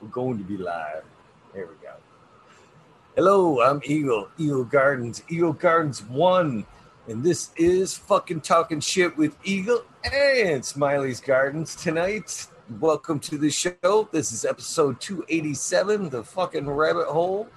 [0.00, 1.02] We're going to be live.
[1.52, 1.92] There we go.
[3.16, 6.64] Hello, I'm Eagle, Eagle Gardens, Eagle Gardens 1.
[7.08, 12.46] And this is fucking talking shit with Eagle and Smiley's Gardens tonight.
[12.78, 14.08] Welcome to the show.
[14.12, 17.48] This is episode 287, The Fucking Rabbit Hole.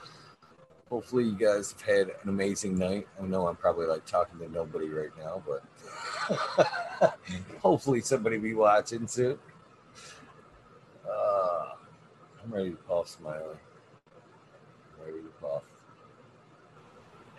[0.89, 3.07] Hopefully, you guys have had an amazing night.
[3.21, 7.17] I know I'm probably like talking to nobody right now, but
[7.61, 9.37] hopefully, somebody be watching soon.
[12.43, 13.57] I'm ready to call Smiley.
[14.99, 15.63] I'm ready to call.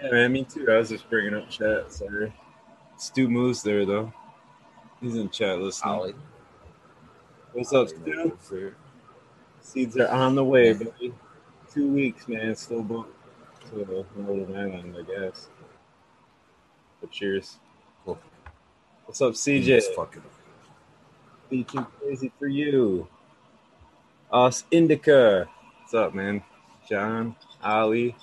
[0.03, 0.67] Yeah, man, me too.
[0.71, 1.93] I was just bringing up chat.
[1.93, 2.33] Sorry.
[2.97, 4.13] Stu Moose there, though.
[5.01, 5.95] He's in chat listening.
[5.95, 6.15] Ollie.
[7.53, 8.75] What's up, Stu?
[9.61, 11.13] Seeds are on the way, baby.
[11.73, 12.55] Two weeks, man.
[12.55, 13.15] Still booked
[13.71, 15.49] to Northern Island, I guess.
[17.01, 17.59] But cheers.
[18.05, 18.19] Cool.
[19.07, 19.69] What's up, CJ?
[19.69, 20.23] It's fucking
[21.51, 23.09] Be too crazy for you.
[24.33, 25.49] Us Indica.
[25.81, 26.43] What's up, man?
[26.89, 28.17] John, Ali,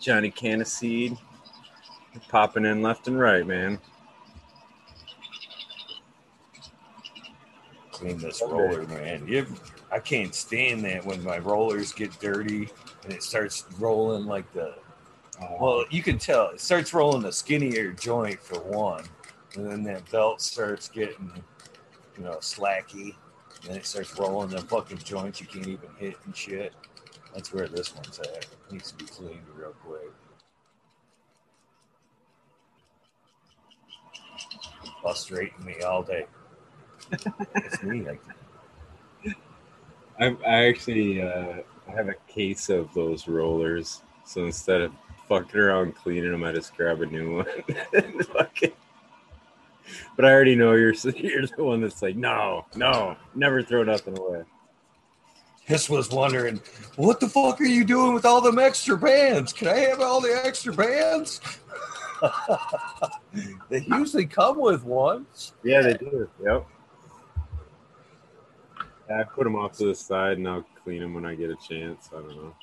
[0.00, 1.18] Johnny Caniseed.
[2.28, 3.78] Popping in left and right, man.
[8.02, 9.26] clean this roller, man.
[9.26, 9.46] You,
[9.90, 12.68] I can't stand that when my rollers get dirty
[13.04, 14.74] and it starts rolling like the.
[15.60, 19.04] Well, you can tell it starts rolling a skinnier joint for one,
[19.56, 21.32] and then that belt starts getting,
[22.16, 23.14] you know, slacky.
[23.62, 26.72] And then it starts rolling the fucking joints you can't even hit and shit.
[27.34, 28.26] That's where this one's at.
[28.28, 30.10] It needs to be cleaned real quick.
[35.00, 36.26] Frustrating me all day.
[37.54, 38.02] it's me.
[38.02, 38.22] Like,
[40.20, 44.02] I, I actually uh, have a case of those rollers.
[44.24, 44.92] So instead of
[45.28, 47.46] fucking around cleaning them, I just grab a new one.
[47.94, 48.72] and fucking-
[50.16, 54.18] but I already know you're you're the one that's like, no, no, never throw nothing
[54.18, 54.44] away.
[55.68, 56.60] This was wondering,
[56.96, 59.52] what the fuck are you doing with all them extra bands?
[59.52, 61.40] Can I have all the extra bands?
[63.68, 65.52] they usually come with ones.
[65.62, 66.28] Yeah, they do.
[66.44, 66.66] Yep.
[69.08, 71.50] Yeah, I put them off to the side and I'll clean them when I get
[71.50, 72.10] a chance.
[72.12, 72.54] I don't know.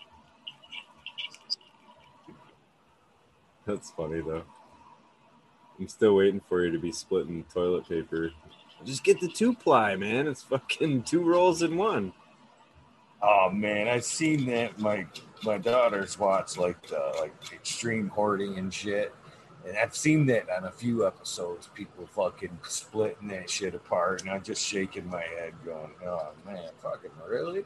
[3.66, 4.44] That's funny though.
[5.80, 8.32] I'm still waiting for you to be splitting toilet paper.
[8.84, 10.28] Just get the two ply, man.
[10.28, 12.14] It's fucking two rolls in one.
[13.22, 14.80] Oh man, I've seen that.
[14.80, 15.06] My
[15.44, 19.14] my daughters watch like the, like extreme hoarding and shit,
[19.68, 21.68] and I've seen that on a few episodes.
[21.74, 26.70] People fucking splitting that shit apart, and I'm just shaking my head, going, "Oh man,
[26.82, 27.66] fucking really?"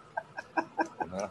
[0.57, 1.29] You know?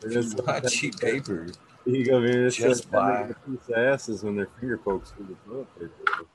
[0.00, 1.48] There's Not cheap paper.
[1.86, 2.46] You go, man.
[2.46, 6.24] It's Just buy- buy piece of asses when their finger pokes through the toilet paper.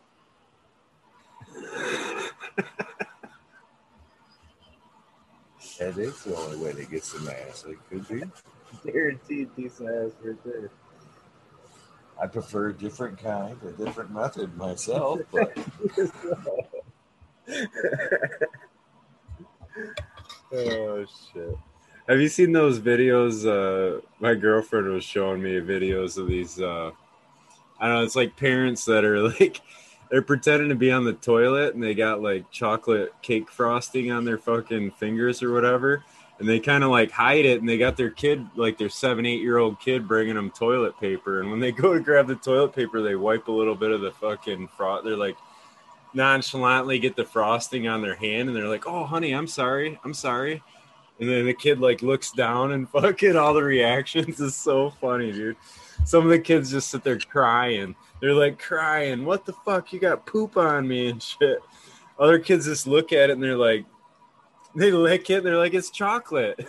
[5.80, 7.66] That is the only way to get some ass.
[7.68, 8.22] It could be.
[8.92, 10.70] Guaranteed piece of ass right there.
[12.22, 15.58] I prefer a different kind, a different method myself, but
[20.54, 21.58] Oh shit.
[22.08, 23.46] Have you seen those videos?
[23.46, 26.60] Uh, my girlfriend was showing me videos of these.
[26.60, 26.92] Uh,
[27.80, 28.04] I don't know.
[28.04, 29.62] It's like parents that are like
[30.10, 34.26] they're pretending to be on the toilet and they got like chocolate cake frosting on
[34.26, 36.04] their fucking fingers or whatever,
[36.40, 37.60] and they kind of like hide it.
[37.60, 41.00] And they got their kid, like their seven, eight year old kid, bringing them toilet
[41.00, 41.40] paper.
[41.40, 44.02] And when they go to grab the toilet paper, they wipe a little bit of
[44.02, 45.06] the fucking frost.
[45.06, 45.38] They're like
[46.16, 50.16] nonchalantly get the frosting on their hand, and they're like, "Oh, honey, I'm sorry, I'm
[50.16, 50.64] sorry."
[51.22, 55.32] And then the kid like looks down and fucking all the reactions is so funny,
[55.32, 55.56] dude.
[56.04, 57.96] Some of the kids just sit there crying.
[58.20, 59.94] They're like crying, "What the fuck?
[59.94, 61.60] You got poop on me and shit."
[62.20, 63.86] Other kids just look at it and they're like,
[64.76, 65.38] they lick it.
[65.38, 66.60] And they're like, "It's chocolate."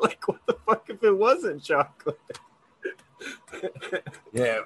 [0.00, 2.18] like, what the fuck if it wasn't chocolate?
[4.32, 4.60] yeah,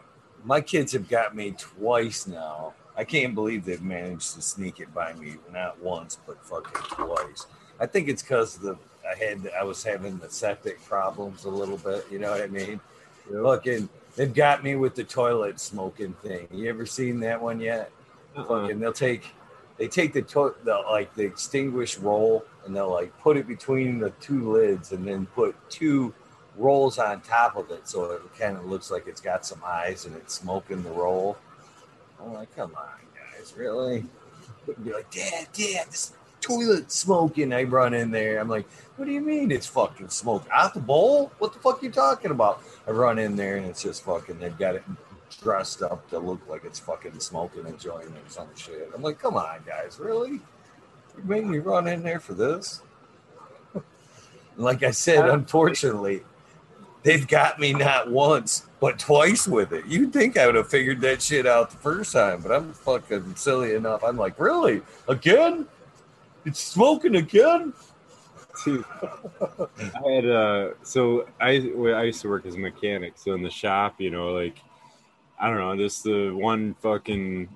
[0.45, 2.75] my kids have got me twice now.
[2.97, 7.47] I can't believe they've managed to sneak it by me, not once, but fucking twice.
[7.83, 11.79] I think it's because the I had I was having the septic problems a little
[11.79, 12.07] bit.
[12.13, 12.81] You know what I mean?
[13.31, 16.47] Fucking, they've got me with the toilet smoking thing.
[16.53, 17.91] You ever seen that one yet?
[18.37, 18.45] Uh-uh.
[18.45, 19.25] Fucking, they'll take
[19.79, 23.99] they take the to- the like the extinguished roll and they'll like put it between
[23.99, 26.15] the two lids and then put two
[26.57, 30.07] rolls on top of it so it kind of looks like it's got some eyes
[30.07, 31.37] and it's smoking the roll.
[32.23, 33.01] I'm like, come on,
[33.37, 34.05] guys, really?
[34.85, 36.13] Be like, Dad, Dad, this
[36.43, 37.53] toilet smoking.
[37.53, 38.39] I run in there.
[38.39, 41.33] I'm like, what do you mean it's fucking smoke out the bowl?
[41.39, 42.63] What the fuck are you talking about?
[42.87, 44.39] I run in there and it's just fucking.
[44.39, 44.85] They've got it
[45.43, 48.91] dressed up to look like it's fucking smoking a joint or some shit.
[48.95, 50.41] I'm like, come on, guys, really?
[51.17, 52.83] You made me run in there for this.
[54.57, 56.23] like I said, unfortunately,
[57.03, 59.87] they've got me not once but twice with it.
[59.87, 63.37] You'd think I would have figured that shit out the first time, but I'm fucking
[63.37, 64.03] silly enough.
[64.03, 64.83] I'm like, really?
[65.07, 65.69] Again?
[66.45, 67.73] It's smoking again?
[68.65, 73.33] Dude, I had uh, so I well, I used to work as a mechanic, so
[73.33, 74.59] in the shop, you know, like
[75.41, 77.49] I don't know, this the one fucking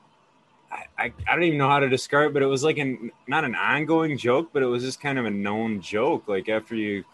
[0.98, 3.44] I, I, don't even know how to describe, it, but it was like an not
[3.44, 6.28] an ongoing joke, but it was just kind of a known joke.
[6.28, 7.04] Like after you,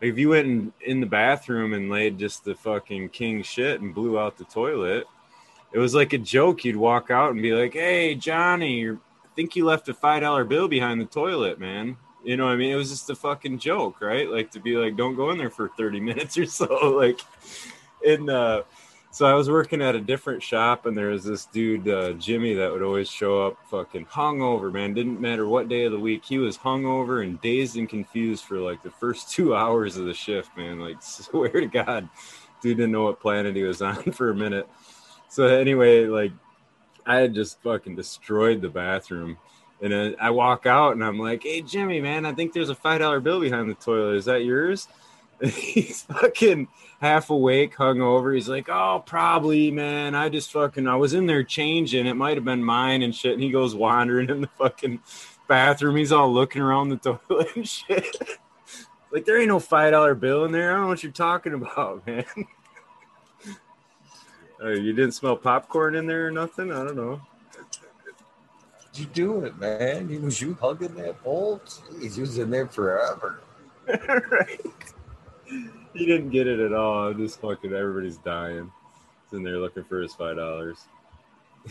[0.00, 3.80] like if you went in, in the bathroom and laid just the fucking king shit
[3.80, 5.06] and blew out the toilet,
[5.72, 6.64] it was like a joke.
[6.64, 8.96] You'd walk out and be like, "Hey, Johnny,
[9.34, 12.72] think you left a five dollar bill behind the toilet, man." You know I mean?
[12.72, 14.30] It was just a fucking joke, right?
[14.30, 16.66] Like to be like, "Don't go in there for thirty minutes or so."
[16.96, 17.20] Like,
[18.06, 18.62] and uh,
[19.14, 22.54] so I was working at a different shop, and there was this dude, uh, Jimmy,
[22.54, 24.92] that would always show up fucking hungover, man.
[24.92, 26.24] Didn't matter what day of the week.
[26.24, 30.14] He was hungover and dazed and confused for like the first two hours of the
[30.14, 30.80] shift, man.
[30.80, 32.08] Like, swear to God,
[32.60, 34.68] dude didn't know what planet he was on for a minute.
[35.28, 36.32] So, anyway, like,
[37.06, 39.38] I had just fucking destroyed the bathroom.
[39.82, 43.22] And I walk out and I'm like, hey, Jimmy, man, I think there's a $5
[43.22, 44.16] bill behind the toilet.
[44.16, 44.88] Is that yours?
[45.42, 46.68] he's fucking
[47.00, 48.32] half awake, hung over.
[48.32, 50.14] He's like, "Oh, probably, man.
[50.14, 52.06] I just fucking I was in there changing.
[52.06, 55.00] It might have been mine and shit." And he goes wandering in the fucking
[55.48, 55.96] bathroom.
[55.96, 56.96] He's all looking around the
[57.28, 58.16] toilet and shit.
[59.10, 60.70] like there ain't no five dollar bill in there.
[60.70, 62.24] I don't know what you're talking about, man.
[64.62, 66.70] Uh, you didn't smell popcorn in there or nothing?
[66.72, 67.20] I don't know.
[68.94, 70.08] You do it, man.
[70.08, 71.60] He was you hugging that bowl?
[71.66, 73.40] Jeez, he was in there forever.
[73.86, 74.60] right
[75.94, 77.08] he didn't get it at all.
[77.08, 78.70] I'm Just fucking everybody's dying.
[79.24, 80.78] He's in there looking for his five dollars.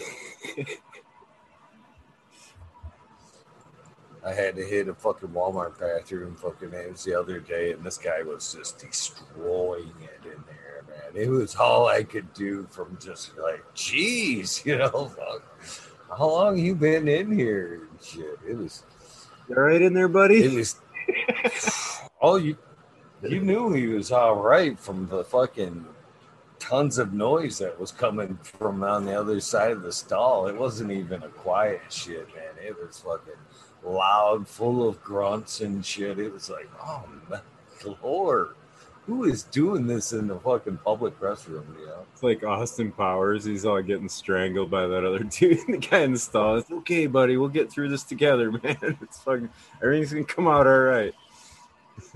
[4.26, 7.84] I had to hit a fucking Walmart bathroom fucking it was the other day, and
[7.84, 10.42] this guy was just destroying it in
[11.14, 11.24] man.
[11.24, 15.44] It was all I could do from just like, geez, you know, fuck.
[16.18, 17.82] How long you been in here?
[18.04, 18.40] shit.
[18.48, 18.84] It was
[19.50, 20.44] you all right in there, buddy.
[20.44, 20.80] It was
[22.22, 22.58] all you
[23.22, 25.86] you knew he was all right from the fucking
[26.60, 30.48] tons of noise that was coming from on the other side of the stall.
[30.48, 32.66] It wasn't even a quiet shit, man.
[32.66, 33.34] It was fucking
[33.84, 36.20] loud, full of grunts and shit.
[36.20, 37.40] It was like, oh my
[38.02, 38.56] lord,
[39.06, 41.78] who is doing this in the fucking public restroom?
[41.80, 43.44] You know, it's like Austin Powers.
[43.44, 45.60] He's all getting strangled by that other dude.
[45.68, 46.58] the guy in the stall.
[46.58, 47.38] It's okay, buddy.
[47.38, 48.98] We'll get through this together, man.
[49.02, 49.50] It's fucking
[49.82, 51.14] everything's gonna come out all right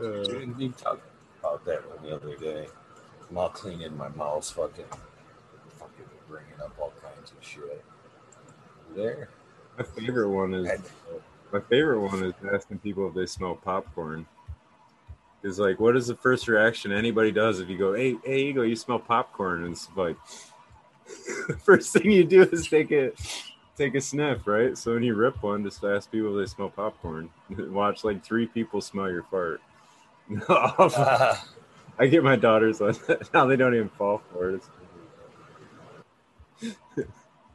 [0.00, 1.02] uh, you talked
[1.40, 2.66] about that one the other day.
[3.28, 4.84] I'm all cleaning my mouth, fucking,
[5.78, 7.84] fucking bringing up all kinds of shit.
[8.96, 9.28] There.
[9.76, 10.70] My favorite one is
[11.52, 14.26] my favorite one is asking people if they smell popcorn.
[15.42, 18.52] Is like, what is the first reaction anybody does if you go, hey, hey, you
[18.52, 20.16] go, you smell popcorn, and it's like,
[21.64, 23.16] first thing you do is take it
[23.78, 24.76] take a sniff, right?
[24.76, 27.30] So when you rip one, just ask people if they smell popcorn.
[27.48, 29.62] Watch like three people smell your fart.
[30.48, 33.32] I get my daughters on that.
[33.32, 34.62] Now they don't even fall for it.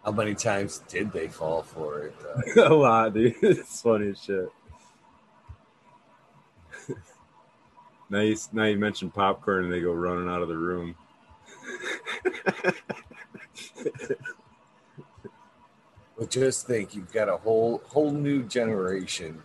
[0.04, 2.16] How many times did they fall for it?
[2.58, 3.36] Uh, a lot, dude.
[3.42, 4.50] It's funny as shit.
[8.10, 10.96] now you, now you mention popcorn and they go running out of the room.
[16.18, 19.42] But just think, you've got a whole whole new generation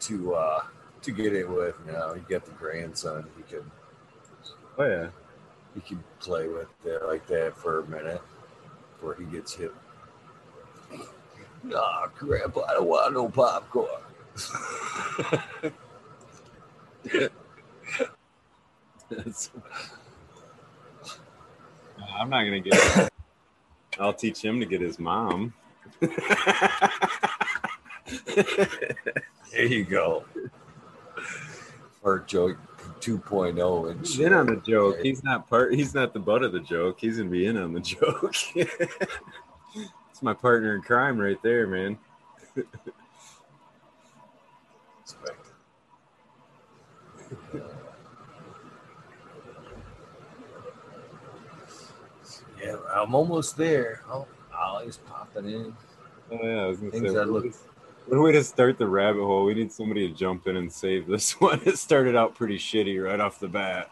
[0.00, 0.64] to uh
[1.02, 2.14] to get it with now.
[2.14, 3.26] You got the grandson.
[3.36, 3.70] He can.
[4.78, 5.08] Oh yeah.
[5.74, 8.20] He can play with it like that for a minute
[8.98, 9.72] before he gets hit.
[11.62, 13.88] Nah, Grandpa, I don't want no popcorn.
[22.18, 22.74] I'm not gonna get.
[22.74, 23.12] It.
[24.00, 25.54] I'll teach him to get his mom.
[26.00, 26.10] there
[29.64, 30.24] you go.
[32.02, 32.56] Fart joke
[33.00, 34.98] 2.0 and he's in on the joke.
[35.02, 35.74] He's not part.
[35.74, 36.98] He's not the butt of the joke.
[37.00, 38.34] He's gonna be in on the joke.
[38.54, 41.98] it's my partner in crime right there, man.
[52.62, 54.02] Yeah, I'm almost there.
[54.10, 55.76] Oh, Ollie's popping in.
[56.30, 57.24] Oh yeah, I was gonna Things say.
[57.24, 57.54] Look...
[58.08, 59.44] what way to start the rabbit hole.
[59.44, 61.60] We need somebody to jump in and save this one.
[61.64, 63.90] It started out pretty shitty right off the bat.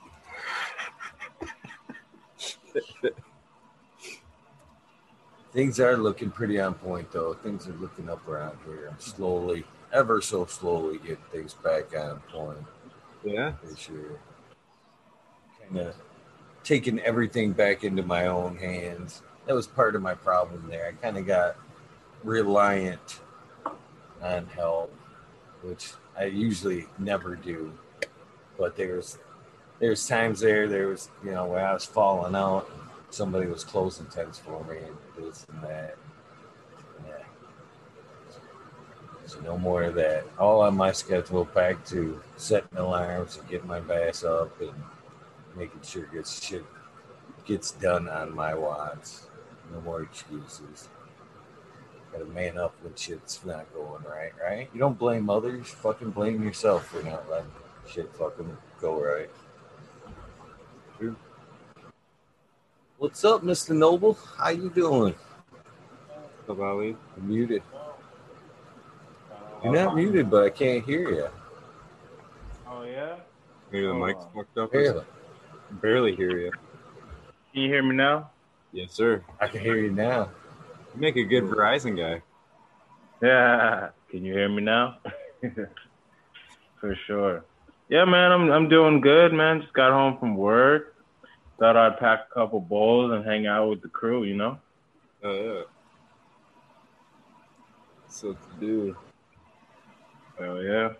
[5.52, 7.34] Things are looking pretty on point, though.
[7.34, 8.88] Things are looking up around here.
[8.90, 12.58] I'm slowly, ever so slowly, getting things back on point.
[13.24, 13.52] Yeah.
[13.62, 14.20] For sure.
[15.62, 15.94] Kind of
[16.62, 19.22] taking everything back into my own hands.
[19.46, 20.88] That was part of my problem there.
[20.88, 21.56] I kind of got
[22.22, 23.20] reliant
[24.26, 24.92] on help,
[25.62, 27.72] which I usually never do.
[28.58, 29.18] But there's
[29.78, 32.70] there's times there there was you know where I was falling out,
[33.10, 35.96] somebody was closing tents for me and this and that.
[37.06, 37.24] Yeah.
[39.26, 40.24] So no more of that.
[40.38, 44.72] All on my schedule back to setting alarms and getting my bass up and
[45.56, 46.64] making sure gets shit
[47.46, 49.08] gets done on my watch.
[49.72, 50.88] No more excuses.
[52.16, 54.70] Gotta man up when shit's not going right, right?
[54.72, 57.50] You don't blame others, fucking blame yourself for not letting
[57.86, 59.28] shit fucking go right.
[62.96, 63.76] What's up, Mr.
[63.76, 64.14] Noble?
[64.38, 65.14] How you doing?
[66.46, 66.96] What's up, Ali?
[67.18, 67.62] You're muted.
[69.62, 71.28] You're not muted, but I can't hear you.
[72.66, 73.16] Oh yeah.
[73.70, 74.06] Maybe the Oh.
[74.06, 74.72] mic's fucked up.
[74.72, 75.04] Barely.
[75.82, 76.50] Barely hear you.
[77.52, 78.30] Can you hear me now?
[78.72, 79.22] Yes, sir.
[79.38, 80.30] I can hear you now.
[80.96, 82.22] You make a good Verizon guy.
[83.22, 83.90] Yeah.
[84.10, 84.96] Can you hear me now?
[86.80, 87.44] For sure.
[87.90, 89.60] Yeah, man, I'm I'm doing good, man.
[89.60, 90.94] Just got home from work.
[91.58, 94.58] Thought I'd pack a couple bowls and hang out with the crew, you know?
[95.22, 95.62] Oh yeah.
[98.08, 98.96] So to do.
[100.38, 100.94] Hell yeah.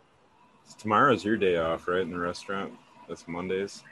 [0.79, 2.03] Tomorrow's your day off, right?
[2.03, 2.75] In the restaurant.
[3.09, 3.83] That's Mondays.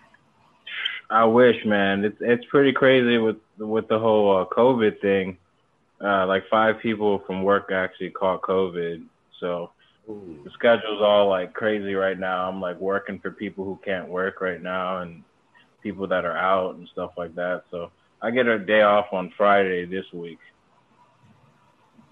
[1.09, 2.05] I wish, man.
[2.05, 5.39] It's it's pretty crazy with with the whole uh, COVID thing.
[6.03, 9.05] Uh, like five people from work actually caught COVID,
[9.41, 9.71] so
[10.09, 10.41] Ooh.
[10.45, 12.49] the schedule's all like crazy right now.
[12.49, 15.23] I'm like working for people who can't work right now and
[15.83, 17.65] people that are out and stuff like that.
[17.71, 20.39] So I get a day off on Friday this week.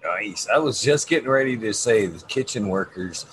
[0.03, 0.47] Nice.
[0.53, 3.25] I was just getting ready to say the kitchen workers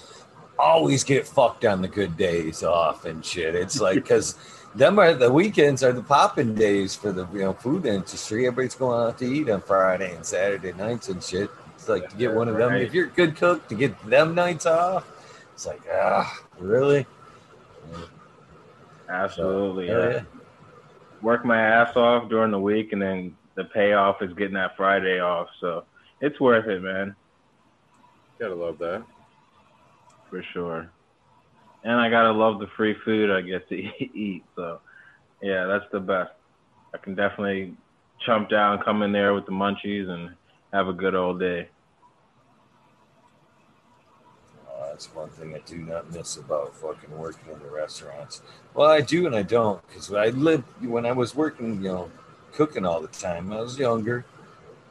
[0.58, 3.54] always get fucked on the good days off and shit.
[3.54, 4.36] It's like because
[4.74, 8.46] them are the weekends are the popping days for the you know food industry.
[8.46, 11.50] Everybody's going out to eat on Friday and Saturday nights and shit.
[11.74, 12.70] It's like to get one of them.
[12.70, 12.82] Right.
[12.82, 15.06] If you're a good cook, to get them nights off,
[15.52, 17.06] it's like ah, really?
[19.08, 19.88] Absolutely.
[19.88, 20.10] Hell yeah.
[20.10, 20.22] yeah.
[21.22, 25.20] Work my ass off during the week and then the payoff is getting that Friday
[25.20, 25.48] off.
[25.60, 25.84] So
[26.20, 27.14] it's worth it, man,
[28.38, 29.02] Gotta love that.
[30.30, 30.90] for sure.
[31.82, 33.74] And I gotta love the free food I get to
[34.14, 34.44] eat.
[34.56, 34.80] So
[35.42, 36.32] yeah, that's the best.
[36.92, 37.74] I can definitely
[38.20, 40.34] chump down, come in there with the munchies and
[40.72, 41.68] have a good old day.
[44.68, 48.42] Uh, that's one thing I do not miss about fucking working in the restaurants.
[48.74, 52.10] Well, I do and I don't because I lived when I was working, you know,
[52.52, 53.52] cooking all the time.
[53.52, 54.24] I was younger,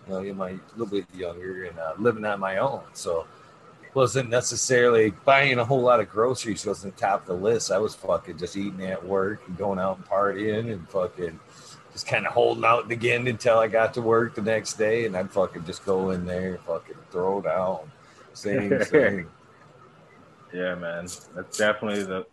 [0.08, 3.27] you know, my a little bit younger and uh, living on my own, so
[3.93, 6.65] wasn't necessarily buying a whole lot of groceries.
[6.65, 7.72] wasn't top of the list.
[7.72, 11.39] I was fucking just eating at work and going out and partying and fucking
[11.91, 15.17] just kind of holding out again until I got to work the next day, and
[15.17, 17.91] I'd fucking just go in there and fucking throw down.
[18.34, 19.27] Same thing.
[20.53, 22.25] Yeah, man, that's definitely the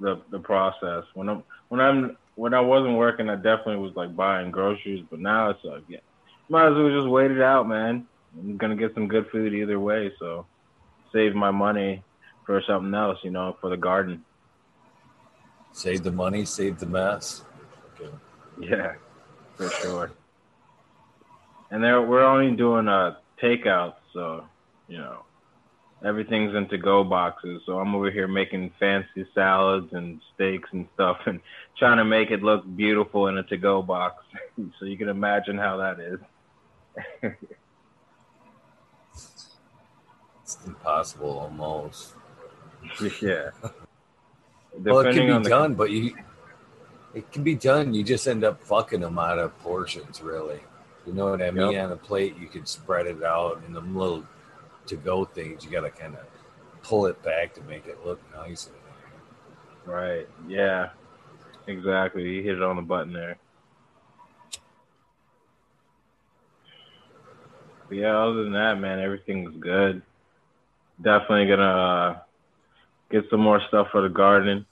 [0.00, 1.04] the the process.
[1.14, 5.20] When I'm when I'm when I wasn't working, I definitely was like buying groceries, but
[5.20, 5.98] now it's like, yeah,
[6.48, 8.06] might as well just wait it out, man.
[8.38, 10.46] I'm gonna get some good food either way, so
[11.12, 12.02] save my money
[12.46, 14.24] for something else, you know, for the garden.
[15.72, 17.44] Save the money, save the mess.
[18.00, 18.14] Okay.
[18.60, 18.96] Yeah,
[19.54, 20.12] for sure.
[21.70, 24.44] And there, we're only doing uh takeout, so
[24.86, 25.24] you know,
[26.04, 27.62] everything's in to-go boxes.
[27.64, 31.40] So I'm over here making fancy salads and steaks and stuff, and
[31.78, 34.22] trying to make it look beautiful in a to-go box.
[34.78, 37.32] so you can imagine how that is.
[40.56, 42.14] It's impossible almost.
[43.22, 43.50] yeah.
[44.78, 46.14] well, it can be on the done, but you
[47.14, 47.94] it can be done.
[47.94, 50.60] You just end up fucking them out of portions, really.
[51.06, 51.72] You know what I mean?
[51.72, 51.84] Yep.
[51.86, 54.24] On a plate, you could spread it out in the little
[54.86, 55.64] to go things.
[55.64, 56.20] You got to kind of
[56.82, 58.70] pull it back to make it look nice.
[59.84, 60.28] Right.
[60.46, 60.90] Yeah.
[61.66, 62.22] Exactly.
[62.22, 63.38] You hit it on the button there.
[67.88, 70.02] But yeah, other than that, man, everything's good.
[71.02, 72.18] Definitely gonna uh,
[73.10, 74.66] get some more stuff for the garden.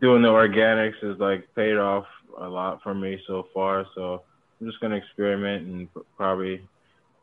[0.00, 2.06] Doing the organics is like paid off
[2.38, 4.22] a lot for me so far, so
[4.60, 6.66] I'm just gonna experiment and probably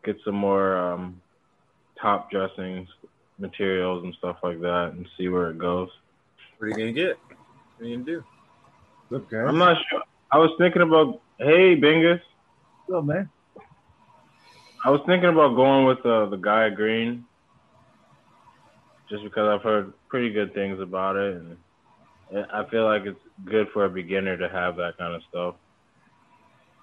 [0.04, 1.22] get some more um,
[2.02, 2.88] top dressings,
[3.38, 5.90] materials, and stuff like that, and see where it goes.
[6.58, 7.20] What are you gonna get?
[7.78, 8.24] What are you gonna do?
[9.10, 9.46] What's up, guys?
[9.48, 10.02] I'm not sure.
[10.32, 12.22] I was thinking about, hey, Bingus,
[12.86, 13.30] What's up, man?
[14.84, 17.24] I was thinking about going with uh, the Gaia Green,
[19.10, 21.58] just because I've heard pretty good things about it, and
[22.52, 25.56] I feel like it's good for a beginner to have that kind of stuff.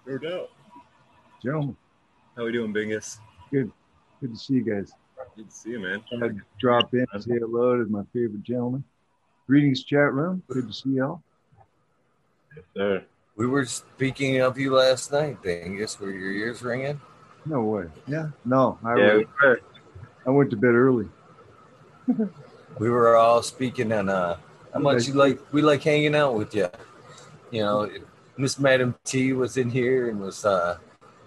[0.07, 0.51] No doubt.
[1.43, 1.77] Gentlemen,
[2.37, 3.19] How we doing, Bingus?
[3.51, 3.71] good
[4.21, 4.93] Good to see you guys.
[5.37, 6.03] Good to see you, man.
[6.13, 8.85] I had to drop in and say hello to my favorite gentleman.
[9.47, 10.43] Greetings, chat room.
[10.49, 11.23] Good to see y'all.
[12.55, 13.05] Yes, sir.
[13.37, 15.99] We were speaking of you last night, Bingus.
[15.99, 17.01] Were your ears ringing?
[17.47, 17.87] No way.
[18.07, 18.29] Yeah.
[18.45, 19.61] No, I, Yeah, we were.
[20.27, 21.09] I went to bed early.
[22.79, 24.37] We were all speaking on uh,
[24.73, 25.41] how much you like.
[25.53, 26.69] We like hanging out with you.
[27.51, 27.91] You know,
[28.37, 30.79] Miss Madam T was in here and was uh,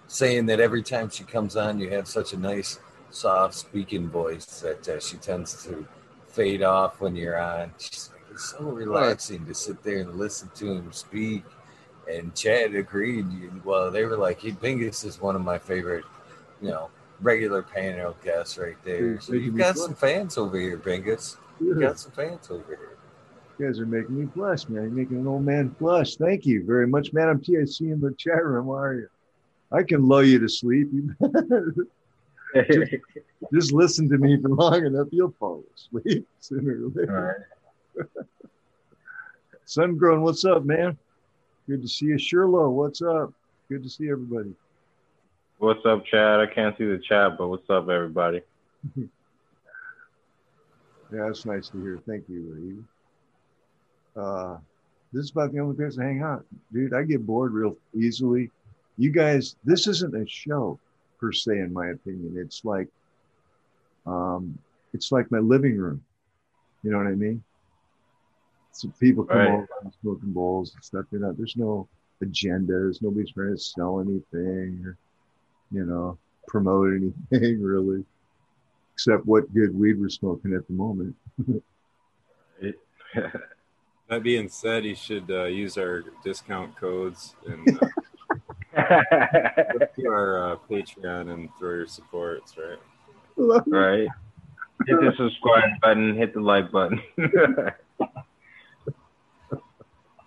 [0.06, 4.60] saying that every time she comes on, you have such a nice, soft speaking voice
[4.60, 5.86] that uh, she tends to
[6.26, 7.72] fade off when you're on.
[7.78, 11.44] She's like, it's so relaxing to sit there and listen to him speak.
[12.10, 13.26] And Chad agreed.
[13.64, 16.04] Well, they were like, he Bingus is one of my favorite,
[16.60, 16.90] you know,
[17.24, 19.20] regular panel guests right there.
[19.20, 21.38] So you've got some fans over here, Bingus.
[21.58, 22.90] You You got some fans over here.
[23.58, 24.82] You guys are making me blush, man.
[24.82, 26.16] You're making an old man blush.
[26.16, 27.58] Thank you very much, Madam T.
[27.58, 28.66] I see you in the chat room.
[28.66, 29.08] How are you?
[29.72, 30.88] I can lull you to sleep.
[33.52, 37.44] Just listen to me for long enough, you'll fall asleep sooner or later.
[37.96, 38.06] All right.
[39.64, 40.98] Sun grown, what's up, man?
[41.68, 42.16] Good to see you.
[42.16, 43.32] Sherlo, what's up?
[43.68, 44.54] Good to see everybody.
[45.58, 46.40] What's up, Chad?
[46.40, 48.42] I can't see the chat, but what's up, everybody?
[51.12, 52.00] Yeah, that's nice to hear.
[52.08, 52.82] Thank you.
[54.16, 54.56] Uh,
[55.12, 56.92] this is about the only place to hang out, dude.
[56.94, 58.50] I get bored real easily.
[58.96, 60.80] You guys, this isn't a show
[61.20, 62.34] per se, in my opinion.
[62.36, 62.88] It's like,
[64.06, 64.58] um,
[64.92, 66.02] it's like my living room.
[66.82, 67.44] You know what I mean?
[68.72, 69.50] So people come Right.
[69.50, 71.04] over and smoking bowls and stuff.
[71.12, 71.86] You know, there's no
[72.24, 73.02] agendas.
[73.02, 74.96] Nobody's trying to sell anything or,
[75.74, 78.04] you know, promote anything really,
[78.94, 81.16] except what good weed we're smoking at the moment.
[84.08, 87.86] That being said, you should uh, use our discount codes and uh,
[89.72, 92.78] go to our uh, Patreon and throw your supports, right?
[93.66, 94.08] right.
[94.86, 97.00] Hit the subscribe button, hit the like button.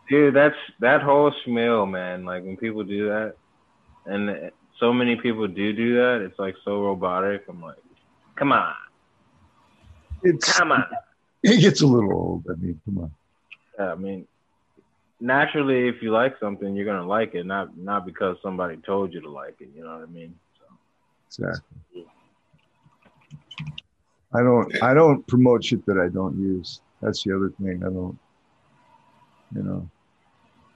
[0.09, 2.25] Dude, that's that whole smell, man.
[2.25, 3.35] Like when people do that,
[4.05, 7.43] and so many people do do that, it's like so robotic.
[7.49, 7.77] I'm like,
[8.35, 8.73] come on,
[10.23, 10.85] It's come on.
[11.43, 12.45] it gets a little old.
[12.49, 13.11] I mean, come on.
[13.79, 14.27] Yeah, I mean,
[15.19, 19.21] naturally, if you like something, you're gonna like it, not not because somebody told you
[19.21, 19.69] to like it.
[19.75, 20.35] You know what I mean?
[21.29, 22.05] So, Exactly.
[24.33, 26.81] I don't I don't promote shit that I don't use.
[27.01, 27.81] That's the other thing.
[27.83, 28.17] I don't
[29.55, 29.89] you know.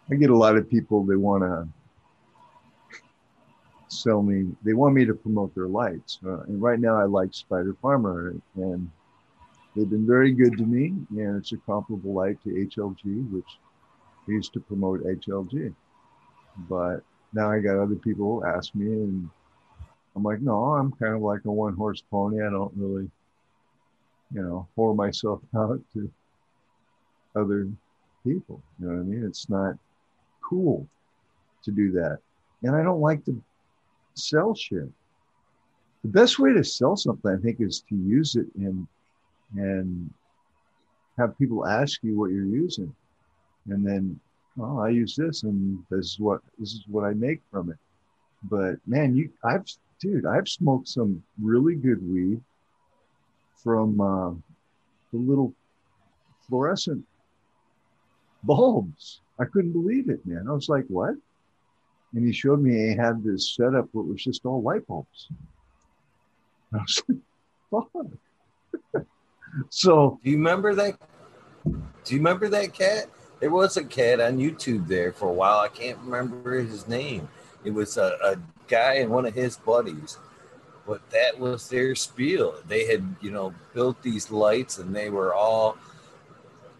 [0.10, 1.68] I get a lot of people they want to
[3.91, 4.47] sell me.
[4.63, 6.19] They want me to promote their lights.
[6.25, 8.89] Uh, and right now I like Spider Farmer and
[9.75, 13.60] they've been very good to me and it's a comparable light to HLG which
[14.27, 15.73] I used to promote HLG.
[16.69, 17.01] But
[17.34, 19.30] now I got other people ask me and
[20.15, 22.41] I'm like, no, I'm kind of like a one horse pony.
[22.41, 23.10] I don't really,
[24.34, 26.10] you know, pour myself out to
[27.36, 27.67] other
[28.23, 28.62] people.
[28.80, 29.25] You know what I mean?
[29.25, 29.75] It's not
[30.41, 30.88] cool
[31.63, 32.19] to do that.
[32.63, 33.41] And I don't like to
[34.15, 34.89] sell shit.
[36.04, 38.88] The best way to sell something, I think, is to use it and
[39.56, 40.12] and
[41.17, 42.95] have people ask you what you're using.
[43.67, 44.19] And then,
[44.60, 47.78] oh, I use this and this is what this is what I make from it
[48.43, 49.65] but man, you, I've,
[50.00, 52.41] dude, I've smoked some really good weed
[53.63, 54.32] from uh,
[55.12, 55.54] the little
[56.47, 57.06] fluorescent
[58.43, 59.21] bulbs.
[59.39, 60.47] I couldn't believe it, man.
[60.50, 61.15] I was like, what?
[62.13, 65.30] And he showed me he had this setup that was just all light bulbs.
[66.74, 67.17] I was like,
[68.93, 69.06] fuck.
[69.69, 70.97] so, Do you remember that?
[71.65, 73.06] Do you remember that cat?
[73.39, 75.60] There was a cat on YouTube there for a while.
[75.60, 77.28] I can't remember his name.
[77.63, 78.36] It was a, a
[78.67, 80.17] guy and one of his buddies,
[80.88, 82.56] but that was their spiel.
[82.67, 85.78] They had, you know, built these lights and they were all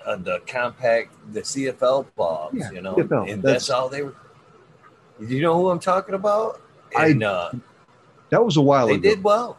[0.06, 4.04] uh, the compact, the CFL bulbs, Yeah, you know, CFL, and that's- that's, all they
[4.04, 4.15] were.
[5.30, 6.62] You know who I'm talking about?
[6.98, 7.52] I- And uh,
[8.30, 9.02] that was a while they ago.
[9.02, 9.58] They did well.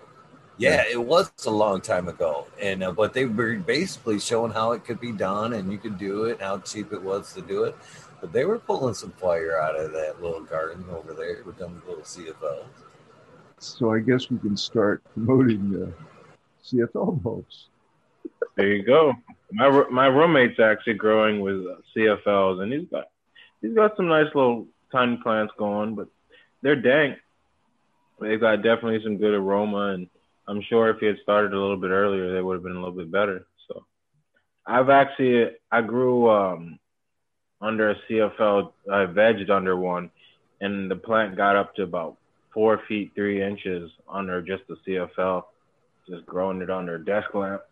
[0.59, 4.73] Yeah, it was a long time ago, and uh, but they were basically showing how
[4.73, 7.41] it could be done, and you could do it, and how cheap it was to
[7.41, 7.75] do it.
[8.21, 11.83] But they were pulling some fire out of that little garden over there with them
[11.89, 12.65] little CFLs.
[13.59, 15.93] So I guess we can start promoting the
[16.65, 17.69] CFL bulbs.
[18.57, 19.15] there you go.
[19.53, 23.07] My my roommate's actually growing with uh, CFLs, and he's got
[23.63, 26.09] he's got some nice little tiny plants going, but
[26.63, 27.19] they're dank.
[28.21, 30.09] they've got definitely some good aroma, and
[30.47, 32.79] I'm sure if he had started a little bit earlier, they would have been a
[32.79, 33.47] little bit better.
[33.69, 33.85] So
[34.67, 36.79] I've actually I grew um,
[37.61, 40.11] under a CFL, I vegged under one,
[40.61, 42.17] and the plant got up to about
[42.53, 45.45] four feet three inches under just the CFL,
[46.09, 47.63] just growing it under a desk lamp.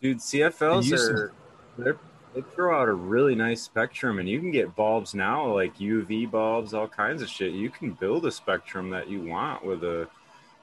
[0.00, 1.32] Dude, CFLs are
[1.78, 1.98] they're
[2.34, 6.30] they throw out a really nice spectrum and you can get bulbs now like uv
[6.30, 7.52] bulbs all kinds of shit.
[7.52, 10.08] You can build a spectrum that you want with a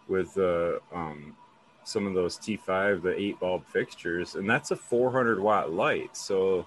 [0.08, 1.36] with uh um
[1.84, 6.16] some of those t5 the eight bulb fixtures and that's a 400 watt light.
[6.16, 6.66] So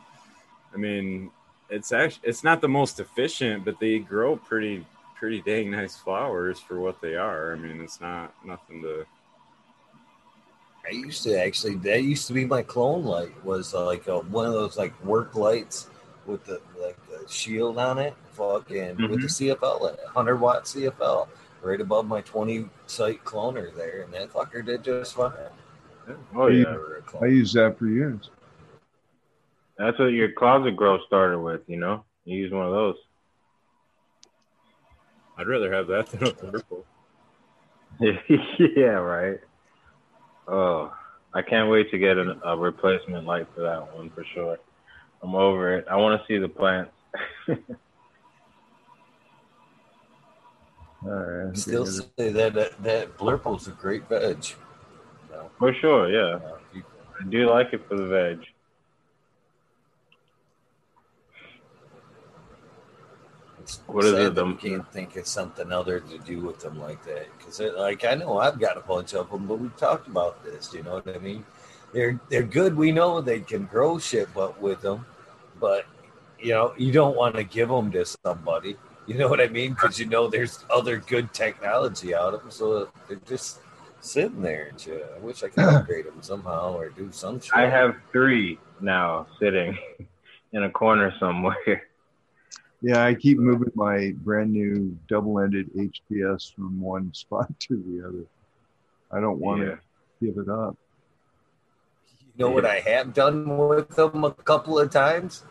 [0.74, 1.30] i mean
[1.68, 4.86] it's actually it's not the most efficient but they grow pretty
[5.16, 7.52] pretty dang nice flowers for what they are.
[7.52, 9.06] I mean it's not nothing to
[10.84, 11.76] I used to actually.
[11.76, 13.32] That used to be my clone light.
[13.44, 15.88] Was uh, like a, one of those like work lights
[16.26, 18.14] with the like the shield on it.
[18.32, 21.28] Fucking with the CFL in hundred watt CFL,
[21.62, 25.32] right above my twenty site cloner there, and that fucker did just fine.
[26.34, 28.30] Oh I yeah, use- I use that for years.
[29.78, 31.60] that's what your closet grow started with.
[31.68, 32.96] You know, you use one of those.
[35.38, 36.84] i'd rather have that than a purple
[38.00, 39.38] yeah, right.
[40.52, 40.92] Oh,
[41.32, 44.58] I can't wait to get an, a replacement light for that one for sure.
[45.22, 45.86] I'm over it.
[45.90, 46.90] I want to see the plants.
[47.48, 47.56] All
[51.08, 51.56] right.
[51.56, 54.44] Still say that that, that blurple's a great veg.
[54.44, 56.38] So, for sure, yeah.
[56.74, 56.82] I
[57.30, 58.40] do like it for the veg.
[63.51, 63.51] It's
[63.86, 66.60] What is sad it, that the- we can't think of something other to do with
[66.60, 67.26] them like that.
[67.38, 70.72] Because, like, I know I've got a bunch of them, but we've talked about this.
[70.72, 71.44] You know what I mean?
[71.92, 72.74] They're they're good.
[72.76, 75.04] We know they can grow shit, but with them,
[75.60, 75.84] but
[76.38, 78.76] you know, you don't want to give them to somebody.
[79.06, 79.72] You know what I mean?
[79.74, 83.60] Because you know there's other good technology out of them, so they're just
[84.00, 85.06] sitting there and shit.
[85.14, 87.54] I wish I could upgrade them somehow or do some shit.
[87.54, 89.76] I have three now sitting
[90.52, 91.82] in a corner somewhere.
[92.82, 98.24] Yeah, I keep moving my brand new double-ended HPS from one spot to the other.
[99.10, 99.66] I don't want Yeah.
[99.76, 99.78] to
[100.20, 100.76] give it up.
[102.36, 105.44] You know what I have done with them a couple of times?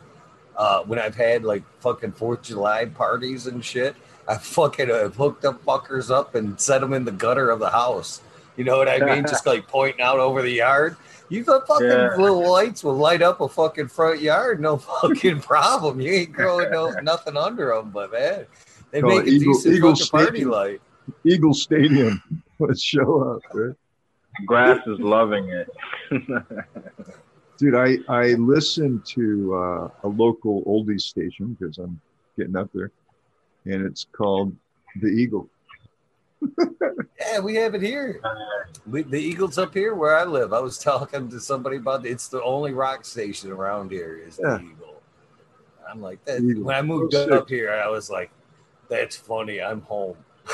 [0.58, 3.96] Uh, when I've had like fucking Fourth of July parties and shit,
[4.28, 7.70] I fucking have hooked up fuckers up and set them in the gutter of the
[7.70, 8.22] house.
[8.58, 9.24] You know what I mean?
[9.28, 10.98] Just like pointing out over the yard.
[11.32, 12.16] You got fucking Yeah.
[12.18, 16.02] little lights will light up a fucking front yard, no fucking problem.
[16.02, 18.46] You ain't growing no nothing under them, but man,
[18.92, 20.50] they Call make it a Eagle- decent Eagle fucking party Stadium.
[20.50, 20.82] light.
[21.24, 22.22] Eagle Stadium.
[22.60, 23.76] Let's show up, right?
[24.46, 25.70] Grass is loving it.
[27.58, 32.00] Dude, I, I listen to uh, a local oldies station because I'm
[32.38, 32.92] getting up there,
[33.66, 34.56] and it's called
[35.00, 35.48] The Eagle.
[37.20, 38.20] Yeah, we have it here.
[38.88, 40.54] We, the Eagles up here where I live.
[40.54, 42.06] I was talking to somebody about.
[42.06, 44.58] It's the only rock station around here is Yeah.
[44.58, 45.02] the Eagle.
[45.90, 46.42] I'm like that.
[46.42, 46.64] Eagle.
[46.64, 48.32] When I moved Oh, up here, I was like,
[48.90, 49.62] "That's funny.
[49.62, 50.18] I'm home."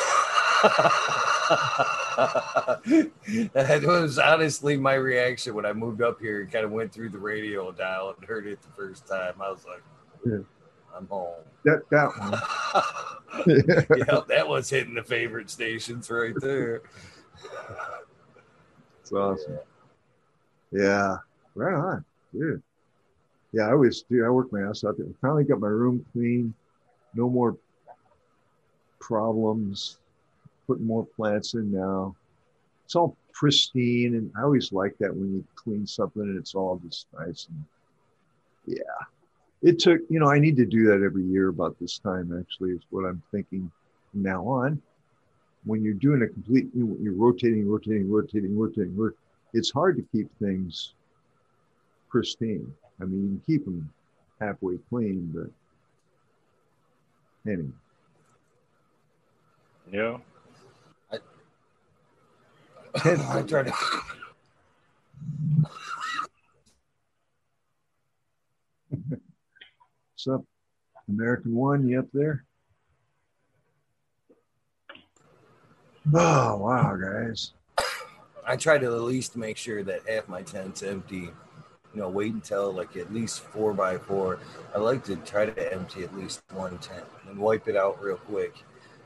[3.53, 7.09] that was honestly my reaction when I moved up here and kind of went through
[7.09, 9.35] the radio dial and heard it the first time.
[9.41, 9.83] I was like,
[10.25, 10.39] Yeah.
[10.97, 12.31] "I'm home." That that one.
[14.07, 16.81] yeah, that one's hitting the favorite stations right there.
[19.01, 19.59] It's awesome.
[20.71, 21.17] Yeah,
[21.55, 22.61] right on, dude.
[23.53, 24.25] Yeah, I was, dude.
[24.25, 25.07] I worked my ass out there.
[25.21, 26.53] Finally got my room clean.
[27.13, 27.57] No more
[28.99, 29.97] problems.
[30.67, 32.15] Putting more plants in now.
[32.85, 36.81] It's all pristine, and I always like that when you clean something and it's all
[36.83, 37.47] just nice.
[37.49, 37.63] And
[38.65, 39.05] yeah,
[39.61, 40.01] it took.
[40.09, 42.37] You know, I need to do that every year about this time.
[42.39, 43.71] Actually, is what I'm thinking
[44.11, 44.81] from now on.
[45.65, 49.17] When you're doing a complete, you know, you're rotating, rotating, rotating, rotating, rotating
[49.53, 50.93] it's hard to keep things
[52.09, 52.73] pristine.
[53.01, 53.89] I mean, you can keep them
[54.39, 55.49] halfway clean, but
[57.51, 57.69] anyway.
[59.91, 60.17] yeah.
[62.95, 63.73] I try to.
[70.17, 70.45] What's up,
[71.07, 71.87] American One?
[71.87, 72.43] You up there?
[76.11, 77.53] Oh wow, guys!
[78.43, 81.29] I try to at least make sure that half my tent's empty.
[81.93, 84.39] You know, wait until like at least four by four.
[84.73, 88.17] I like to try to empty at least one tent and wipe it out real
[88.17, 88.55] quick.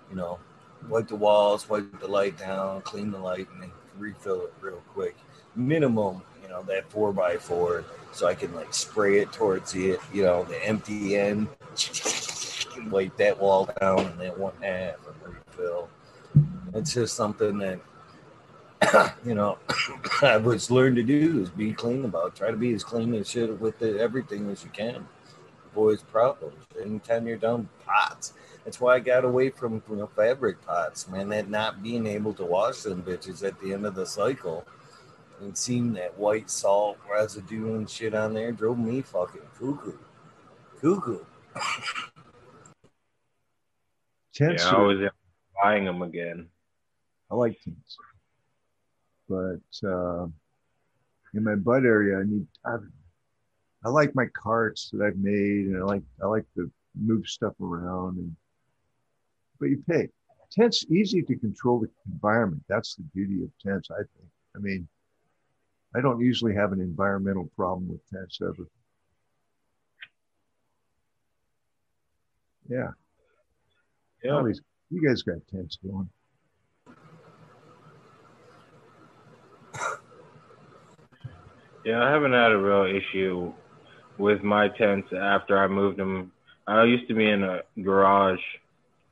[0.10, 0.40] You know,
[0.88, 4.82] wipe the walls, wipe the light down, clean the light, and then refill it real
[4.94, 5.18] quick.
[5.58, 10.24] Minimum, know, that four by four, so I can like spray it towards the you
[10.24, 11.48] know the empty end,
[12.92, 15.90] wipe that wall down and then one half and refill.
[16.74, 17.80] It's just something that
[19.26, 19.58] you know
[20.22, 22.36] I was learned to do is be clean about.
[22.36, 25.08] Try to be as clean as shit with the, everything as you can.
[25.72, 26.66] Avoid problems.
[26.82, 28.34] Anytime you're done pots.
[28.66, 31.30] That's why I got away from you know fabric pots, man.
[31.30, 34.66] That not being able to wash them bitches at the end of the cycle
[35.42, 39.98] and seeing that white salt residue and shit on there drove me fucking cuckoo.
[40.80, 41.20] Cuckoo.
[44.40, 45.10] yeah, I was
[45.62, 46.48] buying them again.
[47.30, 47.98] I like tints,
[49.28, 50.28] but uh,
[51.34, 52.48] in my butt area, I need.
[52.66, 52.78] I,
[53.84, 57.54] I like my carts that I've made, and I like I like to move stuff
[57.62, 58.18] around.
[58.18, 58.36] And
[59.60, 60.10] but you pay.
[60.52, 62.64] Tents easy to control the environment.
[62.68, 64.30] That's the beauty of tents, I think.
[64.54, 64.86] I mean,
[65.96, 68.68] I don't usually have an environmental problem with tents ever.
[72.70, 72.92] Yeah.
[74.24, 74.42] Yeah.
[74.90, 76.10] you guys got tents going.
[81.84, 83.52] Yeah, I haven't had a real issue
[84.20, 86.32] with my tents after I moved them.
[86.68, 88.40] I used to be in a garage,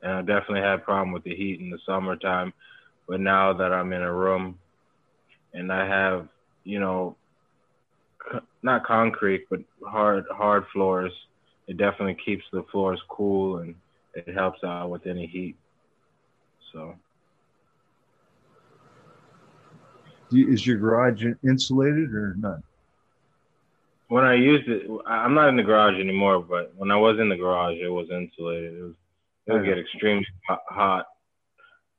[0.04, 2.54] and I definitely had a problem with the heat in the summertime.
[3.08, 4.60] But now that I'm in a room,
[5.54, 6.28] and I have,
[6.70, 7.18] you know,
[8.62, 11.12] not concrete but hard hard floors,
[11.68, 13.74] it definitely keeps the floors cool and
[14.14, 15.56] it helps out with any heat.
[16.72, 16.96] So.
[20.32, 22.60] Is your garage insulated or not?
[24.10, 26.40] When I used it, I'm not in the garage anymore.
[26.40, 28.76] But when I was in the garage, it was insulated.
[28.76, 28.94] It was
[29.48, 31.06] it would get extremely hot.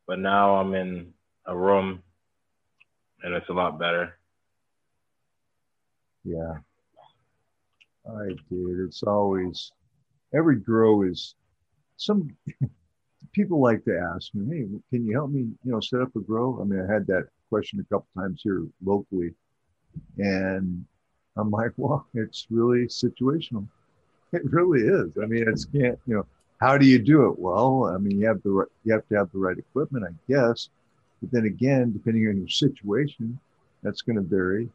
[0.06, 1.12] But now I'm in
[1.44, 2.04] a room,
[3.24, 4.19] and it's a lot better.
[6.24, 6.58] Yeah.
[8.08, 8.80] I did.
[8.86, 9.72] It's always
[10.34, 11.34] every grow is
[11.96, 12.30] some
[13.32, 16.20] people like to ask me, hey, can you help me, you know, set up a
[16.20, 16.60] grow?
[16.60, 19.34] I mean, I had that question a couple times here locally,
[20.18, 20.84] and
[21.36, 23.66] I'm like, well, it's really situational.
[24.32, 25.10] It really is.
[25.20, 26.24] I mean, it's can't, you know,
[26.60, 27.36] how do you do it?
[27.36, 30.14] Well, I mean, you have the right, you have to have the right equipment, I
[30.32, 30.68] guess.
[31.20, 33.40] But then again, depending on your situation,
[33.82, 34.68] that's going to vary.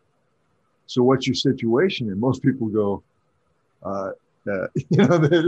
[0.88, 2.10] So, what's your situation?
[2.10, 3.04] And most people go,
[3.84, 4.12] uh,
[4.50, 5.42] uh, you know, they,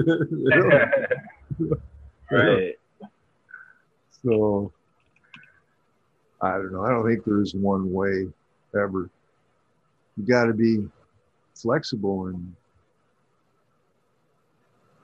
[1.60, 1.76] they
[2.32, 2.76] right.
[4.24, 4.72] So,
[6.42, 6.84] I don't know.
[6.84, 8.28] I don't think there's one way
[8.76, 9.10] ever.
[10.18, 10.88] You got to be
[11.56, 12.56] flexible and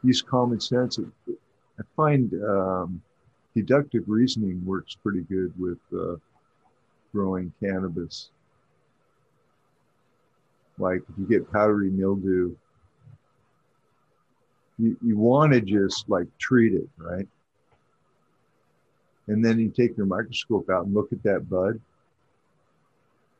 [0.04, 1.00] use common sense.
[1.00, 3.02] I find um,
[3.56, 6.15] deductive reasoning works pretty good with uh,
[7.12, 8.30] growing cannabis.
[10.78, 12.56] Like if you get powdery mildew,
[14.80, 17.28] you, you want to just like treat it, right?
[19.28, 21.80] And then you take your microscope out and look at that bud.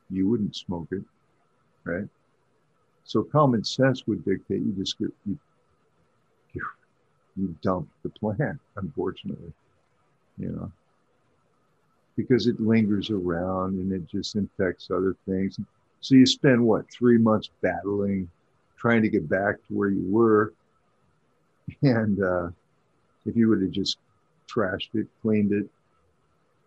[0.10, 1.04] You wouldn't smoke it,
[1.84, 2.08] right?
[3.04, 5.38] So common sense would dictate you just get, you,
[6.54, 6.62] you,
[7.36, 9.52] you dump the plant, unfortunately,
[10.38, 10.72] you know,
[12.16, 15.58] because it lingers around and it just infects other things.
[16.04, 18.30] So you spend what three months battling,
[18.78, 20.54] trying to get back to where you were,
[21.82, 22.50] and uh,
[23.26, 23.98] if you would have just
[24.48, 25.68] trashed it, cleaned it,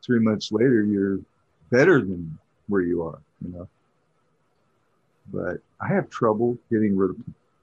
[0.05, 1.21] three months later you're
[1.71, 3.69] better than where you are, you know
[5.33, 7.17] but I have trouble getting rid of.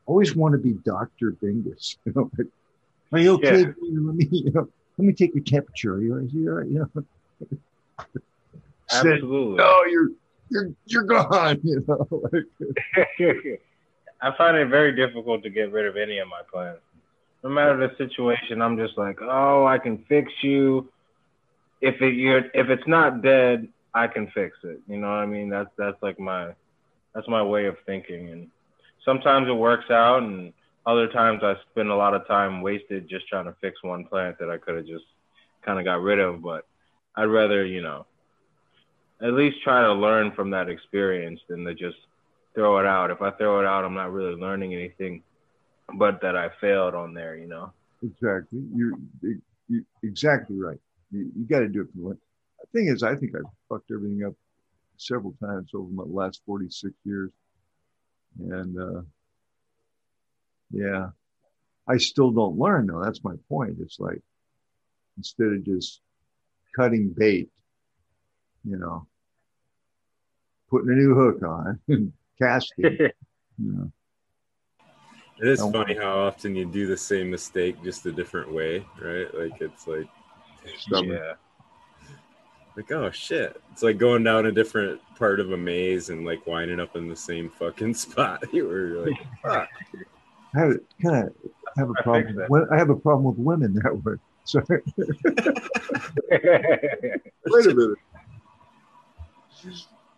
[0.06, 1.98] Always want to be Doctor Bingus.
[2.06, 2.32] You know,
[3.12, 3.62] are you okay?
[3.62, 3.72] Yeah.
[3.82, 5.94] Let me, you know, let me take your temperature.
[5.94, 6.68] Are you, are you all right?
[6.68, 7.04] You know.
[8.92, 9.56] Absolutely.
[9.56, 10.10] no, you're
[10.54, 11.60] you're you're gone.
[11.64, 12.22] You know.
[14.22, 16.82] I find it very difficult to get rid of any of my plants.
[17.44, 20.90] No matter the situation, I'm just like, oh, I can fix you.
[21.82, 24.80] If it you're if it's not dead, I can fix it.
[24.88, 25.50] You know what I mean?
[25.50, 26.54] That's that's like my
[27.14, 28.30] that's my way of thinking.
[28.30, 28.48] And
[29.04, 30.54] sometimes it works out, and
[30.86, 34.38] other times I spend a lot of time wasted just trying to fix one plant
[34.40, 35.06] that I could have just
[35.66, 36.42] kind of got rid of.
[36.42, 36.66] But
[37.16, 38.06] I'd rather, you know,
[39.24, 41.98] at least try to learn from that experience than to just
[42.54, 43.10] throw it out.
[43.10, 45.24] If I throw it out, I'm not really learning anything,
[45.96, 47.72] but that I failed on there, you know.
[48.04, 48.62] Exactly.
[48.76, 48.94] You're,
[49.70, 50.80] you're exactly right.
[51.12, 51.88] You, you got to do it.
[51.94, 52.18] from The
[52.74, 54.34] thing is, I think I fucked everything up
[54.98, 57.32] several times over my last 46 years.
[58.40, 59.02] And uh,
[60.72, 61.10] yeah,
[61.88, 63.04] I still don't learn though.
[63.04, 63.78] That's my point.
[63.80, 64.22] It's like
[65.18, 66.02] instead of just
[66.76, 67.50] cutting bait,
[68.64, 69.08] you know,
[70.74, 73.12] putting a new hook on and casting, you
[73.60, 73.92] know.
[75.40, 79.28] It is funny how often you do the same mistake just a different way, right?
[79.36, 80.08] Like it's like
[80.90, 81.34] yeah.
[82.76, 83.62] Like, oh shit.
[83.72, 87.08] It's like going down a different part of a maze and like winding up in
[87.08, 88.44] the same fucking spot.
[88.54, 89.70] You were like, fuck.
[90.56, 91.34] I have, kind of
[91.78, 92.36] have a I problem.
[92.36, 94.16] fixed I have a problem with women that way.
[94.46, 94.82] Sorry.
[97.48, 97.98] Wait a minute.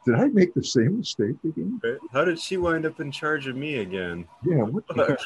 [0.06, 1.82] Did I make the same mistake again?
[2.14, 4.28] How did she wind up in charge of me again?
[4.44, 4.62] Yeah.
[4.62, 4.94] What the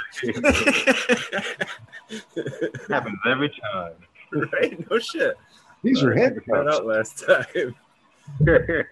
[2.89, 3.91] Happens every time.
[4.53, 4.89] right?
[4.89, 5.35] No shit.
[5.83, 7.75] These are Uh, I figured that out last time.
[8.47, 8.83] Uh,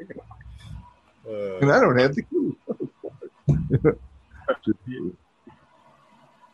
[1.62, 2.58] and I don't have the key.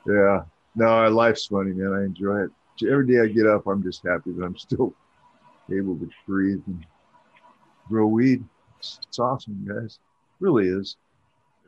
[0.08, 0.44] yeah.
[0.76, 1.92] No, life's funny, man.
[1.94, 2.52] I enjoy it.
[2.88, 4.94] Every day I get up, I'm just happy that I'm still
[5.72, 6.86] able to breathe and
[7.88, 8.44] grow weed.
[8.84, 10.00] It's, it's awesome, guys.
[10.42, 10.98] really is.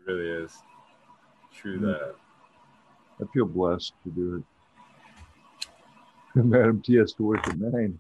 [0.06, 0.52] it really is.
[1.54, 2.16] True that.
[3.22, 5.66] I feel blessed to do it.
[6.44, 7.98] Madam T has to work at nine.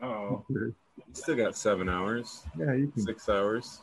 [0.00, 0.72] Oh, You
[1.12, 3.02] still got seven hours, Yeah, you can.
[3.02, 3.80] six hours,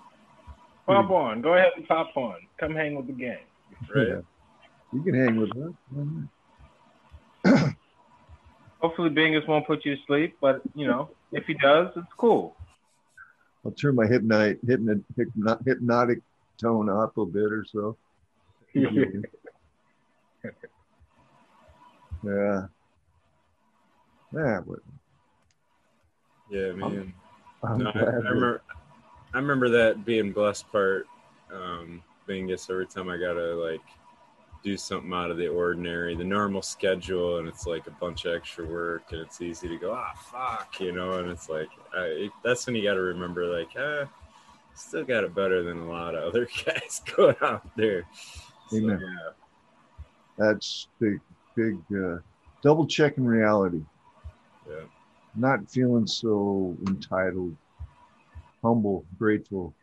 [0.88, 1.42] pop on.
[1.42, 2.36] Go ahead and pop on.
[2.58, 3.40] Come hang with the gang.
[3.94, 4.08] right?
[4.08, 4.22] Yeah.
[4.94, 5.74] You can hang with her.
[5.90, 6.04] Why
[7.52, 7.74] not?
[8.80, 12.56] Hopefully, Bingus won't put you to sleep, but you know, if he does, it's cool.
[13.66, 16.20] I'll turn my hypnotic, hypno, hypno, hypnotic
[16.60, 17.98] tone up a bit or so.
[22.26, 22.68] Yeah.
[24.34, 24.80] Yeah, but
[26.50, 27.14] Yeah, man.
[27.64, 28.62] I'm No, I, I remember.
[29.34, 31.06] I remember that being blessed part.
[31.52, 32.70] Um, Bingus.
[32.70, 33.82] Every time I gotta like
[34.64, 38.34] do something out of the ordinary, the normal schedule, and it's like a bunch of
[38.36, 41.20] extra work, and it's easy to go, ah, fuck, you know.
[41.20, 44.06] And it's like I, that's when you got to remember, like, ah,
[44.74, 48.06] still got it better than a lot of other guys going out there.
[48.70, 48.98] So, yeah,
[50.38, 51.20] that's big,
[51.56, 52.18] big, uh,
[52.64, 53.82] double checking reality.
[54.68, 54.86] yeah,
[55.36, 57.56] Not feeling so entitled,
[58.64, 59.74] humble, grateful.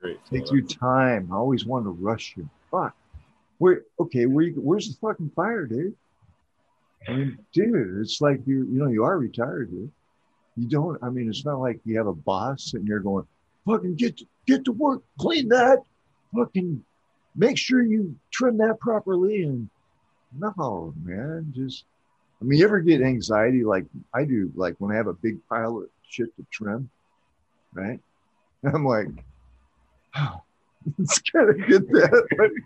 [0.00, 0.18] great.
[0.26, 1.30] Take your time.
[1.32, 2.48] I always want to rush you.
[2.70, 2.94] Fuck.
[3.58, 3.82] Where?
[4.00, 4.26] Okay.
[4.26, 4.44] Where?
[4.44, 5.94] You, where's the fucking fire, dude?
[7.06, 8.64] I mean, dude, it's like you.
[8.64, 9.90] You know, you are retired, dude.
[10.56, 11.02] You don't.
[11.02, 13.26] I mean, it's not like you have a boss and you're going,
[13.66, 15.78] fucking get to, get to work, clean that,
[16.34, 16.84] fucking
[17.36, 19.42] make sure you trim that properly.
[19.44, 19.68] And
[20.38, 21.84] no, man, just.
[22.40, 25.38] I mean, you ever get anxiety like I do, like when I have a big
[25.48, 26.88] pile of shit to trim,
[27.72, 27.98] right?
[28.64, 29.08] I'm like,
[30.16, 30.42] oh,
[30.98, 32.62] it's of get that,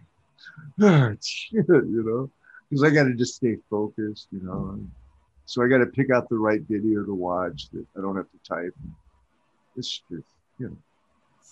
[0.80, 2.30] oh, shit, you know,
[2.68, 4.70] because I got to just stay focused, you know.
[4.74, 4.90] And
[5.46, 8.30] so I got to pick out the right video to watch that I don't have
[8.30, 8.74] to type.
[9.76, 10.26] It's just,
[10.58, 10.76] you know,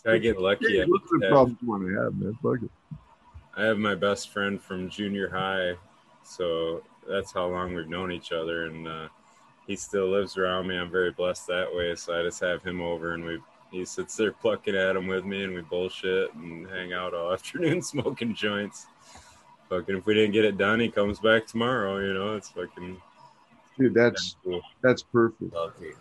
[0.05, 0.67] Gotta get lucky.
[0.71, 2.39] yeah, at the problems you want to have, man.
[2.43, 2.71] Fuck it.
[3.57, 5.75] I have my best friend from junior high,
[6.23, 9.09] so that's how long we've known each other, and uh,
[9.67, 10.77] he still lives around me.
[10.79, 11.95] I'm very blessed that way.
[11.97, 15.25] So I just have him over, and we he sits there plucking at him with
[15.25, 18.87] me, and we bullshit and hang out all afternoon smoking joints.
[19.69, 21.99] Fucking, if we didn't get it done, he comes back tomorrow.
[21.99, 23.01] You know, it's fucking
[23.79, 24.61] Dude, that's cool.
[24.83, 25.55] that's perfect.
[25.55, 25.93] Lucky.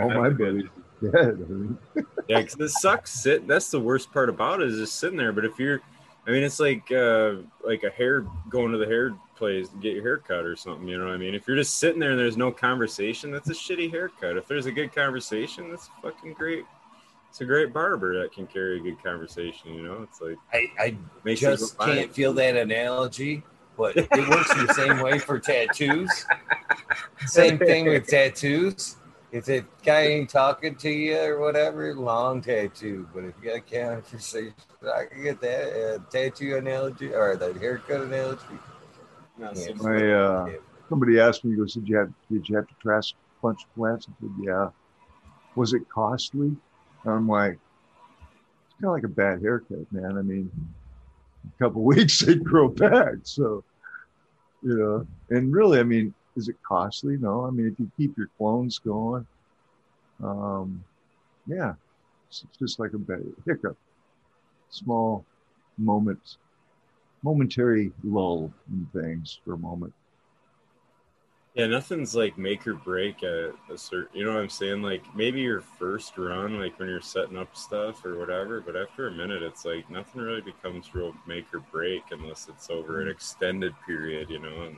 [0.00, 0.64] All my buddies
[1.00, 1.76] dead.
[2.28, 3.10] Yeah, because it sucks.
[3.10, 3.46] Sit.
[3.46, 5.32] That's the worst part about it is just sitting there.
[5.32, 5.80] But if you're,
[6.26, 9.94] I mean, it's like uh, like a hair going to the hair place to get
[9.94, 10.86] your hair cut or something.
[10.86, 11.34] You know what I mean?
[11.34, 14.36] If you're just sitting there and there's no conversation, that's a shitty haircut.
[14.36, 16.64] If there's a good conversation, that's fucking great.
[17.30, 19.72] It's a great barber that can carry a good conversation.
[19.72, 20.94] You know, it's like I,
[21.26, 23.42] I just can't feel that analogy,
[23.78, 26.26] but it works the same way for tattoos.
[27.26, 28.96] Same thing with tattoos.
[29.32, 33.08] If the guy ain't talking to you or whatever, long tattoo.
[33.14, 37.52] But if you got a conversation, I can get that uh, tattoo analogy or the
[37.54, 38.42] haircut analogy.
[39.38, 39.82] Not so Yeah.
[39.82, 40.52] my uh,
[40.88, 44.12] somebody asked me, he goes, "Did you have did you have to transplant plants?" I
[44.20, 44.68] said, "Yeah."
[45.56, 46.56] Was it costly?
[47.04, 50.16] And I'm like, it's kind of like a bad haircut, man.
[50.16, 50.50] I mean,
[51.44, 53.14] a couple weeks they'd grow back.
[53.24, 53.64] So,
[54.62, 57.16] you know, and really, I mean, is it costly?
[57.16, 57.46] No.
[57.46, 59.26] I mean, if you keep your clones going,
[60.22, 60.84] um,
[61.46, 61.74] yeah,
[62.28, 63.16] it's just like a
[63.46, 63.76] hiccup,
[64.70, 65.24] small
[65.78, 66.38] moments,
[67.22, 69.92] momentary lull in things for a moment.
[71.54, 74.16] Yeah, nothing's like make or break at a certain.
[74.16, 74.82] You know what I'm saying?
[74.82, 79.08] Like maybe your first run, like when you're setting up stuff or whatever, but after
[79.08, 83.08] a minute, it's like nothing really becomes real make or break unless it's over an
[83.08, 84.76] extended period, you know, and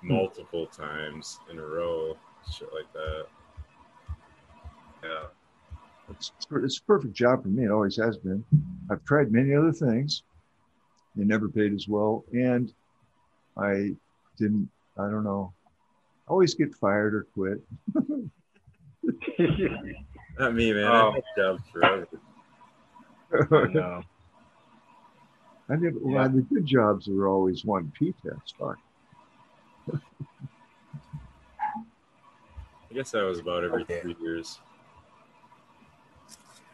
[0.00, 0.08] Hmm.
[0.12, 2.16] multiple times in a row,
[2.52, 3.26] shit like that.
[5.02, 5.26] Yeah,
[6.10, 7.64] It's, it's a perfect job for me.
[7.64, 8.44] It always has been.
[8.90, 10.22] I've tried many other things.
[11.16, 12.24] They never paid as well.
[12.32, 12.72] And
[13.56, 13.94] I
[14.36, 15.52] didn't, I don't know.
[16.28, 17.60] always get fired or quit.
[20.38, 20.84] Not me, man.
[20.84, 21.10] Oh.
[21.10, 22.08] I had jobs forever.
[23.72, 24.02] no.
[25.70, 26.28] I did well, Yeah.
[26.28, 28.54] the good jobs were always one P test.
[28.58, 28.78] Fuck.
[32.90, 34.00] I guess that was about every Okay.
[34.00, 34.58] three years.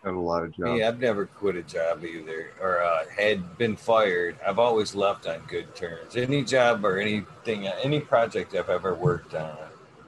[0.04, 0.70] Had a lot of jobs.
[0.70, 4.36] Me, I've never quit a job either, or uh, had been fired.
[4.46, 6.14] I've always left on good terms.
[6.14, 9.56] Any job or anything, any project I've ever worked on,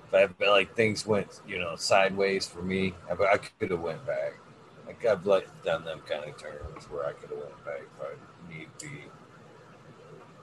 [0.06, 4.04] if I've like things went, you know, sideways for me, I, I could have went
[4.06, 4.34] back.
[4.86, 8.06] Like I've like done them kind of terms where I could have went back if
[8.06, 9.04] I need be,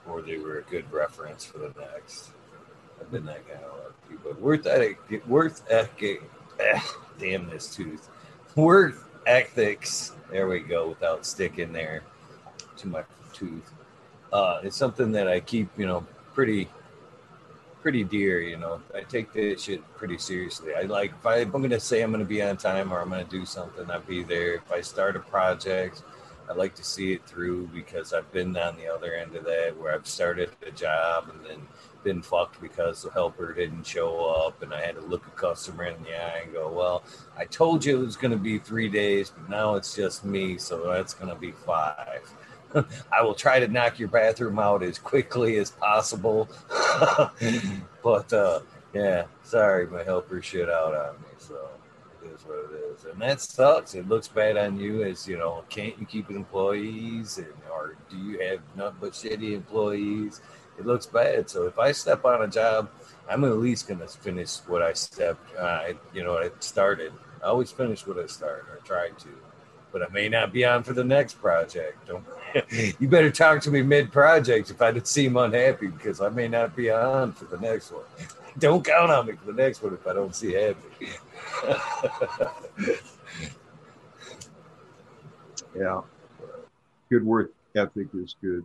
[0.06, 2.30] or they were a good reference for the next.
[3.00, 6.22] I've been that kind of lucky, but worth ethic, worth ethic.
[6.60, 6.80] eh,
[7.18, 8.08] damn this tooth.
[8.54, 10.12] Worth ethics.
[10.30, 10.88] There we go.
[10.88, 12.02] Without sticking there
[12.76, 13.70] to my tooth.
[14.32, 16.68] Uh, it's something that I keep, you know, pretty,
[17.82, 18.40] pretty dear.
[18.40, 20.74] You know, I take this shit pretty seriously.
[20.74, 23.24] I like if I, I'm gonna say I'm gonna be on time or I'm gonna
[23.24, 24.54] do something, I'll be there.
[24.54, 26.02] If I start a project,
[26.48, 29.76] I like to see it through because I've been on the other end of that
[29.78, 31.66] where I've started a job and then
[32.04, 35.84] been fucked because the helper didn't show up and I had to look a customer
[35.84, 37.02] in the eye and go, well,
[37.36, 40.58] I told you it was going to be three days, but now it's just me,
[40.58, 42.30] so that's going to be five.
[43.12, 46.48] I will try to knock your bathroom out as quickly as possible.
[48.02, 48.60] but uh,
[48.92, 51.68] yeah, sorry, my helper shit out on me, so
[52.22, 53.04] it is what it is.
[53.04, 53.94] And that sucks.
[53.94, 57.38] It looks bad on you as, you know, can't you keep employees?
[57.38, 60.40] And, or do you have nothing but shitty employees?
[60.78, 61.48] It looks bad.
[61.48, 62.90] So if I step on a job,
[63.28, 67.12] I'm at least going to finish what I stepped, uh, you know, I started.
[67.42, 69.28] I always finish what I start or try to,
[69.92, 72.06] but I may not be on for the next project.
[72.06, 72.24] Don't,
[73.00, 76.74] you better talk to me mid project if I seem unhappy because I may not
[76.76, 78.04] be on for the next one.
[78.58, 81.08] Don't count on me for the next one if I don't see happy.
[85.74, 86.02] Yeah.
[87.10, 88.64] Good work ethic is good.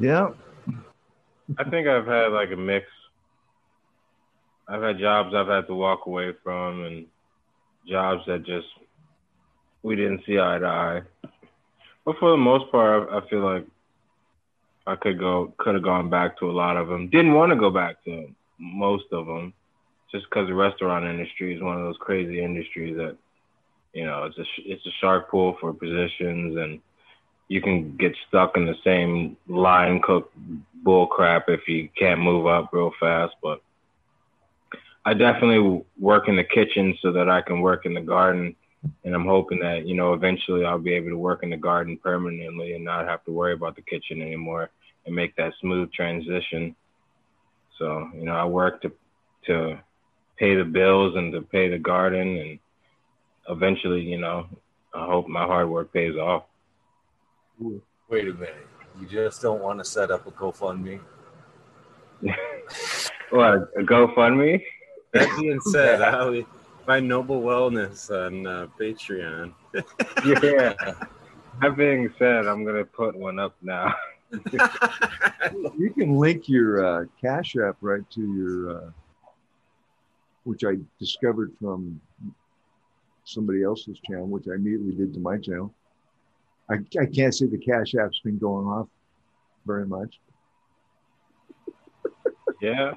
[0.00, 0.30] Yeah.
[1.58, 2.86] I think I've had like a mix.
[4.68, 7.06] I've had jobs I've had to walk away from and
[7.86, 8.68] jobs that just
[9.82, 11.02] we didn't see eye to eye.
[12.04, 13.66] But for the most part, I, feel like
[14.86, 17.08] I could go, could have gone back to a lot of them.
[17.10, 18.28] Didn't want to go back to
[18.58, 19.52] most of them,
[20.10, 23.16] just because the restaurant industry is one of those crazy industries that,
[23.92, 26.80] you know, it's a it's a shark pool for positions, and
[27.50, 30.32] you can get stuck in the same line cook
[30.84, 33.34] bull crap if you can't move up real fast.
[33.42, 33.60] But
[35.04, 38.54] I definitely work in the kitchen so that I can work in the garden.
[39.04, 41.98] And I'm hoping that, you know, eventually I'll be able to work in the garden
[42.00, 44.70] permanently and not have to worry about the kitchen anymore
[45.04, 46.76] and make that smooth transition.
[47.80, 48.92] So, you know, I work to
[49.46, 49.76] to
[50.38, 52.58] pay the bills and to pay the garden and
[53.48, 54.46] eventually, you know,
[54.94, 56.44] I hope my hard work pays off.
[57.60, 58.66] Wait a minute.
[59.00, 61.00] You just don't want to set up a GoFundMe?
[63.30, 64.60] What, a GoFundMe?
[65.12, 66.44] That being said, Ali,
[66.84, 69.54] find Noble Wellness on uh, Patreon.
[69.74, 70.74] yeah.
[71.60, 73.94] That being said, I'm gonna put one up now.
[74.32, 78.90] You can link your uh, Cash App right to your, uh,
[80.42, 82.00] which I discovered from
[83.24, 85.72] somebody else's channel, which I immediately did to my channel.
[86.70, 88.88] I, I can't see the Cash App's been going off
[89.66, 90.18] very much.
[92.62, 92.92] Yeah,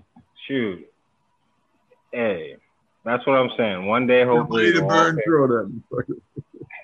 [0.46, 0.86] shoot.
[2.12, 2.58] Hey,
[3.06, 3.86] that's what I'm saying.
[3.86, 5.84] One day, hopefully, the it'll burn all throw them.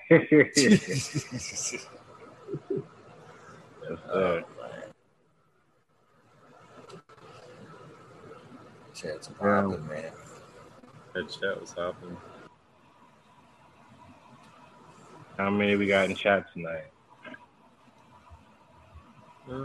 [0.08, 0.26] pay-
[3.90, 4.44] Yes, sir.
[8.94, 10.04] Chat's popping, man.
[11.12, 12.16] That chat was hopping.
[15.40, 16.84] How many we got in chat tonight?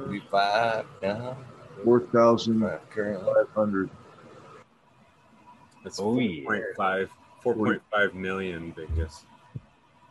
[0.07, 1.35] We five now.
[1.83, 3.25] Four thousand currently.
[3.25, 3.89] five hundred.
[5.83, 6.49] That's Oh, yeah.
[6.77, 7.09] 4.5,
[7.43, 9.25] 4.5 million biggest.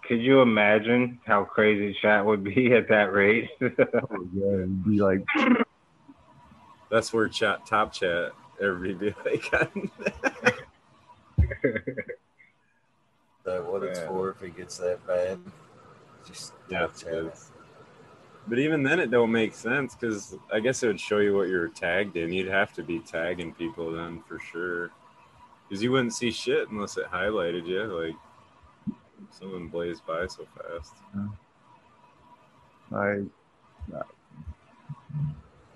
[0.06, 3.48] Could you imagine how crazy chat would be at that rate?
[3.62, 5.24] Oh, yeah, it'd be like
[6.90, 9.40] That's where chat top chat everybody be
[11.64, 12.13] like
[13.44, 15.38] That what it's for if it gets that bad.
[16.26, 17.36] Just Yeah, chat.
[18.46, 21.48] But even then, it don't make sense because I guess it would show you what
[21.48, 22.32] you're tagged in.
[22.32, 24.90] You'd have to be tagging people then for sure,
[25.68, 27.82] because you wouldn't see shit unless it highlighted you.
[27.84, 28.16] Like
[29.30, 30.92] someone blazed by so fast.
[32.92, 33.22] I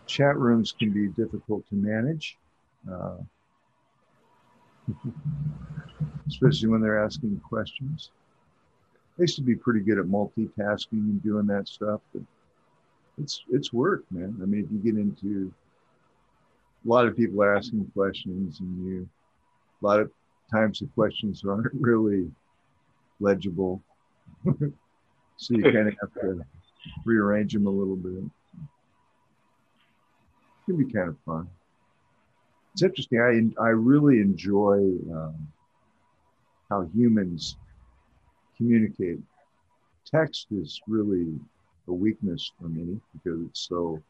[0.09, 2.37] chat rooms can be difficult to manage,
[2.91, 3.19] uh,
[6.27, 8.11] especially when they're asking questions.
[9.19, 12.23] I used to be pretty good at multitasking and doing that stuff, but
[13.21, 14.39] it's it's work, man.
[14.41, 15.53] I mean, if you get into
[16.85, 19.09] a lot of people asking questions, and you
[19.83, 20.11] a lot of
[20.53, 22.31] times the questions aren't really
[23.19, 23.83] legible,
[24.45, 26.41] so you kind of have to
[27.05, 28.23] rearrange them a little bit.
[28.23, 28.31] It
[30.67, 31.49] can be kind of fun.
[32.79, 33.19] It's interesting.
[33.59, 34.77] I I really enjoy
[35.13, 35.35] um,
[36.71, 37.57] how humans
[38.57, 39.19] communicate.
[40.09, 41.27] Text is really
[41.89, 44.01] a weakness for me because it's so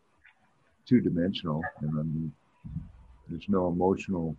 [0.86, 2.30] two dimensional and
[3.30, 4.36] there's no emotional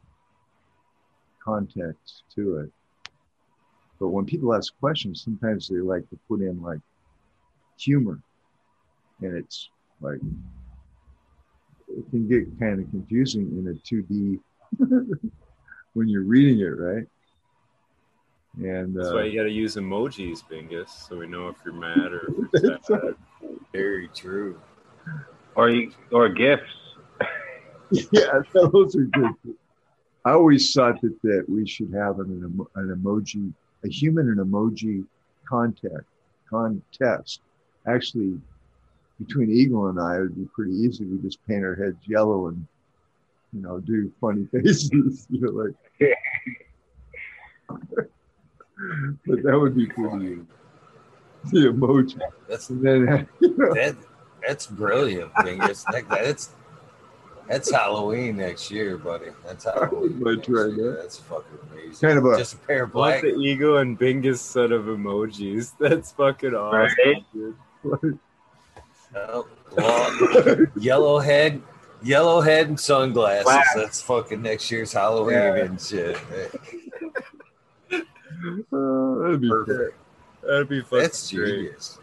[1.44, 2.72] context to it.
[4.00, 6.82] But when people ask questions, sometimes they like to put in like
[7.80, 8.20] humor
[9.22, 9.70] and it's
[10.02, 10.20] like
[11.90, 14.40] it can get kind of confusing in a 2D
[15.94, 17.06] when you're reading it, right?
[18.58, 21.74] And That's uh, why you got to use emojis, Bingus, so we know if you're
[21.74, 23.16] mad or if you're sad.
[23.72, 24.60] Very true.
[25.56, 26.64] Or you, or gifts.
[28.12, 29.32] yeah, those are good.
[30.26, 33.54] I always thought that, that we should have an, emo- an emoji,
[33.86, 35.06] a human and emoji
[35.48, 36.06] contact
[36.50, 37.42] contest.
[37.88, 38.40] Actually,
[39.20, 41.06] between Eagle and I, it would be pretty easy.
[41.06, 42.66] We just paint our heads yellow and,
[43.54, 45.28] you know, do funny faces.
[45.30, 45.76] You know, like.
[49.28, 50.40] but that would be pretty.
[51.52, 52.20] The emoji.
[52.48, 53.06] That's And then,
[53.40, 53.96] that.
[54.46, 55.84] That's brilliant, Bingus.
[55.92, 56.50] That, that's
[57.48, 59.28] that's Halloween next year, buddy.
[59.46, 60.20] That's Halloween.
[60.24, 60.92] Might next try year.
[60.92, 60.98] that.
[61.02, 62.08] That's fucking amazing.
[62.08, 63.34] Kind of a- just a pair of Like black.
[63.34, 65.74] the ego and Bingus set of emojis.
[65.80, 66.98] That's fucking awesome,
[67.84, 68.14] Right?
[69.14, 69.22] Dude.
[69.30, 69.48] Oh,
[69.78, 71.62] well, yellow head,
[72.02, 73.44] yellow head and sunglasses.
[73.46, 73.68] Black.
[73.76, 75.56] That's fucking next year's Halloween Yeah.
[75.56, 76.16] and shit.
[77.92, 78.00] uh,
[79.22, 79.98] that'd be Perfect.
[80.44, 81.56] That'd be fucking That's great.
[81.56, 82.00] genius.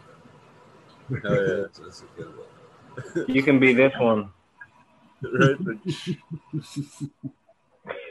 [1.09, 1.53] Hell yeah.
[1.61, 3.25] That's, that's a good one.
[3.27, 4.29] You can be this one.
[5.21, 5.57] Right?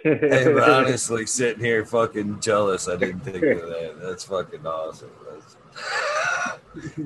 [0.02, 2.88] Hey, I'm honestly sitting here fucking jealous.
[2.88, 3.98] I didn't think of that.
[4.00, 5.10] That's fucking awesome.
[5.28, 6.96] That's,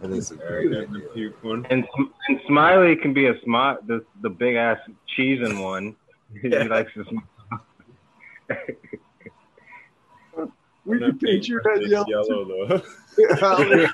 [0.00, 1.30] that is a great Alright, idea.
[1.42, 1.66] one.
[1.70, 1.84] And,
[2.28, 4.78] and Smiley can be a smart, the, the big ass
[5.16, 5.96] cheesing one.
[6.40, 7.04] He likes to.
[7.04, 7.18] sm-
[10.86, 12.06] We can paint your head yellow.
[12.08, 12.82] yellow though.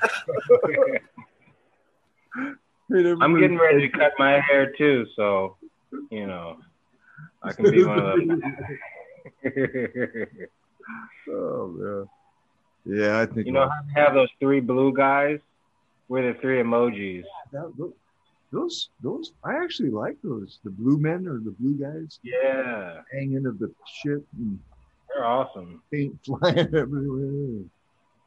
[3.21, 5.57] I'm getting ready to cut my hair too, so
[6.09, 6.57] you know,
[7.43, 8.41] I can be one of them.
[11.29, 12.07] Oh man.
[12.85, 15.39] Yeah, I think you know how they have those three blue guys?
[16.09, 17.23] We're the three emojis.
[17.51, 17.91] that,
[18.51, 20.59] those those I actually like those.
[20.63, 24.59] The blue men or the blue guys Yeah, hanging of the shit and
[25.09, 25.81] they're awesome.
[25.91, 27.63] paint flying everywhere.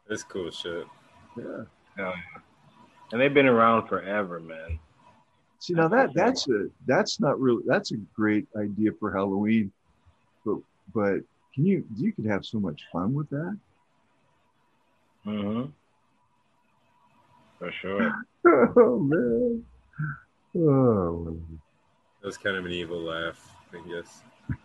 [0.09, 0.87] That's cool shit.
[1.37, 2.12] Yeah.
[3.12, 4.78] And they've been around forever, man.
[5.59, 9.72] See now that that's a that's not really that's a great idea for Halloween,
[10.45, 10.57] but
[10.95, 11.18] but
[11.55, 13.59] can you you could have so much fun with that.
[15.24, 15.64] hmm
[17.61, 18.11] For sure.
[18.77, 19.63] oh man.
[20.57, 21.37] Oh.
[22.21, 23.39] That was kind of an evil laugh,
[23.73, 24.23] I guess.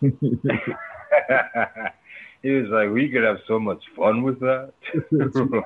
[2.42, 4.72] he was like, "We could have so much fun with that."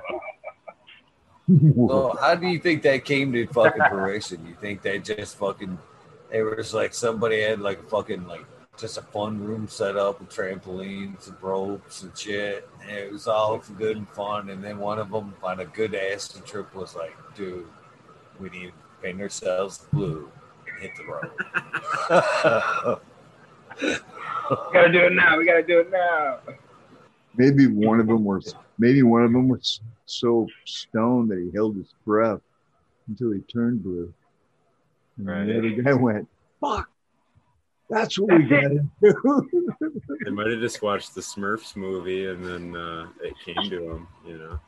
[1.52, 4.46] Well, how do you think that came to fucking fruition?
[4.46, 5.78] You think they just fucking,
[6.30, 8.44] it was like somebody had like a fucking like
[8.80, 12.68] just a fun room set up with trampolines and ropes and shit.
[12.82, 14.50] And it was all good and fun.
[14.50, 17.66] And then one of them on a good acid trip was like, dude,
[18.38, 18.72] we need to
[19.02, 20.30] paint ourselves blue
[20.66, 23.00] and hit the road.
[24.72, 25.38] gotta do it now.
[25.38, 26.38] We gotta do it now.
[27.36, 31.76] maybe one of them was maybe one of them was so stoned that he held
[31.76, 32.40] his breath
[33.08, 34.12] until he turned blue.
[35.18, 35.44] And Right.
[35.46, 36.28] the other guy went,
[36.60, 36.88] "Fuck,
[37.90, 39.66] that's what we got to do."
[40.24, 44.08] They might have just watched the Smurfs movie and then uh, it came to them,
[44.26, 44.60] you know.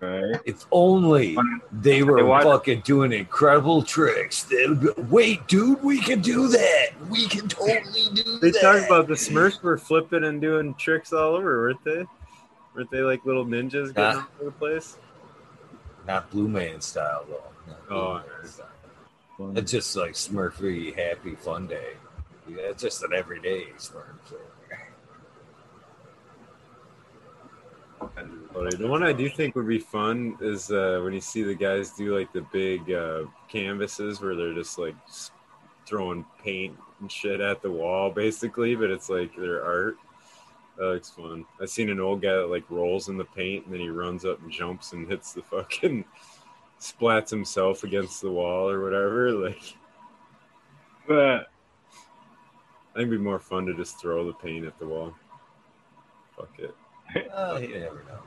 [0.00, 0.40] Right.
[0.44, 1.36] if only
[1.70, 4.42] they were They watch- fucking doing incredible tricks.
[4.42, 6.86] They'd be, Wait, dude, we can do that.
[7.08, 8.52] We can totally do They that.
[8.52, 12.04] They talked about the Smurfs were flipping and doing tricks all over, weren't they?
[12.74, 14.28] Weren't they like little ninjas getting Ah.
[14.28, 14.98] all over the place?
[16.08, 17.44] Not Blue Man style though.
[17.68, 18.66] Not Blue Oh, Man style.
[19.38, 21.94] It's just like Smurfy happy fun day.
[22.48, 24.14] Yeah, it's just an everyday Smurf.
[28.54, 31.90] The one I do think would be fun is uh, when you see the guys
[31.90, 34.94] do like the big uh, canvases where they're just like
[35.86, 39.96] throwing paint and shit at the wall, basically, but it's like their art.
[40.76, 41.44] That looks fun.
[41.60, 44.24] I've seen an old guy that like rolls in the paint and then he runs
[44.24, 46.04] up and jumps and hits the fucking
[46.84, 49.32] splats himself against the wall or whatever.
[49.44, 49.76] Like,
[51.08, 51.48] But
[52.92, 55.14] I think it'd be more fun to just throw the paint at the wall.
[56.36, 56.74] Fuck it.
[57.34, 58.20] Uh, you never know.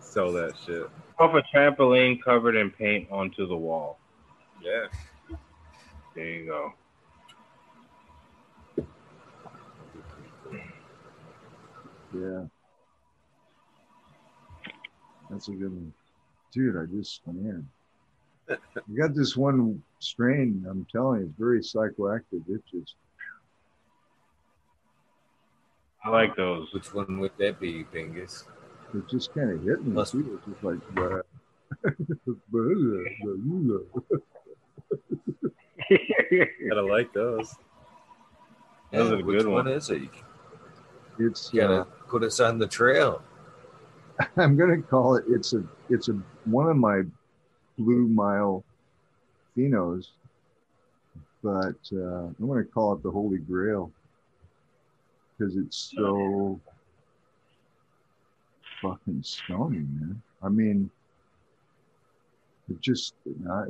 [0.00, 0.88] Sell that shit.
[1.18, 3.98] off a trampoline covered in paint onto the wall.
[4.62, 4.86] Yeah.
[6.14, 6.72] There you go.
[12.14, 12.44] Yeah.
[15.30, 15.92] That's a good one.
[16.52, 17.68] Dude, I just, man.
[18.48, 22.42] You got this one strain, I'm telling you, it's very psychoactive.
[22.48, 22.94] It just,
[26.04, 26.72] I like those.
[26.72, 28.44] Which one would that be, Bingus?
[28.94, 29.92] it just kind of hit me.
[29.92, 30.38] Must- too.
[30.38, 31.22] It's just like, bruh.
[36.68, 37.54] Gotta like those.
[38.92, 39.84] Those Yeah, are which good one ones.
[39.84, 40.02] is it?
[41.18, 43.22] it's, You gotta uh, put us on the trail.
[44.36, 45.24] I'm gonna call it.
[45.28, 45.62] It's a.
[45.90, 46.12] It's a
[46.44, 47.02] one of my
[47.78, 48.64] blue mile
[49.56, 50.08] phenos,
[51.42, 53.90] but uh, I'm gonna call it the Holy Grail
[55.36, 56.60] because it's so
[58.82, 60.20] fucking stony, man.
[60.42, 60.90] I mean,
[62.68, 63.14] it just.
[63.50, 63.64] I,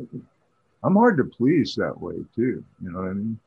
[0.83, 2.65] I'm hard to please that way too.
[2.83, 3.39] You know what I mean?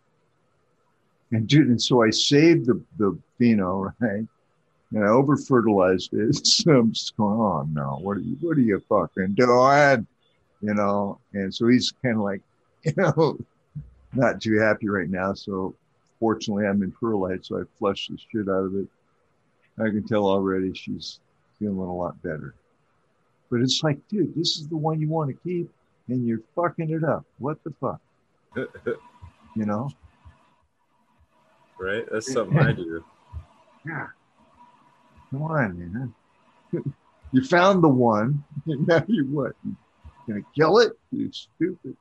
[1.31, 4.27] And dude, and so I saved the the pheno, right?
[4.93, 6.35] and I over fertilized it.
[6.45, 10.07] So I'm just going, oh no, what are you what are you fucking doing?
[10.61, 12.41] You know, and so he's kind of like,
[12.83, 13.37] you know,
[14.13, 15.33] not too happy right now.
[15.33, 15.75] So
[16.19, 18.87] fortunately I'm in perlite, so I flushed the shit out of it.
[19.79, 21.19] I can tell already she's
[21.57, 22.53] feeling a lot better.
[23.49, 25.69] But it's like, dude, this is the one you want to keep
[26.07, 27.25] and you're fucking it up.
[27.39, 28.01] What the fuck?
[29.53, 29.89] You know?
[31.81, 32.05] right?
[32.09, 33.03] That's something I do.
[33.83, 34.07] Yeah.
[35.31, 36.13] Come on, man.
[37.31, 38.43] you found the one.
[38.67, 39.53] And now you what?
[39.65, 39.75] You
[40.33, 40.93] gonna kill it?
[41.11, 41.95] You stupid.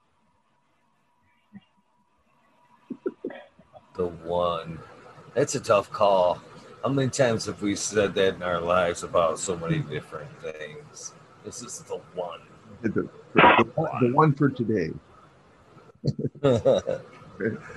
[3.94, 4.78] The one.
[5.34, 6.40] That's a tough call.
[6.82, 11.12] How many times have we said that in our lives about so many different things?
[11.44, 12.40] This is the one.
[12.82, 14.90] The, the, the, the one for today.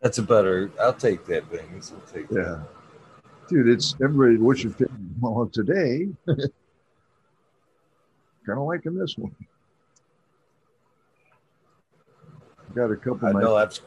[0.00, 0.70] That's a better.
[0.80, 1.92] I'll take that, Bingus.
[1.92, 2.36] I'll take that.
[2.36, 2.62] Yeah.
[3.48, 4.92] Dude, it's everybody, what's your favorite?
[5.20, 6.08] Well, today,
[8.44, 9.34] kind of liking this one.
[12.74, 13.78] Got a couple I know I've.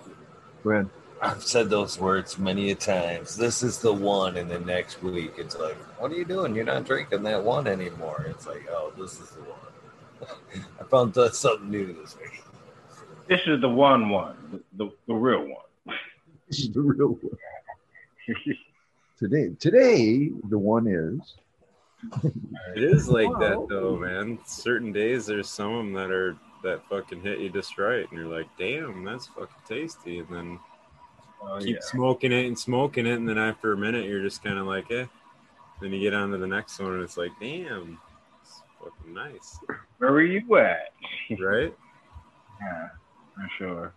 [0.61, 0.89] friend.
[1.21, 3.37] I've said those words many a times.
[3.37, 6.53] This is the one, and then next week it's like, "What are you doing?
[6.53, 11.13] You're not drinking that one anymore." It's like, "Oh, this is the one." I found
[11.13, 12.43] that something new this week.
[13.29, 15.97] This is the one one, the, the, the real one.
[16.49, 17.37] This is the real one.
[19.17, 21.35] Today, today, the one is
[22.75, 24.39] It is like that though, man.
[24.45, 28.17] Certain days there's some of them that are that fucking hit you just right, and
[28.19, 30.19] you're like, damn, that's fucking tasty.
[30.19, 30.59] And then
[31.45, 31.81] Oh, keep yeah.
[31.81, 34.89] smoking it and smoking it, and then after a minute, you're just kind of like,
[34.91, 35.05] eh.
[35.81, 37.99] Then you get on to the next one, and it's like, damn,
[38.41, 39.59] it's fucking nice,
[39.97, 40.93] Where were you at?
[41.39, 41.73] right?
[42.61, 42.87] Yeah,
[43.35, 43.93] for sure.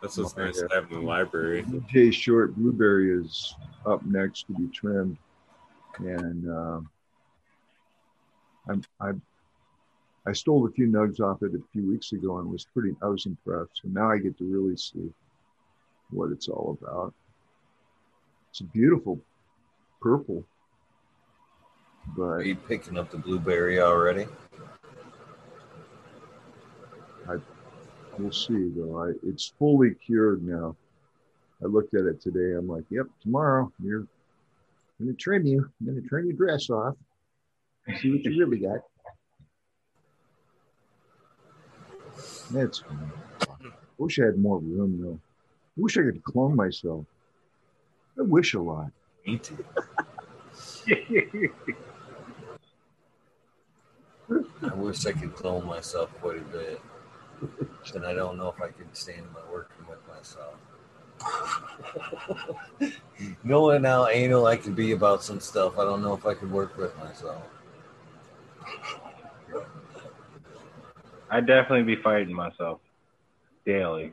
[0.00, 1.64] That's what's nice to have in the library.
[1.64, 3.52] DJ Short Blueberry is
[3.84, 5.16] up next to be trimmed,
[6.00, 6.88] and um,
[8.68, 9.12] I'm I
[10.26, 13.06] I stole a few nugs off it a few weeks ago and was pretty I
[13.06, 13.80] was impressed.
[13.82, 15.10] So now I get to really see
[16.10, 17.14] what it's all about.
[18.50, 19.20] It's a beautiful
[20.00, 20.44] purple,
[22.16, 24.26] but Are you picking up the blueberry already?
[27.28, 27.36] I
[28.18, 29.02] we'll see though.
[29.02, 30.76] I it's fully cured now.
[31.62, 32.56] I looked at it today.
[32.56, 34.06] I'm like, yep, tomorrow you're
[35.06, 35.70] gonna trim you.
[35.80, 36.96] I'm gonna turn your dress off
[37.86, 38.80] and see what you really got.
[42.50, 43.12] That's fine.
[43.98, 45.20] Wish I had more room though.
[45.76, 47.06] Wish I could clone myself.
[48.18, 48.90] I wish a lot.
[49.26, 49.64] Me too.
[54.62, 56.80] I wish I could clone myself quite a bit.
[57.94, 60.56] And I don't know if I can stand my working with myself.
[63.42, 66.50] Knowing how anal I can be about some stuff, I don't know if I could
[66.50, 67.42] work with myself.
[71.30, 72.80] I'd definitely be fighting myself
[73.66, 74.12] daily.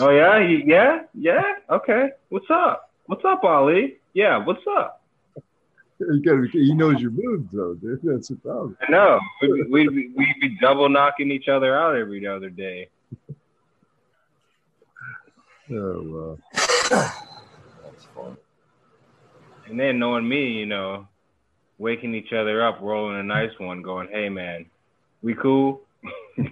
[0.00, 1.42] Oh yeah, yeah, yeah.
[1.70, 2.10] Okay.
[2.30, 2.90] What's up?
[3.06, 3.98] What's up, Ali?
[4.14, 4.38] Yeah.
[4.38, 5.02] What's up?
[5.98, 7.74] You gotta, he knows your moves, though.
[7.74, 8.00] Dude.
[8.02, 8.76] That's the problem.
[8.86, 9.20] I know.
[9.40, 12.88] We'd, we'd, be, we'd be double knocking each other out every other day.
[15.70, 17.12] Oh, well.
[19.66, 19.70] That's fun.
[19.70, 21.08] And then knowing me, you know,
[21.78, 24.66] waking each other up, rolling a nice one, going, "Hey, man,
[25.22, 25.82] we cool."
[26.36, 26.46] yeah.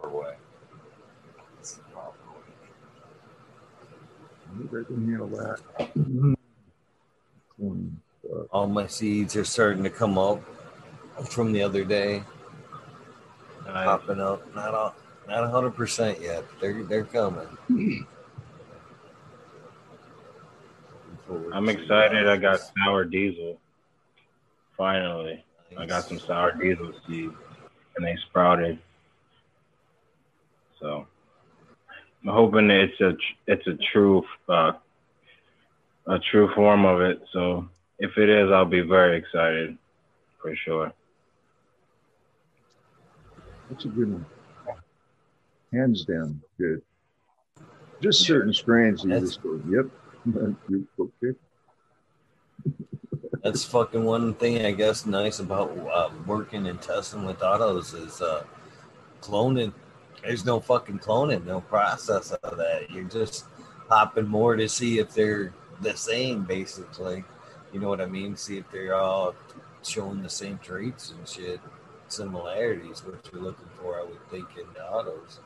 [0.00, 0.36] Proper.
[4.60, 5.60] I can handle that.
[8.50, 10.42] All my seeds are starting to come up
[11.30, 12.22] from the other day,
[13.66, 14.54] Uh, popping up.
[14.54, 14.94] Not all,
[15.26, 16.44] not hundred percent yet.
[16.60, 17.48] They're they're coming.
[21.52, 22.28] I'm excited.
[22.28, 23.58] I got sour diesel.
[24.76, 25.44] Finally,
[25.76, 27.34] I got some sour diesel seeds,
[27.96, 28.78] and they sprouted.
[30.80, 31.06] So
[32.22, 33.14] I'm hoping it's a
[33.46, 34.72] it's a true uh,
[36.06, 37.20] a true form of it.
[37.32, 37.68] So
[37.98, 39.76] if it is, I'll be very excited
[40.40, 40.92] for sure.
[43.70, 44.26] That's a good one.
[45.72, 46.80] Hands down, good.
[48.00, 49.86] Just certain strains that you just go, yep.
[53.42, 58.20] That's fucking one thing I guess nice about uh, working and testing with autos is
[58.20, 58.44] uh,
[59.20, 59.72] cloning.
[60.22, 62.90] There's no fucking cloning, no process of that.
[62.90, 63.46] You're just
[63.88, 67.24] popping more to see if they're the same, basically.
[67.72, 68.36] You know what I mean?
[68.36, 69.34] See if they're all
[69.82, 71.60] showing the same traits and shit,
[72.08, 75.40] similarities, what you're looking for, I would think, in autos.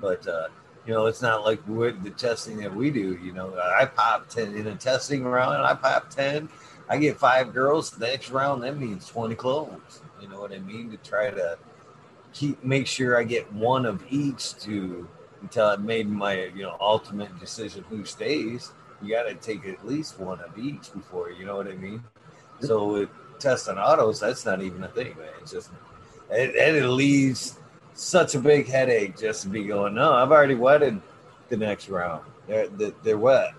[0.00, 0.48] But uh,
[0.86, 3.18] you know, it's not like with the testing that we do.
[3.22, 5.62] You know, I pop ten in a testing round.
[5.62, 6.48] I pop ten.
[6.88, 7.90] I get five girls.
[7.90, 10.02] The next round, that means twenty clones.
[10.20, 10.90] You know what I mean?
[10.90, 11.56] To try to
[12.32, 15.08] keep make sure I get one of each to
[15.40, 18.72] until I made my you know ultimate decision who stays.
[19.00, 22.02] You got to take at least one of each before you know what I mean.
[22.60, 23.08] So with
[23.40, 25.28] testing autos, that's not even a thing, man.
[25.40, 25.70] It's just
[26.30, 27.58] and, and it leaves
[27.94, 29.94] such a big headache just to be going.
[29.94, 31.00] No, I've already wetted
[31.48, 32.24] the next round.
[32.46, 33.54] They're they're, they're wet.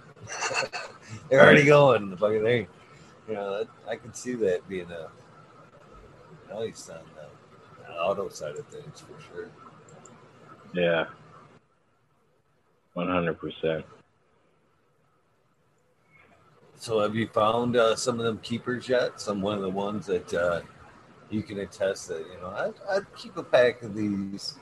[1.29, 2.09] they're already going.
[2.09, 2.67] The fucking thing.
[3.27, 5.07] You know, I can see that being a
[6.53, 9.49] nice on the, the auto side of things for sure.
[10.73, 11.05] Yeah,
[12.93, 13.85] one hundred percent.
[16.75, 19.21] So, have you found uh, some of them keepers yet?
[19.21, 20.61] Some one of the ones that uh,
[21.33, 24.55] you can attest that you know I'd, I'd keep a pack of these,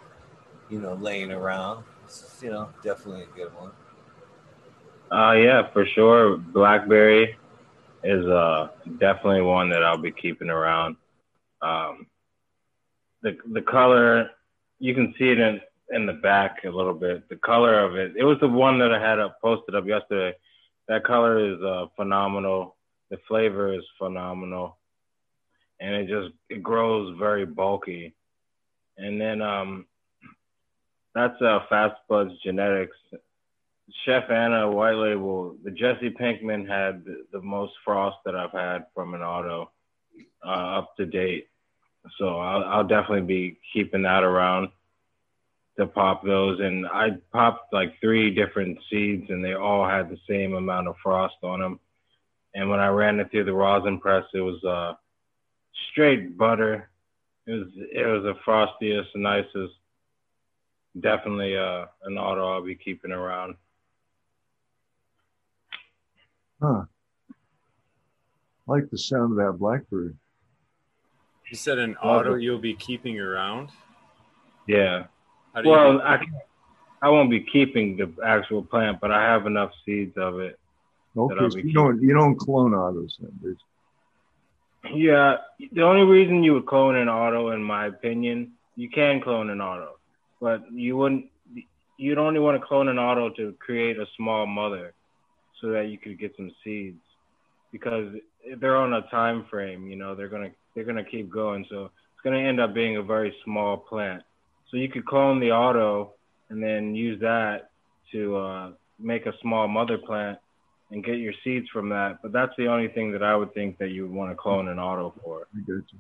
[0.70, 1.84] you know, laying around.
[2.06, 3.72] It's, you know, definitely a good one.
[5.12, 6.38] Uh, yeah, for sure.
[6.38, 7.36] Blackberry
[8.04, 10.96] is uh definitely one that I'll be keeping around.
[11.62, 12.08] Um,
[13.22, 14.30] the the color,
[14.80, 15.60] you can see it in
[15.92, 17.28] in the back a little bit.
[17.30, 20.36] The color of it, it was the one that I had up posted up yesterday.
[20.88, 22.78] That color is uh, phenomenal.
[23.10, 24.78] The flavor is phenomenal,
[25.82, 28.14] and it just it grows very bulky.
[28.98, 29.86] And then um,
[31.14, 32.96] that's uh, Fast Buds Genetics.
[34.06, 37.04] Chef Anna White Label, the Jesse Pinkman had
[37.34, 39.70] the, most frost that I've had from an auto
[40.46, 41.50] uh, up to date.
[42.18, 44.70] So I'll, I'll definitely be keeping that around
[45.78, 46.62] to pop those.
[46.62, 50.96] And I popped like three different seeds, and they all had the same amount of
[51.04, 51.80] frost on them.
[52.54, 54.94] And when I ran it through the rosin press, it was uh,
[55.92, 56.90] straight butter.
[57.48, 59.74] It was it was the frostiest, nicest.
[61.00, 63.56] Definitely uh, an auto I'll be keeping around.
[66.62, 66.84] Huh.
[68.68, 70.18] I like the sound of that blackbird.
[71.50, 73.70] You said an auto you'll be keeping around.
[74.68, 75.06] Yeah.
[75.54, 76.20] How do you Well, I
[77.02, 80.60] I won't be keeping the actual plant, but I have enough seeds of it.
[81.18, 83.32] Okay, so you don't you don't clone autos then.
[83.42, 83.58] There's,
[84.90, 85.38] Yeah,
[85.74, 89.62] the only reason you would clone an auto, in my opinion, you can clone an
[89.62, 89.98] auto,
[90.40, 91.26] but you wouldn't.
[91.98, 94.94] You'd only want to clone an auto to create a small mother,
[95.60, 96.98] so that you could get some seeds,
[97.72, 98.12] because
[98.60, 99.88] they're on a time frame.
[99.88, 103.04] You know, they're gonna they're gonna keep going, so it's gonna end up being a
[103.04, 104.24] very small plant.
[104.72, 106.14] So you could clone the auto
[106.50, 107.70] and then use that
[108.14, 110.40] to uh, make a small mother plant
[110.92, 112.22] and get your seeds from that.
[112.22, 114.68] But that's the only thing that I would think that you would want to clone
[114.68, 115.48] an auto for.
[115.56, 116.00] I got you.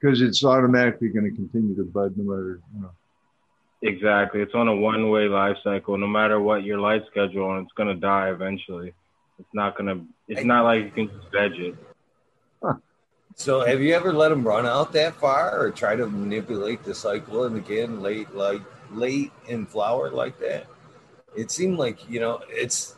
[0.00, 2.90] Because it's automatically going to continue to bud no matter, you know.
[3.82, 4.40] Exactly.
[4.40, 5.96] It's on a one way life cycle.
[5.96, 8.92] No matter what your light schedule on, it's gonna die eventually.
[9.38, 11.76] It's not gonna it's not like you can just veg it.
[13.36, 16.92] So, have you ever let them run out that far, or try to manipulate the
[16.92, 20.66] cycle and again late, like late in flower like that?
[21.36, 22.96] It seemed like you know it's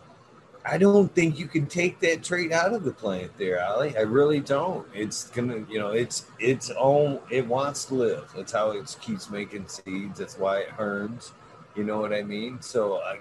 [0.65, 3.97] I don't think you can take that trait out of the plant there, Ali.
[3.97, 4.87] I really don't.
[4.95, 7.21] It's gonna, you know, it's its own.
[7.31, 8.31] It wants to live.
[8.37, 10.19] That's how it keeps making seeds.
[10.19, 11.33] That's why it herds.
[11.75, 12.61] You know what I mean?
[12.61, 13.19] So I,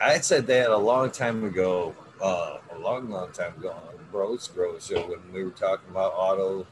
[0.00, 4.48] I said that a long time ago, uh, a long, long time ago on Bros
[4.48, 6.66] Grow Show when we were talking about auto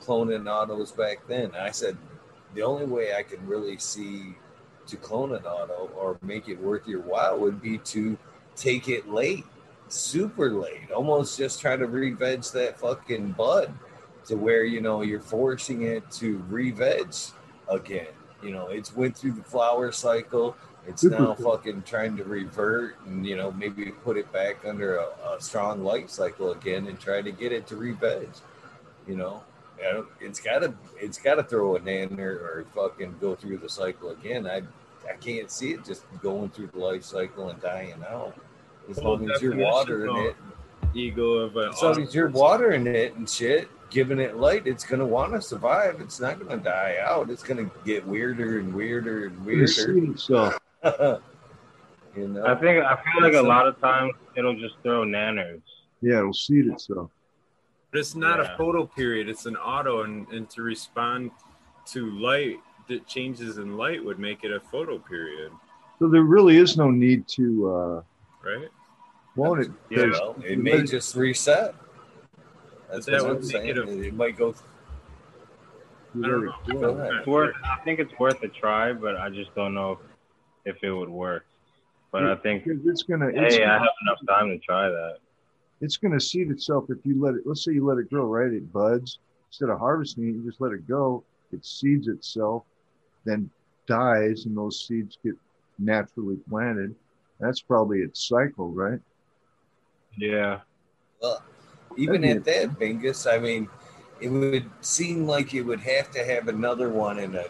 [0.00, 1.52] cloning autos back then.
[1.54, 1.96] I said
[2.54, 4.34] the only way I can really see
[4.86, 8.18] to clone an auto or make it worth your while would be to
[8.56, 9.44] take it late,
[9.88, 13.72] super late, almost just try to re-veg that fucking bud
[14.26, 17.12] to where you know you're forcing it to re-veg
[17.68, 18.06] again.
[18.42, 20.56] You know, it's went through the flower cycle.
[20.86, 21.52] It's Super now cool.
[21.52, 25.84] fucking trying to revert and you know maybe put it back under a, a strong
[25.84, 28.28] life cycle again and try to get it to re-veg.
[29.06, 29.42] You know,
[30.20, 34.46] it's gotta it's gotta throw a nanner or fucking go through the cycle again.
[34.46, 34.62] I
[35.08, 38.34] I can't see it just going through the life cycle and dying out.
[38.90, 40.36] As Well, long as you're watering it,
[40.94, 44.84] Ego of an as long as you're watering it and shit, giving it light, it's
[44.84, 46.00] gonna want to survive.
[46.00, 47.30] It's not gonna die out.
[47.30, 49.66] It's gonna get weirder and weirder and weirder.
[49.68, 50.58] seed itself.
[50.84, 55.62] you know, I think I feel like a lot of times it'll just throw nanners.
[56.00, 57.10] Yeah, it'll seed itself.
[57.90, 58.52] But it's not Yeah.
[58.54, 61.30] a photo period, it's an auto, and, and to respond
[61.86, 65.52] to light, the changes in light would make it a photo period,
[65.98, 68.02] So there really is no need to uh,
[68.48, 68.68] right?
[69.34, 69.70] clone it.
[69.90, 70.06] Yeah.
[70.06, 71.74] because Well, it may let just reset.
[72.90, 73.68] That's That what I'm saying.
[73.68, 74.54] it a- It, might go.
[76.14, 76.54] you I don't know.
[76.80, 77.26] Go ahead.
[77.26, 77.54] Worth.
[77.64, 79.98] I think it's worth a try, but I just don't know
[80.64, 81.46] if, if it would work.
[82.10, 85.16] But I think, it's gonna it's, hey, I have enough time to try that.
[85.80, 87.42] it's gonna seed itself if you let it.
[87.46, 88.52] Let's say you let it grow, right?
[88.52, 89.18] It buds.
[89.48, 91.24] Instead of harvesting it, you just let it go.
[91.52, 92.64] It seeds itself,
[93.24, 93.50] then
[93.86, 95.34] dies, and those seeds get
[95.78, 96.94] naturally planted.
[97.40, 99.00] That's probably its cycle, right?
[100.16, 100.60] Yeah.
[101.20, 101.42] Well,
[101.96, 103.68] even That'd at that, Bingus, I mean,
[104.20, 107.44] it would seem like it would have to have another one in a,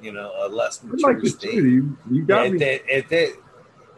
[0.00, 1.54] you know, a less mature like state.
[1.54, 2.58] You, you got at me.
[2.58, 3.36] that at that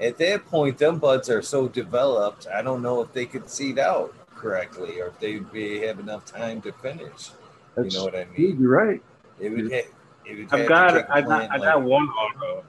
[0.00, 2.46] at that point, them buds are so developed.
[2.52, 6.24] I don't know if they could seed out correctly or if they'd be have enough
[6.24, 7.30] time to finish.
[7.76, 8.60] That's, you know what I dude, mean?
[8.60, 9.02] you're right.
[9.38, 9.60] It would.
[9.60, 9.84] It would have
[10.28, 12.64] I've to got take a I got plant I like- got one auto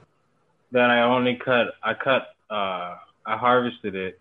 [0.72, 4.18] that I only cut I cut uh I harvested it,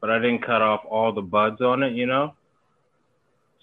[0.00, 2.34] but I didn't cut off all the buds on it, you know?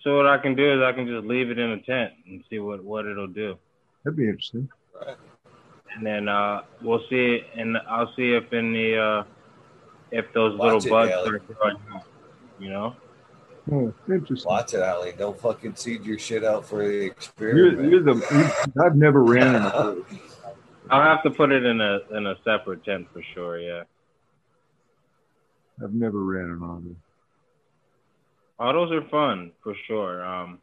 [0.04, 2.44] So what I can do is I can just leave it in a tent and
[2.50, 3.58] see what, what it'll do.
[4.04, 4.70] That'd be interesting.
[5.06, 5.16] Right.
[5.96, 9.24] And then uh we'll see and I'll see if in the uh
[10.12, 11.44] if those Watch little it, buds Alec.
[11.44, 12.02] start growing
[12.60, 12.96] you know?
[13.72, 14.50] Oh, interesting.
[14.50, 15.14] Watch it, Ali.
[15.18, 17.90] Don't fucking seed your shit out for the You're, experiment.
[17.92, 18.74] you're the.
[18.84, 20.06] I've never ran into.
[20.90, 23.84] I'll have to put it in a in a separate tent for sure, yeah.
[25.84, 26.96] I've never ran an auto.
[28.58, 30.26] Autos are fun for sure.
[30.26, 30.60] Um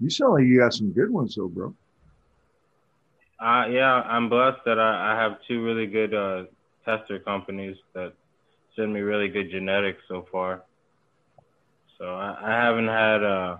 [0.00, 1.74] You sound like you got some good ones, though, bro.
[3.40, 6.44] Uh, yeah, I'm blessed that I, I have two really good uh,
[6.84, 8.12] tester companies that
[8.76, 10.62] send me really good genetics so far.
[12.04, 13.56] So I, I haven't had uh,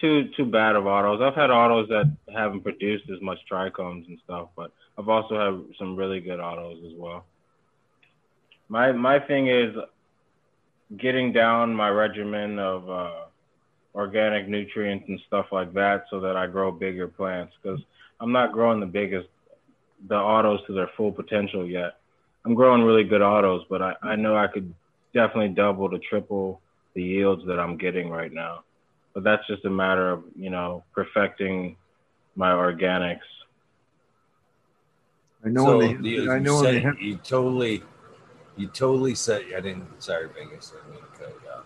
[0.00, 1.20] too too bad of autos.
[1.22, 5.76] I've had autos that haven't produced as much trichomes and stuff, but I've also had
[5.78, 7.24] some really good autos as well.
[8.68, 9.76] My my thing is
[10.96, 13.20] getting down my regimen of uh,
[13.94, 17.78] organic nutrients and stuff like that so that I grow bigger plants because
[18.18, 19.28] I'm not growing the biggest
[20.08, 21.98] the autos to their full potential yet.
[22.44, 24.74] I'm growing really good autos, but I, I know I could
[25.14, 26.60] definitely double to triple
[26.94, 28.64] the yields that I'm getting right now.
[29.14, 31.76] But that's just a matter of, you know, perfecting
[32.36, 33.18] my organics.
[35.44, 35.64] I know.
[35.64, 37.00] so when they, you, I you know when said they have.
[37.00, 37.82] you totally,
[38.56, 39.42] you totally set.
[39.56, 40.02] I didn't.
[40.02, 40.72] Sorry, Vegas.
[40.74, 41.64] I didn't mean to cut you off.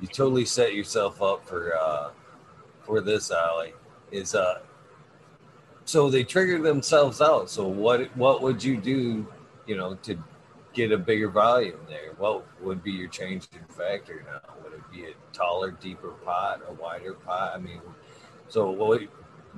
[0.00, 2.10] You totally set yourself up for uh,
[2.82, 3.74] for this, Ali.
[4.10, 4.60] Is uh,
[5.84, 7.50] so they trigger themselves out.
[7.50, 9.26] So what what would you do,
[9.66, 10.18] you know, to
[10.72, 12.12] get a bigger volume there?
[12.18, 14.54] What would be your changing factor now?
[14.62, 17.52] Would it be a taller, deeper pot, a wider pot?
[17.54, 17.80] I mean,
[18.48, 19.02] so what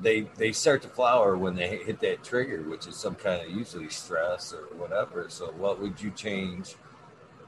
[0.01, 3.51] they they start to flower when they hit that trigger, which is some kind of
[3.51, 5.27] usually stress or whatever.
[5.29, 6.75] So what would you change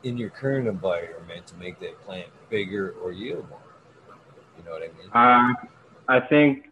[0.03, 3.61] in your current environment to make that plant bigger or yield more?
[4.57, 5.11] You know what I mean?
[5.13, 5.55] Uh,
[6.09, 6.71] I think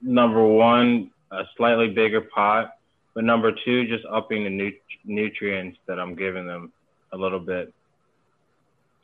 [0.00, 2.72] number one, a slightly bigger pot,
[3.14, 4.72] but number two, just upping the nu-
[5.04, 6.72] nutrients that I'm giving them
[7.12, 7.72] a little bit.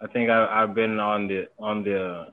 [0.01, 2.33] I think I, I've been on the on the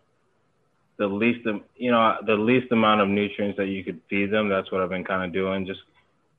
[0.98, 1.46] the least
[1.76, 4.50] you know the least amount of nutrients that you could feed them.
[4.50, 5.82] That's what I've been kind of doing, just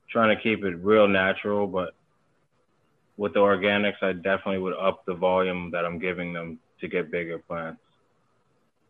[0.09, 1.67] trying to keep it real natural.
[1.67, 1.93] But
[3.17, 7.11] with the organics, I definitely would up the volume that I'm giving them to get
[7.11, 7.81] bigger plants.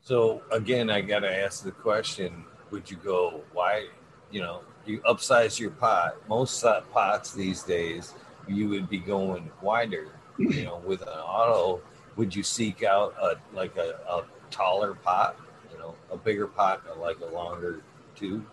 [0.01, 3.41] So again, I got to ask the question: Would you go?
[3.51, 3.87] Why?
[4.31, 6.15] You know, you upsize your pot.
[6.27, 6.63] Most
[6.93, 8.13] pots these days,
[8.47, 10.07] you would be going wider.
[10.38, 11.81] You know, with an auto,
[12.15, 15.35] would you seek out a like a, a taller pot?
[15.71, 17.81] You know, a bigger pot, like a longer
[18.15, 18.45] tube.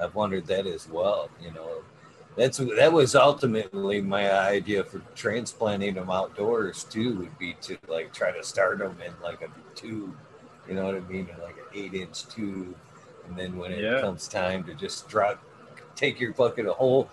[0.00, 1.30] I've wondered that as well.
[1.40, 1.84] You know,
[2.36, 7.16] that's that was ultimately my idea for transplanting them outdoors too.
[7.18, 10.16] Would be to like try to start them in like a tube.
[10.68, 11.28] You know what I mean?
[11.32, 12.74] In like an eight inch tube,
[13.28, 14.00] and then when it yeah.
[14.00, 15.42] comes time to just drop,
[15.94, 17.10] take your fucking whole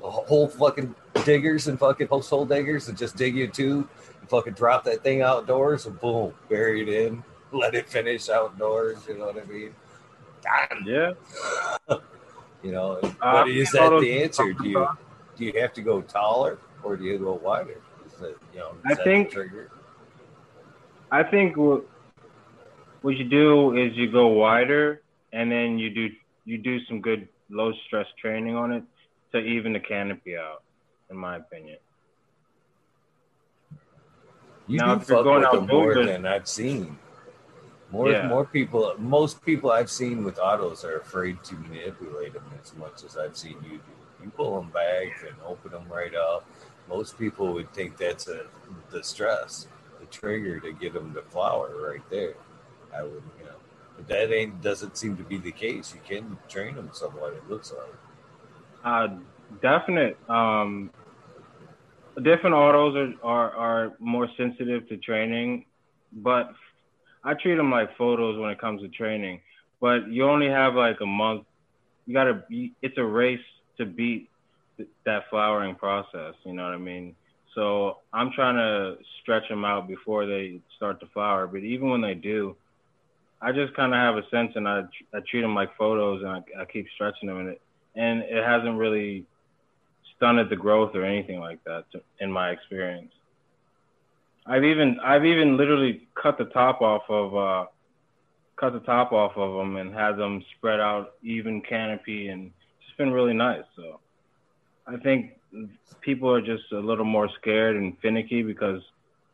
[0.00, 3.88] whole fucking diggers and fucking hole diggers and just dig you tube
[4.20, 7.22] and fucking drop that thing outdoors and boom, bury it in,
[7.52, 8.98] let it finish outdoors.
[9.08, 9.74] You know what I mean?
[10.86, 11.12] Yeah.
[12.62, 14.52] you know, uh, is that the answer?
[14.52, 14.88] Do you
[15.36, 17.80] do you have to go taller or do you go wider?
[18.06, 19.34] Is that, you know, I think
[21.10, 21.84] I think what
[23.02, 26.08] what you do is you go wider and then you do
[26.44, 28.84] you do some good low stress training on it
[29.32, 30.62] to even the canopy out,
[31.10, 31.78] in my opinion.
[34.66, 36.96] You now, do fuck with them more than I've seen.
[37.90, 38.28] More, yeah.
[38.28, 43.02] more people, most people I've seen with autos are afraid to manipulate them as much
[43.04, 44.22] as I've seen you do.
[44.22, 46.44] You pull them back and open them right up.
[46.88, 48.46] Most people would think that's a
[48.90, 49.66] the stress,
[49.98, 52.34] the trigger to get them to flower right there.
[52.94, 53.56] I would, you know,
[54.00, 55.94] but that ain't doesn't seem to be the case.
[55.94, 57.34] You can train them somewhat.
[57.34, 57.94] It looks like.
[58.82, 59.16] Uh,
[59.60, 60.16] definite.
[60.28, 60.90] Um,
[62.22, 65.66] different autos are, are are more sensitive to training,
[66.12, 66.50] but
[67.24, 69.40] I treat them like photos when it comes to training.
[69.80, 71.44] But you only have like a month.
[72.06, 72.44] You gotta.
[72.80, 73.40] It's a race
[73.76, 74.30] to beat
[75.04, 76.34] that flowering process.
[76.44, 77.14] You know what I mean?
[77.54, 81.46] So I'm trying to stretch them out before they start to flower.
[81.46, 82.56] But even when they do,
[83.42, 84.82] I just kind of have a sense, and I
[85.14, 87.62] I treat them like photos, and I, I keep stretching them, and it
[87.94, 89.24] and it hasn't really
[90.16, 91.84] stunted the growth or anything like that,
[92.20, 93.12] in my experience.
[94.46, 97.66] I've even I've even literally cut the top off of uh,
[98.56, 102.96] cut the top off of them and had them spread out even canopy, and it's
[102.98, 103.64] been really nice.
[103.76, 104.00] So
[104.86, 105.38] I think
[106.00, 108.82] people are just a little more scared and finicky because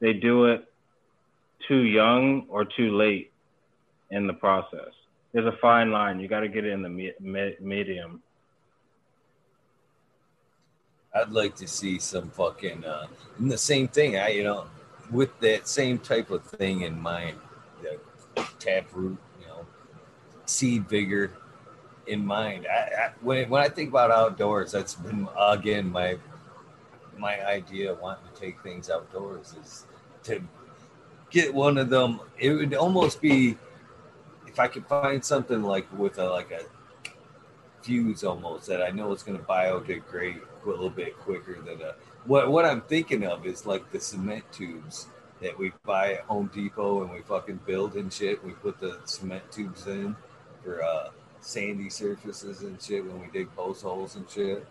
[0.00, 0.64] they do it
[1.66, 3.32] too young or too late
[4.10, 4.90] in the process.
[5.32, 6.20] There's a fine line.
[6.20, 8.22] You got to get it in the me- me- medium.
[11.14, 13.06] I'd like to see some fucking uh,
[13.40, 14.16] the same thing.
[14.18, 14.66] I you know
[15.10, 17.38] with that same type of thing in mind,
[17.82, 17.98] the
[18.58, 19.66] taproot, you know,
[20.44, 21.32] seed vigor
[22.06, 22.66] in mind.
[22.66, 26.18] I, I, when when I think about outdoors, that's been again my
[27.18, 29.86] my idea of wanting to take things outdoors is
[30.24, 30.42] to
[31.30, 32.20] get one of them.
[32.38, 33.56] It would almost be
[34.56, 36.60] if I could find something like with a like a
[37.82, 41.94] fuse almost that I know it's going to biodegrade a little bit quicker than a.
[42.24, 45.08] What what I'm thinking of is like the cement tubes
[45.42, 48.42] that we buy at Home Depot and we fucking build and shit.
[48.42, 50.16] We put the cement tubes in
[50.64, 51.10] for uh,
[51.42, 54.66] sandy surfaces and shit when we dig post holes and shit.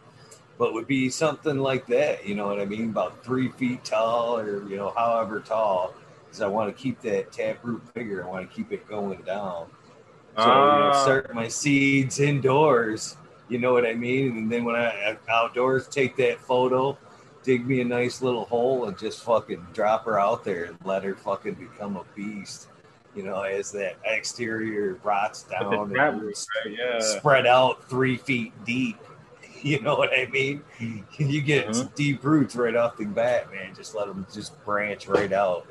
[0.57, 2.89] But would be something like that, you know what I mean?
[2.89, 5.93] About three feet tall or you know however tall,
[6.35, 8.25] because I want to keep that taproot bigger.
[8.25, 9.67] I want to keep it going down.
[10.37, 11.03] So uh, you know, ah.
[11.03, 13.15] start my seeds indoors.
[13.47, 14.37] You know what I mean?
[14.37, 16.97] And then when I outdoors, take that photo,
[17.43, 21.03] dig me a nice little hole, and just fucking drop her out there and let
[21.03, 22.67] her fucking become a beast.
[23.15, 26.99] You know, as that exterior rots down and right, yeah.
[26.99, 28.97] spread out three feet deep.
[29.63, 30.63] You know what I mean?
[31.17, 31.87] You get uh-huh.
[31.95, 33.73] deep roots right off the bat, man.
[33.73, 35.67] Just let them just branch right out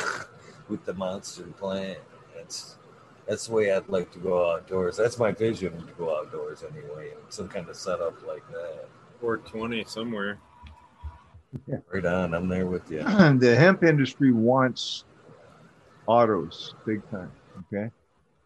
[0.68, 1.98] with the monster plant.
[2.34, 2.76] That's
[3.26, 4.96] that's the way I'd like to go outdoors.
[4.96, 7.12] That's my vision to go outdoors anyway.
[7.28, 8.88] Some kind of setup like that.
[9.22, 10.38] Or 20 somewhere.
[11.68, 11.76] Yeah.
[11.92, 12.34] Right on.
[12.34, 12.98] I'm there with you.
[13.38, 15.04] the hemp industry wants
[16.06, 17.30] autos big time.
[17.72, 17.90] Okay.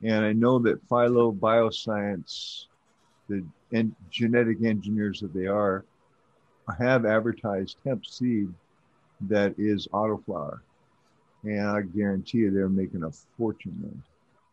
[0.02, 2.66] And I know that Phylos Bioscience,
[3.28, 5.84] the en- genetic engineers that they are,
[6.78, 8.48] have advertised hemp seed
[9.22, 10.60] that is autoflower.
[11.44, 14.02] And I guarantee you they're making a fortune.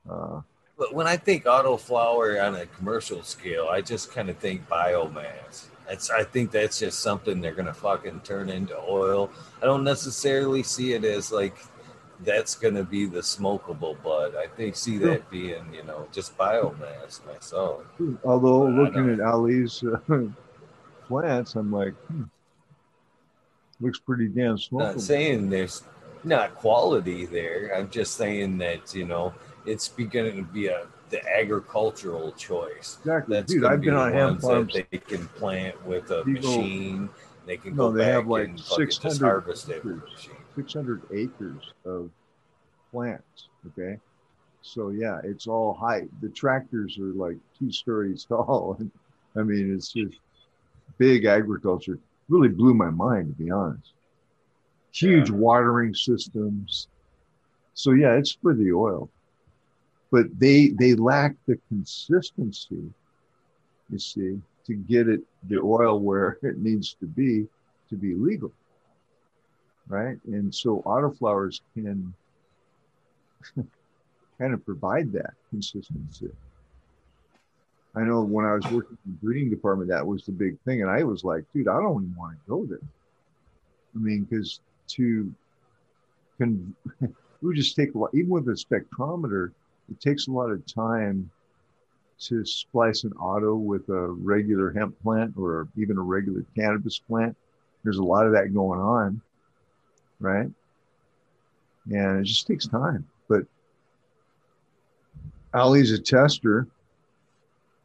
[0.09, 0.41] Uh,
[0.77, 4.67] but when I think auto flower on a commercial scale, I just kind of think
[4.67, 5.65] biomass.
[5.87, 9.29] That's I think that's just something they're gonna fucking turn into oil.
[9.61, 11.55] I don't necessarily see it as like
[12.21, 14.35] that's gonna be the smokable bud.
[14.35, 17.81] I think see that being you know just biomass myself.
[18.23, 19.99] Although but looking at Ali's uh,
[21.07, 22.23] plants, I'm like, hmm,
[23.81, 24.79] Looks pretty damn smokable.
[24.79, 25.83] Not saying there's
[26.23, 27.75] not quality there.
[27.75, 29.33] I'm just saying that you know
[29.65, 32.97] it's beginning to be a the agricultural choice.
[33.01, 33.65] Exactly, That's dude.
[33.65, 37.09] I've be been on hemp ones that they can plant with a People- machine.
[37.45, 39.93] They can No, go they back have like and fucking just 600 harvest it with
[39.95, 40.33] a machine.
[40.55, 42.11] 600 acres of
[42.91, 43.49] plants.
[43.67, 43.99] Okay.
[44.61, 46.09] So, yeah, it's all height.
[46.21, 48.79] The tractors are like two stories tall.
[49.37, 50.19] I mean, it's just
[50.97, 51.99] big agriculture.
[52.29, 53.93] Really blew my mind, to be honest.
[54.93, 55.31] Huge Yeah.
[55.31, 56.87] watering systems.
[57.73, 59.11] So, yeah, it's for the oil.
[60.11, 62.93] But they they lack the consistency,
[63.89, 67.47] you see, to get it the oil where it needs to be
[67.89, 68.53] to be legal
[69.87, 70.17] right?
[70.25, 72.13] And so autoflowers can
[74.39, 76.29] kind of provide that consistency.
[77.95, 80.81] I know when I was working in the breeding department, that was the big thing.
[80.81, 82.79] And I was like, dude, I don't even want to go there.
[83.95, 84.59] I mean, because
[84.89, 85.31] to,
[86.39, 86.75] can
[87.41, 89.51] we just take a lot, even with a spectrometer,
[89.91, 91.29] it takes a lot of time
[92.21, 97.35] to splice an auto with a regular hemp plant or even a regular cannabis plant.
[97.83, 99.21] There's a lot of that going on
[100.19, 100.49] right?
[101.91, 103.07] And it just takes time.
[103.27, 103.43] But
[105.53, 106.67] Ali's a tester,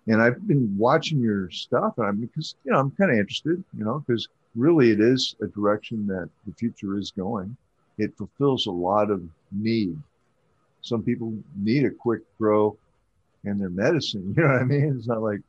[0.07, 3.63] and I've been watching your stuff, and I'm because you know I'm kind of interested,
[3.77, 7.57] you know, because really it is a direction that the future is going.
[7.99, 9.23] It fulfills a lot of
[9.53, 9.99] need.
[10.83, 12.77] Some people need a quick grow
[13.45, 14.35] in their medicine.
[14.37, 14.95] You know what I mean?
[14.97, 15.41] It's not like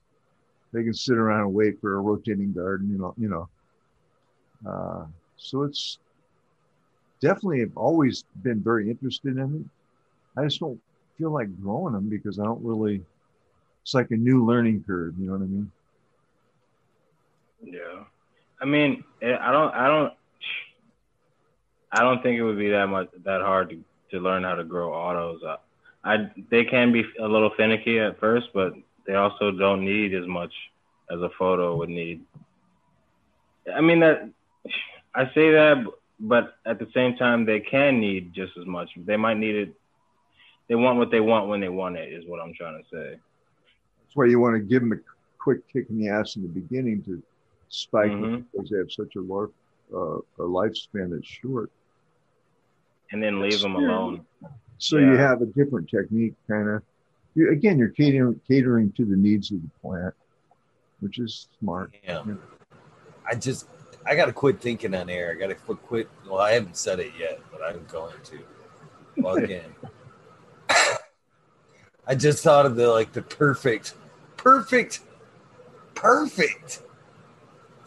[0.74, 2.90] they can sit around and wait for a rotating garden.
[2.90, 3.50] You know, you know.
[4.68, 5.06] Uh,
[5.38, 6.00] so it's
[7.22, 9.56] definitely have always been very interested in
[10.36, 10.40] it.
[10.40, 10.80] I just don't
[11.18, 13.04] feel like growing them because I don't really.
[13.84, 15.16] It's like a new learning curve.
[15.18, 15.72] You know what I mean?
[17.62, 18.04] Yeah,
[18.62, 20.14] I mean, eh, I don't, I don't,
[21.92, 24.64] I don't think it would be that much that hard to, to learn how to
[24.64, 25.42] grow autos.
[25.46, 25.58] I,
[26.04, 28.74] I, they can be a little finicky at first, but
[29.06, 30.54] they also don't need as much
[31.12, 32.22] as a photo would need.
[33.74, 34.30] I mean that,
[35.14, 35.86] I say that,
[36.20, 38.90] but at the same time, they can need just as much.
[38.98, 39.74] They might need it.
[40.68, 42.12] They want what they want when they want it.
[42.14, 43.20] Is what I'm trying to say.
[44.02, 44.98] That's why you want to give them a
[45.38, 47.22] quick kick in the ass in the beginning to
[47.70, 48.46] spike them Mhm.
[48.52, 49.52] because they have such a large
[49.92, 51.72] uh, a lifespan that's short.
[53.12, 53.88] And then leave them Sure.
[53.88, 54.26] alone.
[54.78, 56.84] So you have a different technique, kind of.
[57.34, 60.14] You, again, you're catering catering to the needs of the plant,
[61.00, 61.96] which is smart.
[62.04, 62.24] Yeah.
[63.26, 63.68] I just
[64.06, 65.32] I gotta quit thinking on air.
[65.32, 68.40] I gotta quit quit well, I haven't said it yet, but I'm going to.
[69.22, 69.76] Fucking
[72.08, 73.94] I just thought of the like the perfect,
[74.38, 75.02] perfect,
[75.94, 76.82] perfect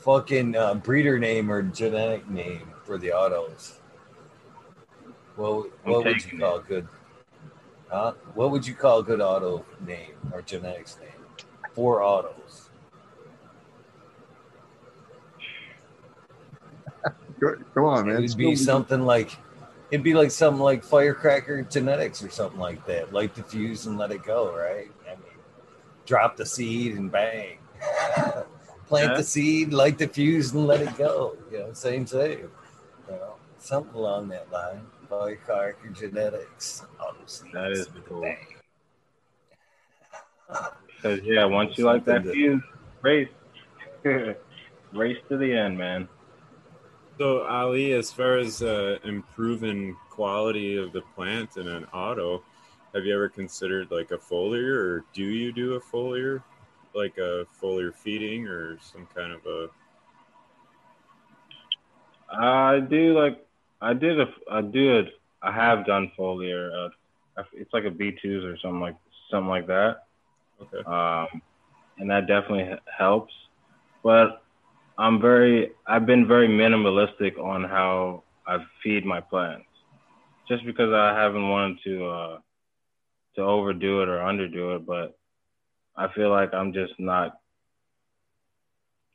[0.02, 3.78] fucking uh, breeder name or genetic name for the autos.
[5.36, 6.88] Well, what would you call good?
[7.88, 8.12] Huh?
[8.34, 11.10] What would you call a good auto name or genetics name
[11.72, 12.61] for autos?
[17.42, 18.16] Go- Come on, man.
[18.16, 19.36] It would be gonna something like
[19.90, 23.12] it'd be like something like firecracker genetics or something like that.
[23.12, 24.90] Light the fuse and let it go, right?
[25.06, 25.38] I mean,
[26.06, 27.58] drop the seed and bang.
[28.86, 29.16] Plant Yeah.
[29.16, 31.36] the seed, light the fuse and let it go.
[31.50, 32.38] You know, same thing.
[32.40, 32.50] You
[33.10, 34.86] know, something along that line.
[35.10, 36.84] Firecracker genetics.
[37.00, 38.20] Auto seeds That is with a cool.
[38.22, 38.46] bang.
[40.96, 42.62] Because yeah, once you like that Something to- fuse,
[43.02, 43.28] race,
[44.92, 46.08] race to the end, man.
[47.18, 52.42] So Ali, as far as uh, improving quality of the plant in an auto,
[52.94, 56.42] have you ever considered like a foliar, or do you do a foliar,
[56.94, 59.68] like a foliar feeding, or some kind of a?
[62.34, 63.46] I do like
[63.80, 65.08] I did a I did
[65.42, 66.86] I have done foliar.
[67.36, 68.96] Uh, it's like a B twos or something like
[69.30, 70.04] something like that.
[70.60, 70.84] Okay.
[70.84, 71.42] um,
[71.98, 73.32] and that definitely helps.
[74.02, 74.41] But
[74.98, 79.66] I'm very, I've been very minimalistic on how I feed my plants,
[80.48, 82.38] just because I haven't wanted to uh,
[83.36, 84.86] to overdo it or underdo it.
[84.86, 85.16] But
[85.96, 87.38] I feel like I'm just not.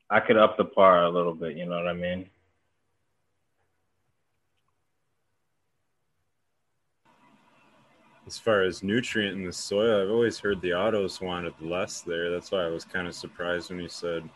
[0.10, 1.58] I could up the par a little bit.
[1.58, 2.30] You know what I mean?
[8.26, 12.30] As far as nutrient in the soil, I've always heard the autos wanted less there.
[12.30, 14.30] That's why I was kind of surprised when you said,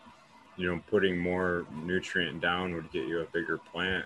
[0.62, 4.06] you know, putting more nutrient down would get you a bigger plant.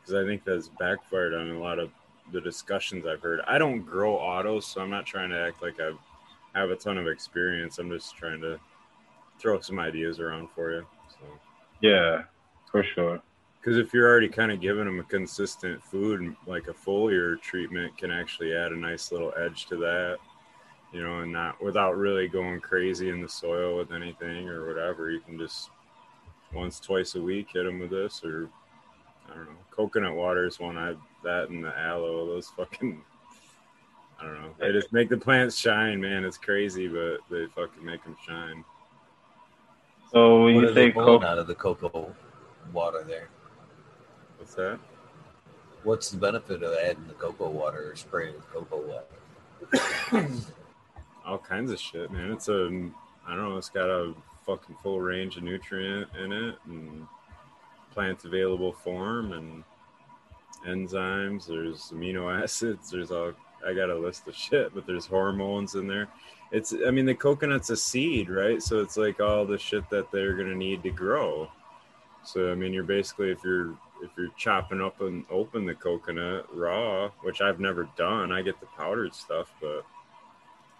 [0.00, 1.90] Because I think that's backfired on a lot of
[2.32, 3.40] the discussions I've heard.
[3.46, 5.92] I don't grow autos, so I'm not trying to act like I
[6.58, 7.78] have a ton of experience.
[7.78, 8.58] I'm just trying to
[9.38, 10.86] throw some ideas around for you.
[11.10, 11.26] So,
[11.80, 12.24] Yeah,
[12.70, 13.20] for sure.
[13.60, 17.96] because if you're already kind of giving them a consistent food, like a foliar treatment
[17.98, 20.18] can actually add a nice little edge to that,
[20.92, 25.10] you know, and not without really going crazy in the soil with anything or whatever.
[25.10, 25.70] You can just
[26.56, 28.48] once, twice a week hit them with this, or
[29.30, 29.52] I don't know.
[29.70, 32.26] Coconut water is one I that and the aloe.
[32.26, 33.02] Those fucking
[34.18, 34.54] I don't know.
[34.58, 36.24] They just make the plants shine, man.
[36.24, 38.64] It's crazy, but they fucking make them shine.
[40.12, 42.14] So when What you are they say pulling out of the cocoa
[42.72, 43.28] water there?
[44.38, 44.78] What's that?
[45.82, 49.04] What's the benefit of adding the cocoa water or spraying with cocoa
[50.10, 50.28] water?
[51.26, 52.32] All kinds of shit, man.
[52.32, 52.90] It's a
[53.26, 53.56] I don't know.
[53.58, 54.14] It's got a
[54.46, 57.06] fucking full range of nutrient in it and
[57.92, 59.64] plant available form and
[60.66, 61.46] enzymes.
[61.46, 62.90] There's amino acids.
[62.90, 63.32] There's all.
[63.66, 66.08] I got a list of shit, but there's hormones in there.
[66.52, 66.74] It's.
[66.86, 68.62] I mean, the coconut's a seed, right?
[68.62, 71.50] So it's like all the shit that they're gonna need to grow.
[72.22, 76.46] So I mean, you're basically if you're if you're chopping up and open the coconut
[76.54, 79.84] raw, which I've never done, I get the powdered stuff, but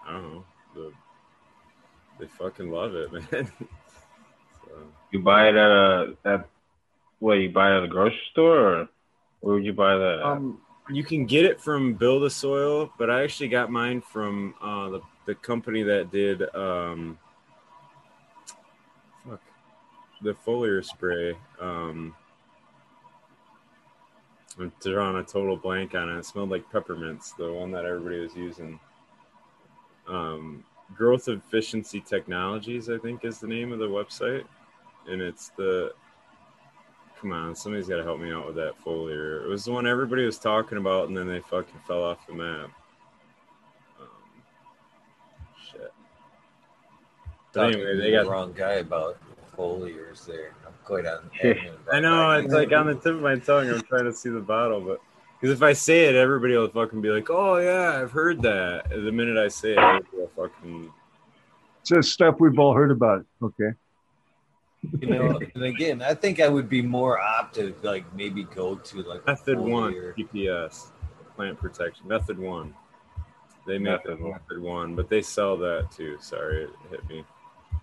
[0.06, 0.44] I don't know.
[0.74, 0.92] The,
[2.18, 3.52] they fucking love it, man.
[4.64, 4.72] so,
[5.10, 6.48] you buy it at a at
[7.18, 8.88] what you buy it at a grocery store or
[9.40, 10.26] where would you buy that?
[10.26, 10.60] Um,
[10.90, 14.90] you can get it from Build a Soil, but I actually got mine from uh,
[14.90, 17.18] the the company that did um,
[19.28, 19.40] fuck
[20.22, 21.36] the foliar spray.
[21.60, 22.14] Um,
[24.58, 26.18] I'm drawing a total blank on it.
[26.18, 28.80] It smelled like peppermints, the one that everybody was using.
[30.08, 30.64] Um,
[30.94, 34.44] Growth Efficiency Technologies, I think, is the name of the website,
[35.08, 35.92] and it's the.
[37.20, 39.42] Come on, somebody's got to help me out with that foliar.
[39.42, 42.34] It was the one everybody was talking about, and then they fucking fell off the
[42.34, 42.70] map.
[43.98, 44.06] Um,
[45.70, 45.92] shit.
[47.54, 49.18] Talking anyway, they the got wrong guy about
[49.56, 50.52] foliars there.
[50.66, 51.30] I'm quite on.
[51.92, 53.70] I know it's like on the tip of my tongue.
[53.70, 55.00] I'm trying to see the bottle, but
[55.40, 58.90] because if I say it, everybody will fucking be like, "Oh yeah, I've heard that."
[58.90, 60.06] The minute I say it,
[60.36, 60.92] fucking
[61.80, 63.24] It's just stuff we've all heard about.
[63.42, 63.72] Okay.
[65.00, 68.76] you know, and again, I think I would be more apt to like maybe go
[68.76, 70.90] to like method one foliar- PPS
[71.34, 72.74] plant protection method one.
[73.66, 74.30] They make Method method, one.
[74.32, 76.16] method one, but they sell that too.
[76.20, 77.24] Sorry, it hit me.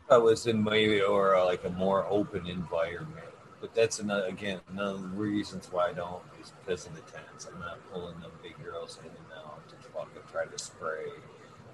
[0.09, 3.25] I was in maybe or uh, like a more open environment.
[3.59, 7.47] But that's another again another reasons why I don't is because of the tents.
[7.51, 11.05] I'm not pulling them big girls in and out to fucking try to spray,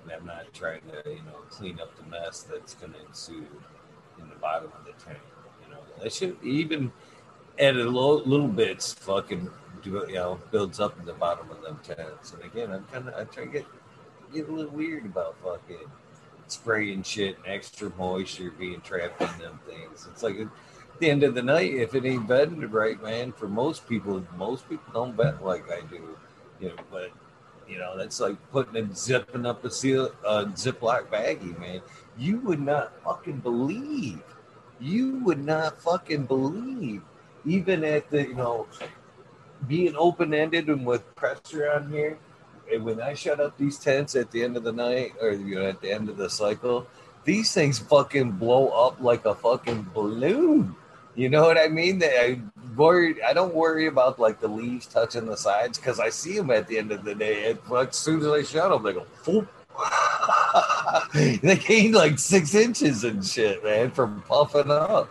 [0.10, 3.46] and I'm not trying to you know clean up the mess that's going to ensue
[4.20, 5.20] in the bottom of the tank.
[5.66, 6.92] You know that should even
[7.58, 9.50] at a low, little bits fucking
[9.84, 12.34] do you know builds up in the bottom of them tanks.
[12.34, 13.66] And again, I'm kind of I try to get
[14.34, 15.90] get a little weird about fucking
[16.48, 20.08] spraying shit and extra moisture being trapped in them things.
[20.12, 20.48] It's like at
[21.00, 24.68] the end of the night, if it ain't bedded right, man, for most people, most
[24.68, 26.18] people don't bed like I do.
[26.60, 27.12] You know, but
[27.70, 31.82] you know, that's like putting and zipping up a seal a Ziploc baggie, man.
[32.18, 34.24] You would not fucking believe.
[34.80, 37.04] You would not fucking believe.
[37.46, 38.68] Even at the, you know,
[39.68, 42.18] being open ended and with pressure on here,
[42.72, 45.56] and when I shut up these tents at the end of the night or you
[45.56, 46.88] know at the end of the cycle,
[47.24, 50.76] these things fucking blow up like a fucking balloon.
[51.20, 52.02] You know what I mean?
[52.02, 52.40] I
[52.78, 53.22] worry.
[53.22, 56.66] I don't worry about like the leaves touching the sides because I see them at
[56.66, 57.52] the end of the day.
[57.52, 59.46] And, like, as soon as I shut them, they go.
[61.14, 65.10] They gain like six inches and shit, man, from puffing up.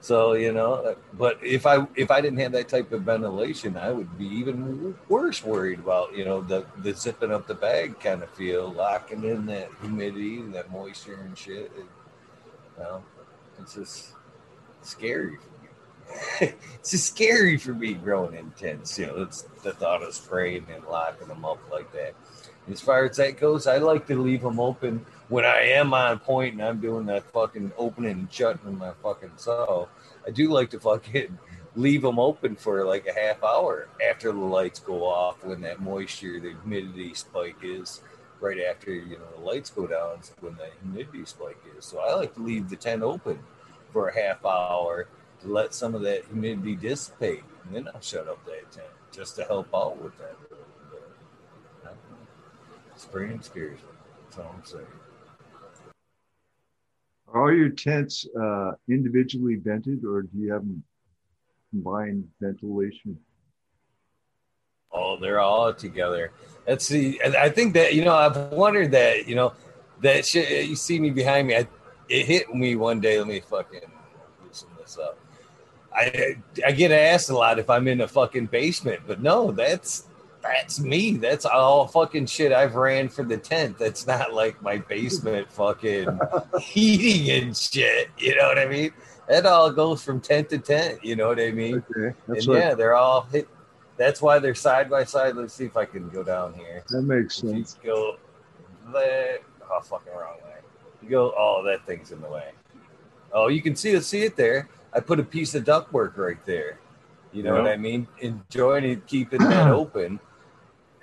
[0.00, 3.90] So you know, but if I if I didn't have that type of ventilation, I
[3.90, 8.22] would be even worse worried about you know the the zipping up the bag kind
[8.22, 11.70] of feel, locking in that humidity, and that moisture and shit.
[11.76, 11.86] It,
[12.78, 13.04] you know,
[13.60, 14.14] it's just
[14.84, 16.52] scary for me.
[16.70, 18.98] it's just scary for me growing intense.
[18.98, 22.14] You know, it's the thought of spraying and locking them up like that.
[22.70, 26.18] As far as that goes, I like to leave them open when I am on
[26.18, 29.86] point and I'm doing that fucking opening and shutting of my fucking saw.
[30.26, 31.38] I do like to fucking
[31.76, 35.80] leave them open for like a half hour after the lights go off when that
[35.80, 38.00] moisture, the humidity spike is
[38.40, 41.84] right after you know the lights go down when the humidity spike is.
[41.84, 43.38] So I like to leave the tent open
[43.94, 45.06] for a half hour
[45.40, 49.36] to let some of that humidity dissipate, and then I'll shut up that tent just
[49.36, 50.36] to help out with that.
[52.96, 53.86] Spring scares me.
[54.24, 54.86] That's all I'm saying.
[57.32, 60.82] Are all your tents uh, individually vented, or do you have them
[61.70, 63.18] combined ventilation?
[64.92, 66.30] Oh, they're all together.
[66.66, 67.20] That's the.
[67.22, 68.14] I think that you know.
[68.14, 69.52] I've wondered that you know
[70.02, 70.68] that shit.
[70.68, 71.56] You see me behind me.
[71.56, 71.66] I,
[72.08, 73.18] it hit me one day.
[73.18, 73.80] Let me fucking
[74.44, 75.18] loosen this up.
[75.92, 76.36] I
[76.66, 80.06] I get asked a lot if I'm in a fucking basement, but no, that's
[80.42, 81.16] that's me.
[81.16, 83.78] That's all fucking shit I've ran for the tent.
[83.78, 86.20] That's not like my basement fucking
[86.60, 88.10] heating and shit.
[88.18, 88.92] You know what I mean?
[89.28, 91.02] That all goes from tent to tent.
[91.02, 91.82] You know what I mean?
[91.90, 93.48] Okay, and yeah, they're all hit.
[93.96, 95.36] That's why they're side by side.
[95.36, 96.84] Let's see if I can go down here.
[96.90, 97.78] that makes sense.
[97.82, 98.16] go
[98.92, 99.38] that
[99.70, 100.50] oh fucking wrong way.
[101.04, 102.52] You go oh that thing's in the way.
[103.32, 104.68] Oh, you can see it see it there.
[104.92, 106.78] I put a piece of ductwork right there.
[107.32, 108.06] You know what I mean?
[108.20, 110.18] Enjoying it, keeping that open.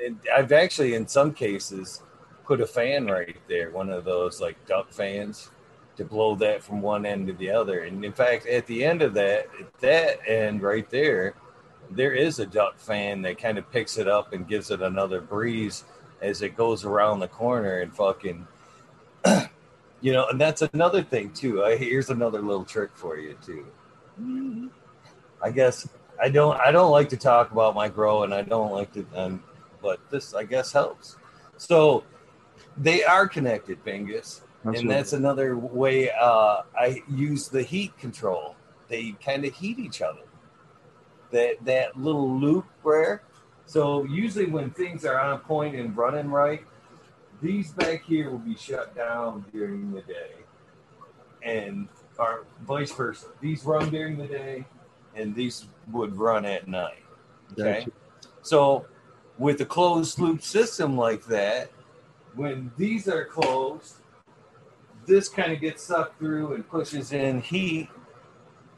[0.03, 2.01] And I've actually in some cases
[2.45, 5.51] put a fan right there, one of those like duct fans
[5.97, 7.81] to blow that from one end to the other.
[7.81, 11.35] And in fact, at the end of that, at that end right there,
[11.91, 15.21] there is a duct fan that kind of picks it up and gives it another
[15.21, 15.83] breeze
[16.21, 18.47] as it goes around the corner and fucking
[20.01, 23.65] you know and that's another thing too I, here's another little trick for you too
[25.41, 25.87] i guess
[26.21, 29.05] i don't i don't like to talk about my grow and i don't like to
[29.15, 29.43] um,
[29.81, 31.17] but this i guess helps
[31.57, 32.03] so
[32.77, 33.83] they are connected
[34.63, 38.55] That's and that's another way uh, I use the heat control.
[38.87, 40.21] They kind of heat each other.
[41.31, 43.23] That that little loop where,
[43.65, 46.63] so usually when things are on point and running right,
[47.41, 50.31] these back here will be shut down during the day,
[51.43, 51.87] and
[52.17, 53.27] or vice versa.
[53.39, 54.65] These run during the day,
[55.15, 57.03] and these would run at night.
[57.53, 57.79] Okay.
[57.79, 57.91] Gotcha.
[58.43, 58.85] So
[59.37, 61.71] with a closed loop system like that,
[62.35, 63.95] when these are closed,
[65.05, 67.89] this kind of gets sucked through and pushes in heat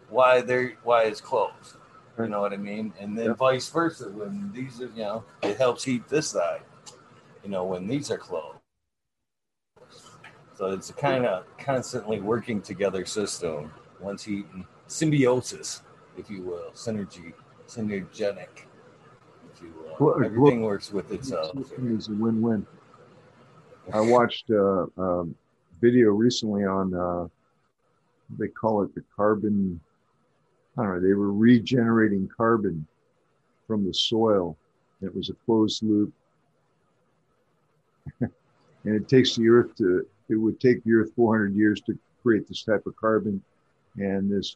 [0.10, 1.76] why they're why it's closed.
[2.18, 2.94] You know what I mean?
[3.00, 3.34] And then Yeah.
[3.34, 4.10] vice versa.
[4.10, 6.62] When these are, you know, it helps heat this side.
[7.44, 8.58] You know, when these are closed.
[10.56, 13.72] So it's a kind of constantly working together system.
[14.00, 15.82] Once and symbiosis,
[16.18, 17.34] if you will, synergy,
[17.68, 18.66] synergetic,
[19.54, 19.96] if you will.
[20.00, 21.52] Well, well- Everything works with itself.
[21.78, 22.66] Is a win-win.
[23.94, 25.26] I watched a, a
[25.82, 27.28] video recently on uh,
[28.40, 29.80] they call it the carbon.
[30.78, 31.08] I don't know.
[31.08, 32.88] They were regenerating carbon
[33.68, 34.58] from the soil.
[35.02, 36.14] It was a closed loop,
[38.22, 38.32] and
[38.84, 40.06] it takes the Earth to.
[40.30, 43.44] It would take the Earth 400 years to create this type of carbon,
[43.98, 44.56] and this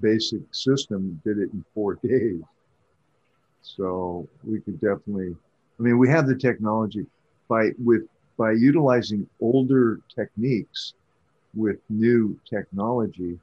[0.00, 2.40] basic system did it in four days.
[3.62, 5.36] So we could definitely.
[5.78, 7.06] I mean, we have the technology
[7.48, 8.02] by with
[8.38, 10.94] by utilizing older techniques
[11.54, 13.38] with new technology,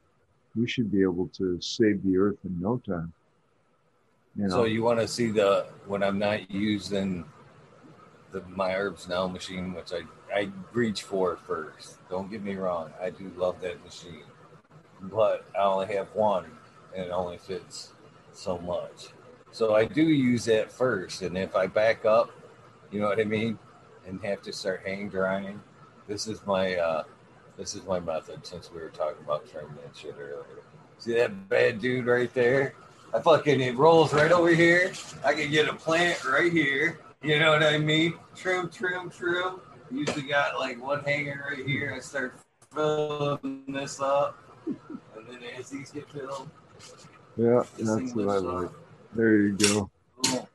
[0.56, 3.12] we should be able to save the earth in no time.
[4.36, 7.24] You know, So you want to see the when I'm not using
[8.32, 10.02] the my herbs now machine, which I
[10.34, 11.98] I reach for first.
[12.08, 14.24] Don't get me wrong, I do love that machine,
[15.02, 16.46] but I only have one,
[16.94, 17.92] and it only fits
[18.32, 19.08] so much.
[19.52, 22.30] So I do use that first, and if I back up,
[22.90, 23.58] you know what I mean,
[24.06, 25.60] and have to start hang drying,
[26.06, 27.04] this is my uh,
[27.56, 28.46] this is my method.
[28.46, 30.62] Since we were talking about trimming that shit earlier,
[30.98, 32.74] see that bad dude right there?
[33.12, 34.92] I fucking it rolls right over here.
[35.24, 37.00] I can get a plant right here.
[37.22, 38.14] You know what I mean?
[38.34, 39.60] Trim, trim, trim.
[39.90, 41.92] Usually got like one hanger right here.
[41.94, 42.40] I start
[42.72, 46.48] filling this up, and then as these get filled,
[47.36, 48.66] yeah, that's what I like.
[48.66, 48.74] up.
[49.12, 49.90] There you go.
[50.22, 50.48] Full,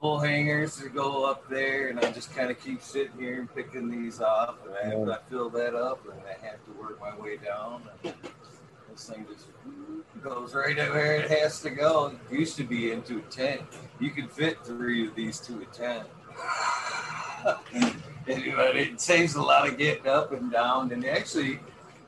[0.00, 3.54] full hangers to go up there, and I just kind of keep sitting here and
[3.54, 4.56] picking these off.
[4.82, 7.82] And I fill that up, and I have to work my way down.
[8.02, 8.14] And
[8.92, 9.46] this thing just
[10.22, 12.14] goes right where it has to go.
[12.30, 13.62] It used to be into a tent.
[14.00, 16.06] You could fit three of these to a tent.
[18.28, 20.92] Anyway, it saves a lot of getting up and down.
[20.92, 21.58] And actually,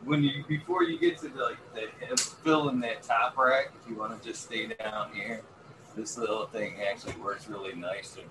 [0.04, 1.82] when you before you get to the, like the
[2.12, 5.42] uh, filling that top rack, if you want to just stay down here,
[5.96, 8.16] this little thing actually works really nice.
[8.16, 8.30] And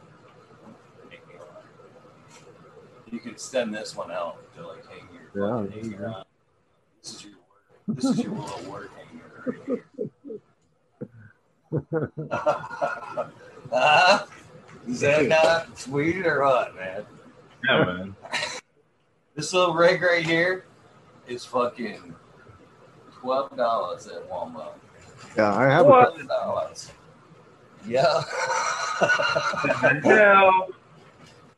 [3.12, 6.08] you can extend this one out to like hang your Yeah, fucking there you hanger
[6.08, 6.14] go.
[6.14, 6.26] on.
[7.02, 7.34] This is your.
[7.88, 9.82] This is your little work hanger right
[10.24, 12.12] here.
[13.76, 14.28] Ah,
[14.88, 17.06] is that not sweet or what, man?
[17.68, 18.16] Yeah, man.
[19.36, 20.66] This little rig right here
[21.28, 22.14] is fucking
[23.20, 24.76] twelve dollars at Walmart.
[25.36, 26.14] Yeah, I have What?
[26.14, 26.92] Twelve dollars.
[27.88, 28.22] Yeah.
[30.04, 30.68] Hell.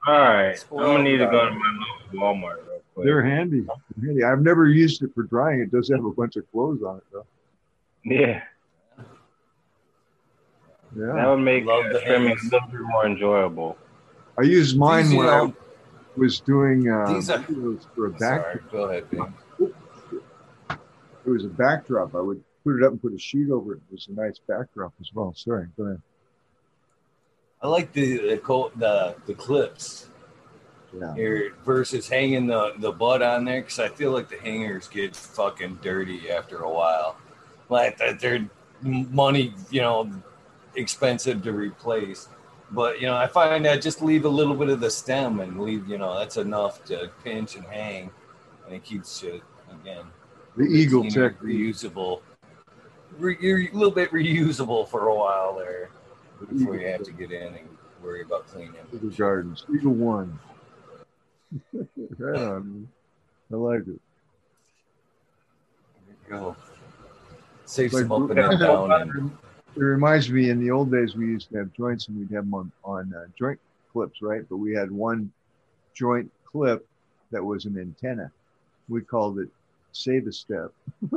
[0.07, 0.65] All right.
[0.71, 2.63] I'm gonna need to go to my local Walmart real a.
[2.63, 2.64] quick.
[2.97, 3.61] They're handy.
[3.97, 4.23] They're handy.
[4.23, 5.59] I've never used it for drying.
[5.61, 7.25] It does have a bunch of clothes on it though.
[8.03, 8.41] Yeah,
[10.97, 11.13] Yeah.
[11.13, 12.43] that would make Love the trimming hangers.
[12.51, 13.77] a little bit more enjoyable.
[14.37, 15.53] I used mine These, you when I
[16.15, 17.39] was doing uh, These are-
[17.95, 18.41] for a back.
[18.41, 19.33] Sorry, go ahead, Bing.
[19.59, 22.13] It was a backdrop.
[22.15, 23.77] I would put it up and put a sheet over it.
[23.89, 25.33] It was a nice backdrop as well.
[25.35, 26.01] Sorry, go ahead.
[27.61, 30.07] I like the the the, the clips
[30.99, 31.49] Yeah.
[31.63, 35.79] versus hanging the the butt on there because I feel like the hangers get fucking
[35.81, 37.17] dirty after a while.
[37.69, 38.47] Like that they're
[38.81, 40.11] money, you know,
[40.75, 42.29] expensive to replace.
[42.71, 45.59] But you know, I find that just leave a little bit of the stem and
[45.59, 48.09] leave, you know, that's enough to pinch and hang,
[48.65, 49.41] and it keeps shit
[49.81, 50.05] again.
[50.57, 52.21] The Eagle Tech reusable.
[53.17, 55.89] Re, you're a little bit reusable for a while there
[56.39, 57.69] before you have to get in and
[58.03, 58.75] worry about cleaning.
[58.93, 59.65] Eagle Gardens.
[59.73, 60.39] Eagle One.
[62.17, 62.87] Right on.
[63.51, 63.99] I like it.
[66.29, 66.55] Go.
[67.65, 68.91] Save Like, some up and then down.
[68.91, 69.37] And,
[69.75, 72.45] It reminds me in the old days we used to have joints and we'd have
[72.45, 73.59] them on, on uh, joint
[73.91, 74.47] clips, right?
[74.49, 75.31] But we had one
[75.93, 76.87] joint clip
[77.31, 78.31] that was an antenna.
[78.87, 79.49] We called it
[79.91, 80.71] Save a Step.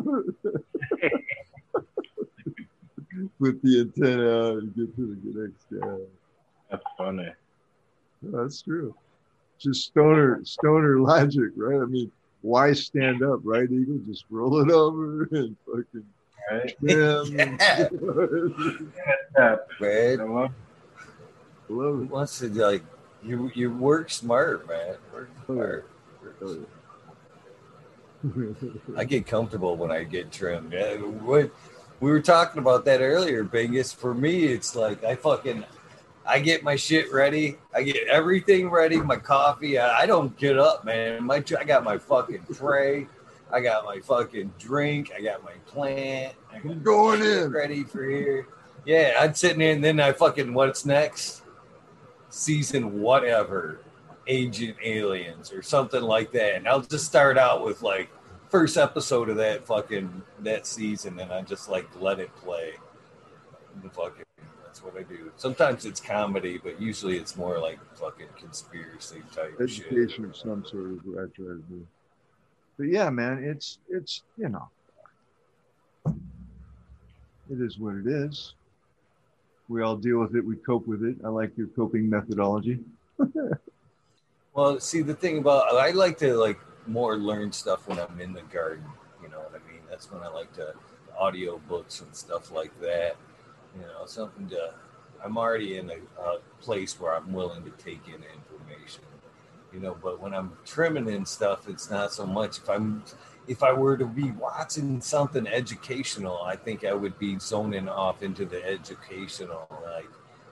[3.41, 6.01] Put the antenna out and get to the next step.
[6.71, 7.33] That's funny.
[8.23, 8.95] That's true.
[9.59, 11.81] Just stoner stoner logic, right?
[11.81, 12.11] I mean,
[12.43, 13.99] why stand up, right, Eagle?
[14.07, 16.05] Just roll it over and fucking
[16.51, 16.75] Right?
[16.81, 17.59] trim.
[17.69, 17.89] Yeah.
[19.37, 19.57] Yeah.
[19.81, 20.49] man, You know,
[21.69, 22.83] who Love wants to like
[23.23, 23.51] you?
[23.55, 24.97] You work smart, man.
[25.13, 25.91] Work oh, smart.
[26.43, 26.69] Oh, it.
[28.97, 30.73] I get comfortable when I get trimmed.
[30.73, 31.51] Yeah, What
[32.01, 33.95] we were talking about that earlier, Bingus.
[33.95, 35.65] For me, it's like I fucking
[36.29, 37.57] I get my shit ready.
[37.75, 38.99] I get everything ready.
[38.99, 39.79] My coffee.
[39.79, 41.25] I, I don't get up, man.
[41.25, 43.09] My I got my fucking tray.
[43.51, 45.11] I got my fucking drink.
[45.17, 46.35] I got my plant.
[46.53, 47.51] I I'm going in.
[47.51, 48.47] ready for here.
[48.85, 51.43] Yeah, I'm sitting and then I fucking what's next?
[52.29, 53.81] Season whatever,
[54.27, 56.57] Ancient Aliens or something like that.
[56.57, 58.11] And I'll just start out with like
[58.51, 62.75] first episode of that fucking that season, and I just like let it play.
[63.83, 64.25] The fucking
[64.79, 65.31] that's what I do.
[65.37, 69.87] Sometimes it's comedy, but usually it's more like fucking conspiracy type shit.
[69.87, 71.87] education of some sort is what I try to do.
[72.77, 74.69] But yeah, man, it's it's you know,
[76.07, 78.55] it is what it is.
[79.69, 80.45] We all deal with it.
[80.45, 81.17] We cope with it.
[81.25, 82.81] I like your coping methodology.
[84.55, 88.33] Well, see, the thing about I like to like more learn stuff when I'm in
[88.33, 88.85] the garden.
[89.23, 89.83] You know what I mean?
[89.89, 90.75] That's when I like to
[91.17, 93.15] audio books and stuff like that.
[93.77, 94.75] You know, something to.
[95.25, 99.03] I'm already in a, a place where I'm willing to take in information.
[99.73, 102.59] You know, but when I'm trimming and stuff, it's not so much.
[102.59, 103.03] If I'm,
[103.49, 108.23] if I were to be watching something educational, I think I would be zoning off
[108.23, 110.09] into the educational, like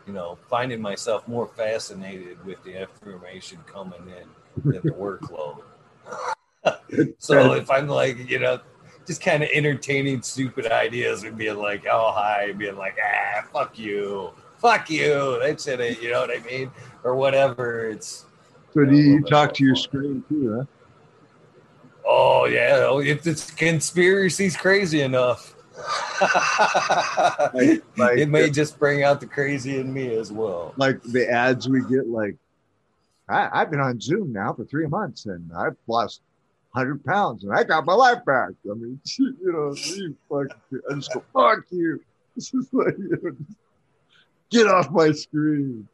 [0.07, 5.63] you know, finding myself more fascinated with the information coming in than the workload.
[7.19, 8.61] so if I'm like, you know,
[9.07, 13.79] just kind of entertaining stupid ideas and being like, oh, hi, being like, ah, fuck
[13.79, 16.71] you, fuck you, that's it, you know what I mean?
[17.05, 17.89] Or whatever.
[17.89, 18.25] It's,
[18.75, 20.65] So do you talk to your screen too, huh?
[22.05, 25.55] oh, yeah, oh, if this conspiracy's crazy enough.
[27.53, 30.73] Like, like, it may just bring out the crazy in me as well.
[30.79, 32.37] like the ads we get, like
[33.29, 36.23] I, I've been on Noom now for three months and I've lost
[36.77, 38.51] hundred pounds and I got my life back.
[38.71, 42.01] I mean, you know, you fucking, I just go fuck you.
[42.37, 43.35] This is like, you know,
[44.51, 45.89] get off my screen.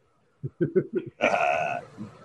[1.21, 1.79] Ah.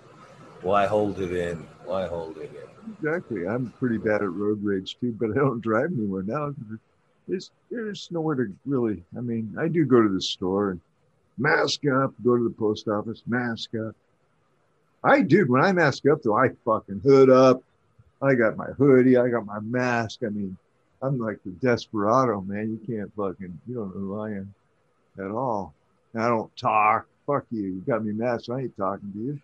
[0.61, 1.65] Why hold it in?
[1.85, 2.91] Why hold it in?
[2.95, 3.47] Exactly.
[3.47, 6.53] I'm pretty bad at road rage too, but I don't drive anywhere now.
[7.29, 9.01] There's there's nowhere to really.
[9.17, 10.81] I mean, I do go to the store and
[11.37, 13.95] mask up, go to the post office, mask up.
[15.01, 17.63] I dude, when I mask up though, I fucking hood up.
[18.21, 20.19] I got my hoodie, I got my mask.
[20.25, 20.57] I mean,
[21.01, 22.69] I'm like the desperado, man.
[22.69, 24.53] You can't fucking you don't know who I am
[25.17, 25.73] at all.
[26.13, 27.07] And I don't talk.
[27.25, 27.61] Fuck you.
[27.61, 28.49] You got me masked.
[28.49, 29.39] I ain't talking to you.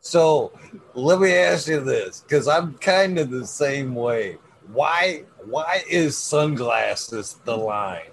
[0.00, 0.52] So
[0.94, 4.38] let me ask you this, because I'm kind of the same way.
[4.72, 8.10] Why why is sunglasses the line?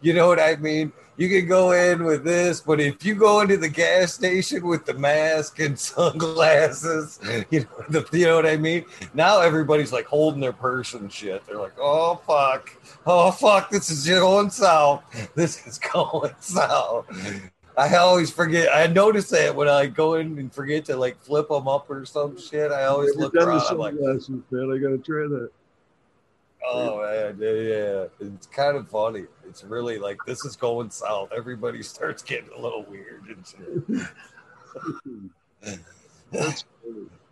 [0.00, 0.92] You know what I mean?
[1.16, 4.84] You can go in with this, but if you go into the gas station with
[4.84, 7.18] the mask and sunglasses,
[7.50, 8.84] you know, the, you know what I mean?
[9.14, 11.46] Now everybody's like holding their purse and shit.
[11.46, 12.70] They're like, oh fuck,
[13.06, 15.02] oh fuck, this is going south.
[15.34, 17.06] This is going south.
[17.78, 18.74] I always forget.
[18.74, 22.04] I notice that when I go in and forget to like flip them up or
[22.06, 22.72] some shit.
[22.72, 23.62] I always look around.
[23.68, 24.72] I'm like, sunglasses, man.
[24.72, 25.50] I gotta try that.
[26.66, 28.06] Oh man, yeah, yeah.
[28.20, 29.24] It's kind of funny.
[29.48, 31.30] It's really like this is going south.
[31.36, 33.46] Everybody starts getting a little weird and
[36.32, 36.62] shit.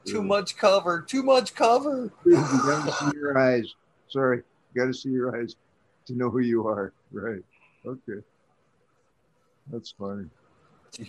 [0.04, 1.00] Too much cover.
[1.02, 2.12] Too much cover.
[2.24, 3.74] You gotta see your eyes.
[4.08, 4.42] Sorry,
[4.72, 5.56] you gotta see your eyes.
[6.06, 6.92] to know who you are.
[7.12, 7.42] Right.
[7.86, 8.22] Okay.
[9.70, 10.28] That's funny.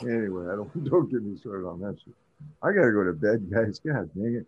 [0.00, 2.14] Anyway, I don't don't get me started on that shit.
[2.62, 3.80] I gotta go to bed, guys.
[3.80, 4.46] God dang it.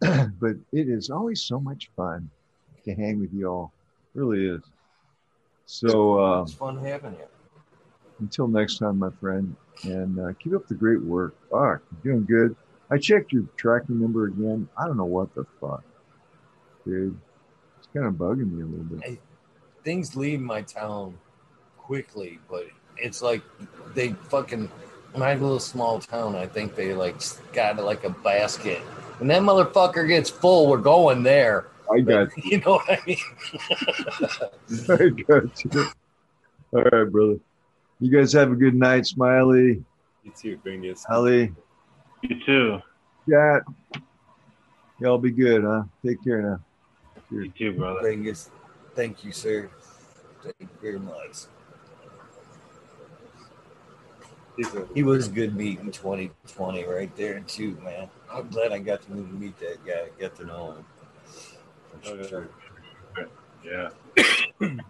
[0.40, 2.30] but it is always so much fun
[2.84, 3.72] to hang with you all.
[4.14, 4.62] It really is.
[5.66, 7.26] So uh, It's fun having you.
[8.20, 9.54] until next time, my friend,
[9.84, 11.34] and uh, keep up the great work.
[11.50, 12.56] Fuck, you're doing good.
[12.90, 14.68] I checked your tracking number again.
[14.78, 15.82] I don't know what the fuck,
[16.86, 17.18] dude.
[17.78, 19.20] It's kind of bugging me a little bit.
[19.84, 21.18] Things leave my town
[21.76, 22.66] quickly, but
[22.96, 23.42] it's like
[23.94, 24.70] they fucking
[25.16, 26.34] my little small town.
[26.36, 27.16] I think they like
[27.52, 28.78] got like a basket.
[29.18, 31.66] When that motherfucker gets full, we're going there.
[31.90, 33.16] I got You know what I mean?
[34.90, 35.86] I got you.
[36.72, 37.38] All right, brother.
[38.00, 39.82] You guys have a good night, Smiley,
[40.22, 41.02] You too, Bingus.
[41.10, 41.52] Ali,
[42.22, 42.78] You too.
[43.28, 43.62] Chat.
[45.00, 45.82] Y'all be good, huh?
[46.04, 46.60] Take care now.
[47.30, 48.00] You too, brother.
[48.02, 48.50] Vegas,
[48.94, 49.68] thank you, sir.
[50.42, 51.30] Thank you very much.
[51.30, 51.48] He's a-
[54.94, 58.08] He was good meeting 2020 right there too, man.
[58.30, 60.84] I'm glad I got to meet that guy, get to know him.
[62.06, 62.26] Oh, yeah.
[62.26, 62.48] Sure.
[63.64, 63.90] Yeah.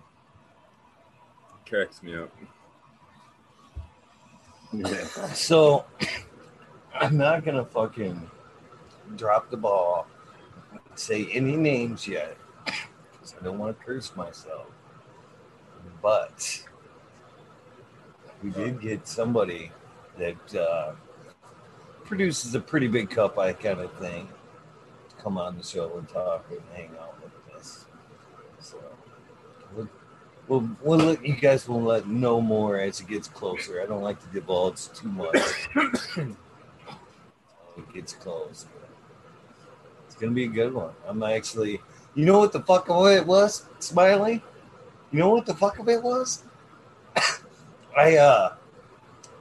[1.68, 2.32] cracks me up.
[4.72, 5.04] Yeah.
[5.34, 5.84] So
[6.94, 8.30] I'm not gonna fucking
[9.16, 10.06] drop the ball,
[10.94, 14.66] say any names yet, because I don't want to curse myself.
[16.02, 16.64] But
[18.42, 19.72] we did get somebody
[20.16, 20.92] that uh,
[22.04, 24.28] produces a pretty big cup, I kind of thing,
[25.08, 27.86] to come on the show and talk and hang out with us.
[28.60, 28.78] So
[29.74, 29.88] we'll,
[30.46, 33.82] we'll, we'll let you guys will let know more as it gets closer.
[33.82, 35.36] I don't like to divulge too much.
[36.16, 38.66] it gets close.
[40.06, 40.92] It's gonna be a good one.
[41.06, 41.80] I'm actually,
[42.14, 44.42] you know what the fuck of it was, Smiley?
[45.10, 46.44] You know what the fuck of it was?
[47.98, 48.54] I uh,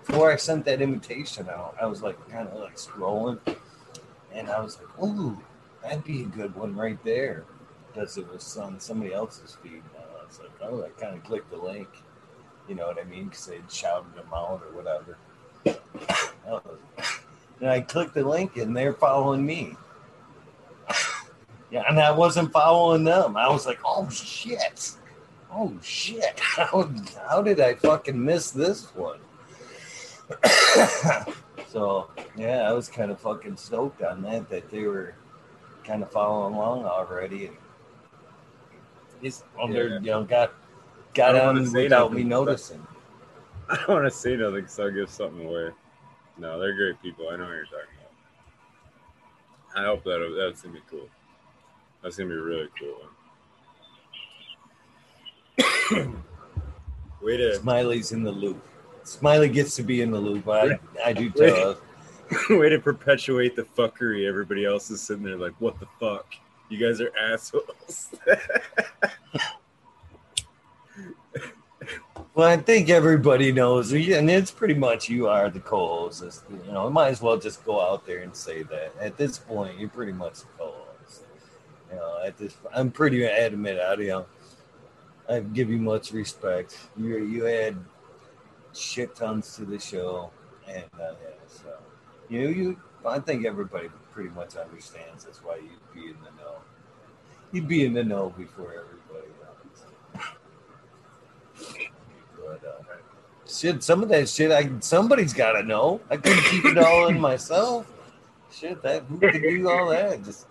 [0.06, 3.40] before I sent that invitation out, I was like kind of like scrolling,
[4.34, 5.38] and I was like, ooh,
[5.84, 7.46] that'd be a good one right there,
[7.88, 9.74] because it was on somebody else's feed.
[9.74, 11.88] And I was like, oh, I kind of clicked the link.
[12.68, 13.26] You know what I mean?
[13.26, 15.18] Because they'd shouted them out or whatever.
[17.60, 19.76] And I clicked the link and they're following me.
[21.70, 23.36] Yeah, and I wasn't following them.
[23.36, 24.94] I was like, oh shit.
[25.52, 26.40] Oh shit.
[26.58, 26.90] How,
[27.30, 29.20] how did I fucking miss this one?
[31.70, 35.16] so yeah, I was kind of fucking stoked on that that they were
[35.86, 37.56] kind of following along already and
[39.22, 39.84] he's well, Yeah.
[39.84, 40.54] you know got
[41.14, 42.86] got on without me noticing.
[43.70, 45.70] I don't want to say nothing because I'll give something away.
[46.38, 47.30] No, they're great people.
[47.30, 47.96] I know what you're talking
[49.74, 49.82] about.
[49.82, 51.08] I hope that that's gonna be cool.
[52.04, 52.98] That's gonna be really cool.
[57.22, 58.64] Way to Smiley's in the loop.
[59.04, 60.48] Smiley gets to be in the loop.
[60.48, 61.78] I, I do tell.
[62.50, 64.28] way to perpetuate the fuckery.
[64.28, 66.26] Everybody else is sitting there like, what the fuck?
[66.70, 68.14] You guys are assholes.
[72.38, 76.44] Well, I think everybody knows, and it's pretty much you are the co-host.
[76.68, 78.94] You know, I might as well just go out there and say that.
[79.02, 81.24] At this point, you're pretty much the co-host.
[81.90, 83.80] You know, at this, I'm pretty adamant.
[83.80, 84.26] I, you know,
[85.30, 86.78] I give you much respect.
[86.98, 87.78] You you add
[88.74, 90.32] shit tons to the show,
[90.68, 91.78] and uh, yeah, so
[92.30, 92.82] you know, you.
[93.06, 95.24] I think everybody pretty much understands.
[95.26, 96.56] That's why you'd be in the know.
[97.52, 100.18] You'd be in the know before everybody else.
[102.38, 102.84] But uh,
[103.48, 106.02] shit, some of that shit, I somebody's got to know.
[106.10, 107.86] I couldn't keep it all in myself.
[108.52, 110.24] Shit, that who could do all that?
[110.24, 110.48] Just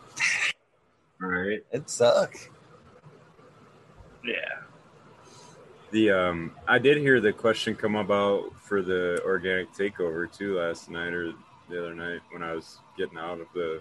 [1.22, 1.64] All right.
[1.72, 2.48] it sucks.
[4.24, 4.65] Yeah.
[5.92, 10.90] The um, I did hear the question come about for the organic takeover too last
[10.90, 11.32] night or
[11.70, 13.80] the other night when I was getting out of the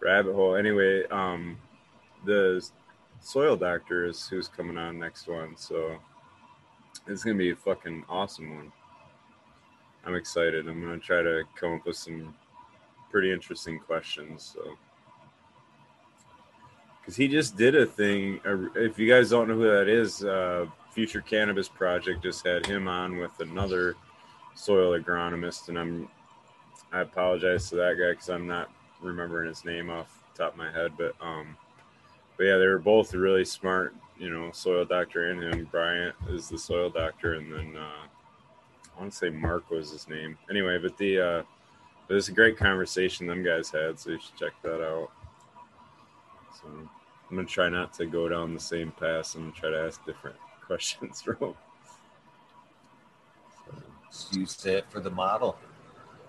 [0.00, 0.56] rabbit hole.
[0.56, 1.56] Anyway, um,
[2.24, 2.66] the
[3.20, 5.98] soil doctor is who's coming on next one, so
[7.06, 8.72] it's gonna be a fucking awesome one.
[10.04, 10.68] I'm excited.
[10.68, 12.34] I'm gonna try to come up with some
[13.10, 14.52] pretty interesting questions.
[14.52, 14.76] So
[17.00, 18.40] because he just did a thing.
[18.74, 22.86] If you guys don't know who that is, uh, Future Cannabis Project just had him
[22.86, 23.96] on with another
[24.54, 26.08] soil agronomist, and I'm
[26.92, 28.70] I apologize to that guy because I'm not
[29.02, 31.56] remembering his name off the top of my head, but um,
[32.36, 33.94] but yeah, they were both really smart.
[34.16, 35.64] You know, soil doctor and him.
[35.64, 38.06] Bryant is the soil doctor, and then uh,
[38.96, 40.38] I want to say Mark was his name.
[40.48, 41.42] Anyway, but the uh,
[42.06, 45.10] But a great conversation them guys had, so you should check that out.
[46.60, 50.04] So I'm gonna try not to go down the same path and try to ask
[50.06, 51.36] different questions from.
[51.40, 51.54] So,
[54.10, 55.58] Just use that for the model.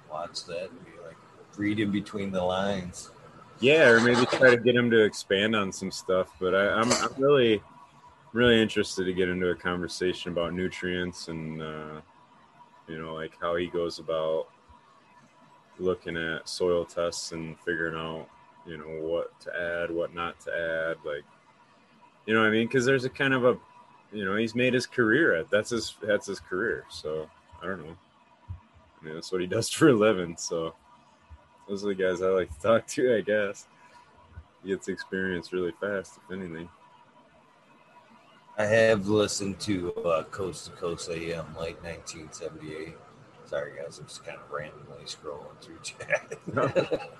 [0.09, 1.17] Watch that and be like
[1.57, 3.11] reading between the lines.
[3.59, 6.29] yeah, or maybe try to get him to expand on some stuff.
[6.39, 7.61] But I, I'm I'm really
[8.33, 12.01] really interested to get into a conversation about nutrients and uh,
[12.87, 14.47] you know like how he goes about
[15.79, 18.27] looking at soil tests and figuring out
[18.65, 21.23] you know what to add, what not to add, like
[22.25, 22.67] you know what I mean?
[22.67, 23.57] Because there's a kind of a
[24.15, 26.85] you know he's made his career at that's his that's his career.
[26.89, 27.29] So
[27.61, 27.97] I don't know.
[28.49, 30.37] I mean that's what he does for a living.
[30.37, 30.73] So
[31.67, 33.67] those are the guys I like to talk to, I guess.
[34.63, 36.69] He gets experience really fast, if anything.
[38.57, 42.95] I have listened to uh, Coast to Coast AM like 1978.
[43.45, 46.39] Sorry, guys, I'm just kind of randomly scrolling through chat.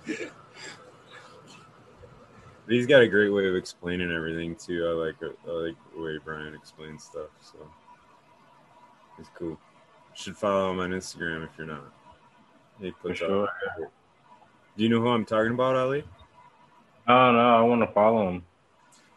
[2.68, 4.88] He's got a great way of explaining everything too.
[4.88, 5.16] I like.
[5.22, 7.30] I like the way Brian explains stuff.
[7.42, 7.58] So
[9.20, 9.60] it's cool.
[10.14, 11.92] Should follow him on Instagram if you're not.
[12.80, 13.44] He For puts sure.
[13.44, 13.92] out.
[14.78, 16.04] Do you know who I'm talking about, Ali?
[17.08, 18.44] Oh no, I want to follow him.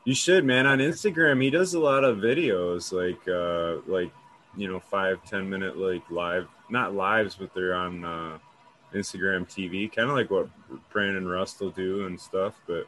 [0.05, 0.67] You should, man.
[0.67, 4.13] On Instagram, he does a lot of videos, like uh, like
[4.57, 8.39] you know, five ten minute like live, not lives, but they're on uh,
[8.95, 10.49] Instagram TV, kind of like what
[10.91, 12.55] Brandon Rust will do and stuff.
[12.67, 12.87] But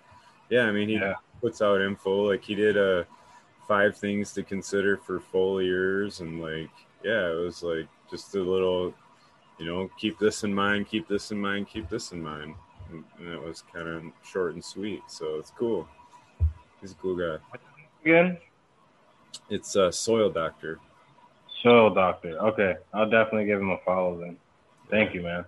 [0.51, 1.15] yeah, I mean, he Yeah.
[1.41, 2.29] puts out info.
[2.29, 3.05] Like he did uh,
[3.67, 6.71] five things to consider for foliars, and like
[7.03, 8.93] yeah, it was like just a little,
[9.59, 12.55] you know, keep this in mind, keep this in mind, keep this in mind,
[12.91, 15.03] and, and it was kind of short and sweet.
[15.09, 15.89] So it's cool.
[16.81, 17.39] He's a cool guy.
[18.05, 18.39] Again,
[19.51, 20.79] It's uh, Soil Doctor.
[21.63, 22.39] Soil Doctor.
[22.39, 24.37] Okay, I'll definitely give him a follow then.
[24.91, 25.45] Thank you, man.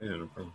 [0.00, 0.52] Yeah, no problem.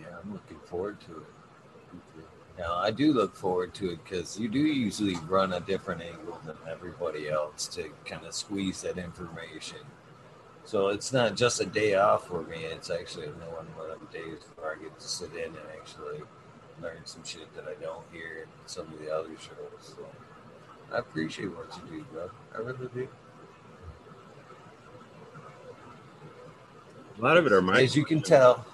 [0.00, 1.26] Yeah, I'm looking forward to it.
[2.58, 6.40] Now, I do look forward to it because you do usually run a different angle
[6.46, 9.78] than everybody else to kind of squeeze that information.
[10.64, 12.58] So it's not just a day off for me.
[12.64, 16.22] It's actually one of the days where I get to sit in and actually
[16.80, 19.80] learn some shit that I don't hear in some of the other shows.
[19.80, 20.06] So
[20.92, 22.30] I appreciate what you do, bro.
[22.54, 23.08] I really do.
[27.18, 27.80] A lot of it are my.
[27.82, 28.64] As you can tell,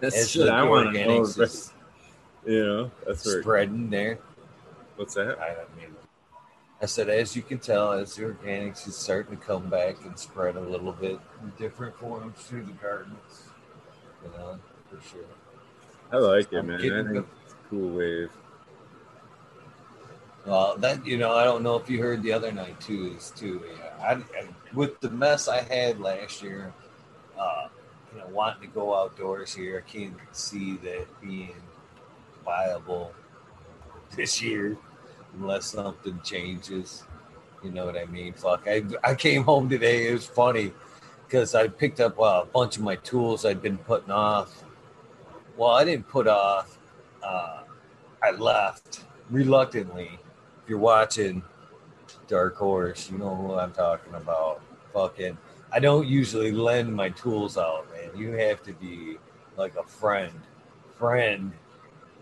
[0.00, 1.20] That's as shit I want to know.
[1.20, 1.72] organics is
[2.46, 4.18] You know, that's spreading there.
[4.96, 5.38] What's that?
[5.38, 5.94] I mean,
[6.80, 10.18] I said, as you can tell, as the organics is starting to come back and
[10.18, 13.50] spread a little bit in different forms through the gardens,
[14.24, 14.58] you know,
[14.88, 15.20] for sure.
[16.10, 16.76] I like it, I'm man.
[16.76, 18.30] I think it's a cool wave.
[20.46, 23.14] Well, that you know, I don't know if you heard the other night too.
[23.18, 23.92] Is too, yeah.
[24.00, 26.72] I, I with the mess I had last year,
[27.38, 27.68] uh,
[28.12, 31.54] you know, wanting to go outdoors here, I can't see that being
[32.44, 33.12] viable
[34.16, 34.76] this year
[35.34, 37.04] unless something changes.
[37.62, 38.32] You know what I mean?
[38.34, 40.08] Fuck, I I came home today.
[40.08, 40.72] It was funny
[41.26, 44.64] because I picked up uh, a bunch of my tools I'd been putting off.
[45.56, 46.78] Well, I didn't put off.
[47.22, 47.62] Uh,
[48.22, 50.18] I left reluctantly.
[50.62, 51.42] If you're watching
[52.28, 54.62] Dark Horse, you know who I'm talking about.
[54.94, 55.36] Fucking,
[55.70, 58.16] I don't usually lend my tools out, man.
[58.16, 59.18] You have to be
[59.56, 60.32] like a friend,
[60.96, 61.52] friend,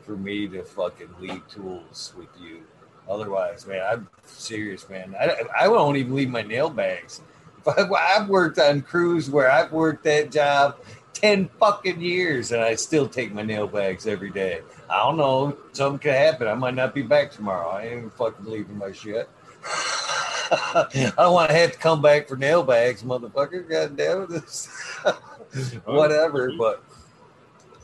[0.03, 2.63] for me to fucking leave tools with you.
[3.09, 5.15] Otherwise, man, I'm serious, man.
[5.19, 7.21] I, I won't even leave my nail bags.
[7.67, 10.79] I, I've worked on crews where I've worked that job
[11.15, 14.61] 10 fucking years and I still take my nail bags every day.
[14.91, 15.57] I don't know.
[15.73, 16.49] Something could happen.
[16.49, 17.69] I might not be back tomorrow.
[17.69, 19.29] I ain't fucking leaving my shit.
[20.51, 23.69] I don't want to have to come back for nail bags, motherfucker.
[23.69, 25.81] God damn it.
[25.85, 26.53] Whatever.
[26.57, 26.83] But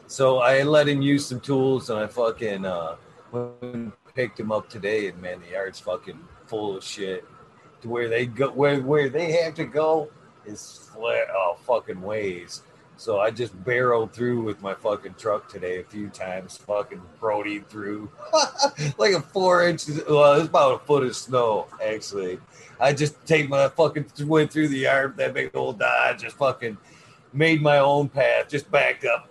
[0.06, 2.96] so I let him use some tools and I fucking uh,
[3.30, 5.08] went picked him up today.
[5.08, 7.24] And man, the yard's fucking full of shit.
[7.82, 10.10] To where they go, where where they have to go
[10.44, 12.62] is flat, oh, fucking ways.
[12.96, 17.60] So I just barreled through with my fucking truck today a few times, fucking Brody
[17.60, 18.12] through
[18.98, 20.02] like a four inches.
[20.08, 22.38] Well, it's about a foot of snow actually.
[22.80, 26.76] I just take my fucking went through the yard, that big old Dodge, just fucking
[27.32, 29.30] made my own path, just backed up,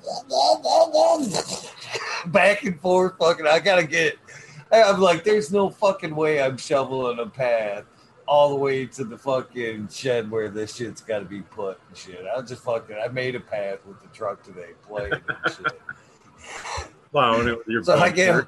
[2.31, 3.13] back and forth.
[3.19, 4.13] Fucking, I gotta get.
[4.13, 4.19] it.
[4.73, 7.83] I'm like, there's no fucking way I'm shoveling a path
[8.31, 11.97] all the way to the fucking shed where this shit's got to be put and
[11.97, 12.23] shit.
[12.25, 12.95] I was just fucking.
[12.95, 15.81] I made a path with the truck today, playing and shit.
[17.11, 18.47] Plowing it with your So I get.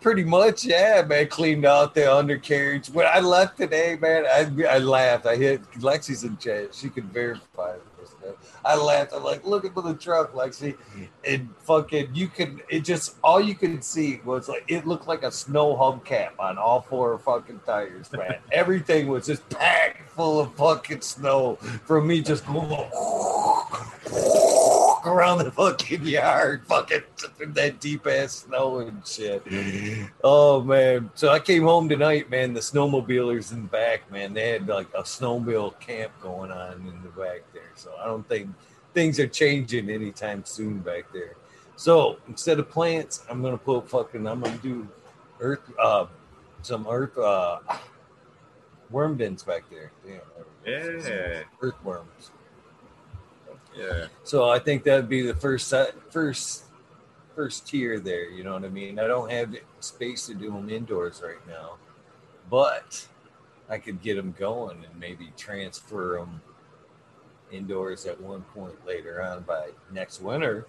[0.00, 1.28] Pretty much, yeah, man.
[1.28, 2.88] Cleaned out the undercarriage.
[2.90, 5.26] When I left today, man, I, I laughed.
[5.26, 6.74] I hit Lexi's in chat.
[6.74, 7.89] She could verify this.
[8.30, 8.50] Man.
[8.64, 9.12] I laughed.
[9.14, 10.76] I'm like, look at the truck, Lexi.
[11.26, 15.22] And fucking, you could, it just, all you could see was like, it looked like
[15.22, 18.36] a snow hubcap on all four fucking tires, man.
[18.52, 22.70] Everything was just packed full of fucking snow from me just going
[25.04, 27.02] around the fucking yard, fucking
[27.48, 29.42] that deep ass snow and shit.
[30.22, 31.10] Oh man!
[31.14, 32.52] So I came home tonight, man.
[32.54, 37.02] The snowmobilers in the back, man, they had like a snowmobile camp going on in
[37.02, 37.42] the back.
[37.80, 38.48] So I don't think
[38.94, 41.34] things are changing anytime soon back there.
[41.76, 44.26] So instead of plants, I'm gonna put fucking.
[44.26, 44.86] I'm gonna do
[45.40, 46.06] earth, uh,
[46.62, 47.60] some earth, uh,
[48.90, 49.90] worm bins back there.
[50.04, 50.20] Damn,
[51.06, 51.42] Yeah.
[51.62, 52.30] earthworms.
[53.74, 54.08] Yeah.
[54.24, 55.72] So I think that'd be the first
[56.10, 56.64] first,
[57.34, 58.28] first tier there.
[58.28, 58.98] You know what I mean?
[58.98, 61.78] I don't have space to do them indoors right now,
[62.50, 63.06] but
[63.68, 66.42] I could get them going and maybe transfer them
[67.52, 70.66] indoors at one point later on by next winter.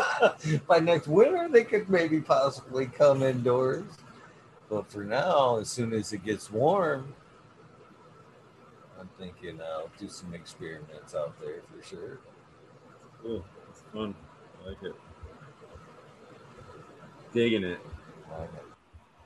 [0.66, 3.84] by next winter, they could maybe possibly come indoors.
[4.70, 7.14] But for now, as soon as it gets warm,
[9.00, 12.18] I'm thinking I'll do some experiments out there for sure.
[13.22, 13.44] Cool.
[13.70, 14.14] It's fun.
[14.64, 14.94] I like it.
[17.32, 17.78] Digging it.
[18.32, 18.42] Oh,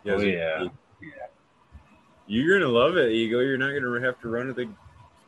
[0.04, 0.68] you Oh, guys are- yeah.
[2.26, 3.42] You're gonna love it, Eagle.
[3.42, 4.68] You're not gonna have to run to the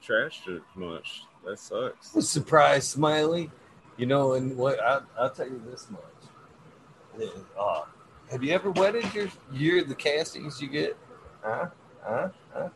[0.01, 1.24] trash too much.
[1.44, 2.10] That sucks.
[2.28, 3.50] Surprise, Smiley.
[3.96, 7.30] You know, and what I, I'll tell you this much.
[7.58, 7.82] Uh,
[8.30, 10.96] have you ever wetted your your the castings you get?
[11.42, 11.66] Huh?
[12.02, 12.28] Huh?
[12.52, 12.68] Huh?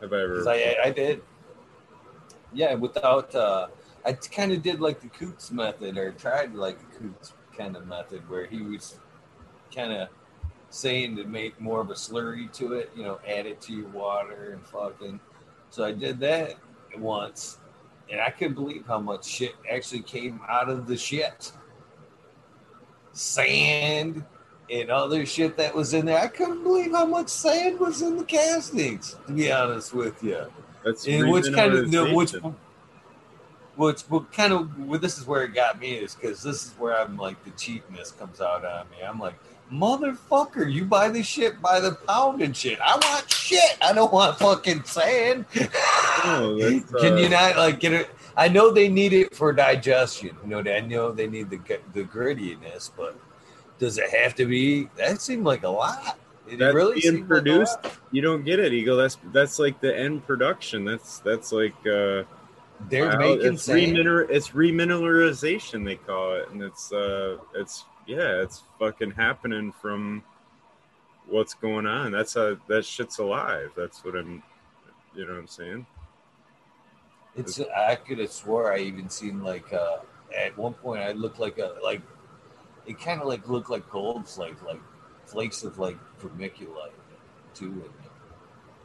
[0.00, 0.48] Have I ever?
[0.48, 1.22] I, I did.
[2.52, 3.68] Yeah, without uh,
[4.04, 7.86] I kind of did like the Coots method, or tried like the Coots kind of
[7.86, 8.98] method, where he was
[9.74, 10.08] kind of
[10.70, 13.88] saying to make more of a slurry to it, you know, add it to your
[13.88, 15.20] water and fucking.
[15.70, 16.56] So I did that
[16.96, 17.58] once,
[18.10, 21.52] and I couldn't believe how much shit actually came out of the shit.
[23.12, 24.24] Sand
[24.70, 26.18] and other shit that was in there.
[26.18, 30.46] I couldn't believe how much sand was in the castings, to be honest with you.
[30.84, 32.34] That's And which kind of no, which
[33.76, 36.72] which what kind of well, this is where it got me is because this is
[36.78, 38.96] where I'm like the cheapness comes out on me.
[39.06, 39.34] I'm like,
[39.72, 42.80] motherfucker, you buy this shit by the pound and shit.
[42.80, 43.78] I want shit.
[43.80, 45.46] I don't want fucking sand.
[46.24, 48.10] No, that's, Can uh, you not like get it?
[48.36, 50.36] I know they need it for digestion.
[50.44, 51.58] You know, I know they need the
[51.92, 53.18] the grittiness, but
[53.78, 54.88] does it have to be?
[54.96, 56.18] That seemed like a lot.
[56.48, 57.78] It That's really being seemed like produced.
[58.10, 58.96] You don't get it, Eagle.
[58.96, 60.84] That's that's like the end production.
[60.84, 62.24] That's that's like uh,
[62.88, 63.96] They're wow, making it's sand.
[63.96, 64.30] remineral.
[64.30, 70.22] It's remineralization they call it, and it's uh, it's yeah, it's fucking happening from
[71.26, 72.12] what's going on.
[72.12, 73.72] That's a that shit's alive.
[73.76, 74.42] That's what I'm.
[75.14, 75.86] You know what I'm saying?
[77.38, 79.98] It's I could have swore I even seen like uh
[80.36, 82.02] at one point I looked like a like
[82.86, 84.80] it kind of like looked like gold flake like
[85.26, 86.92] flakes of like vermiculite
[87.54, 87.90] too it.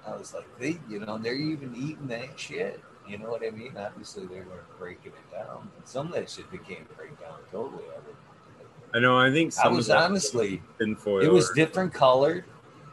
[0.05, 2.81] I was like they you know they're even eating that shit.
[3.07, 3.75] You know what I mean?
[3.77, 5.69] Obviously they weren't breaking it down.
[5.83, 7.83] Some of that shit became break down totally.
[7.83, 8.15] I, would-
[8.95, 9.17] I know.
[9.17, 11.21] I think I was honestly tinfoil.
[11.21, 12.45] it was different colored.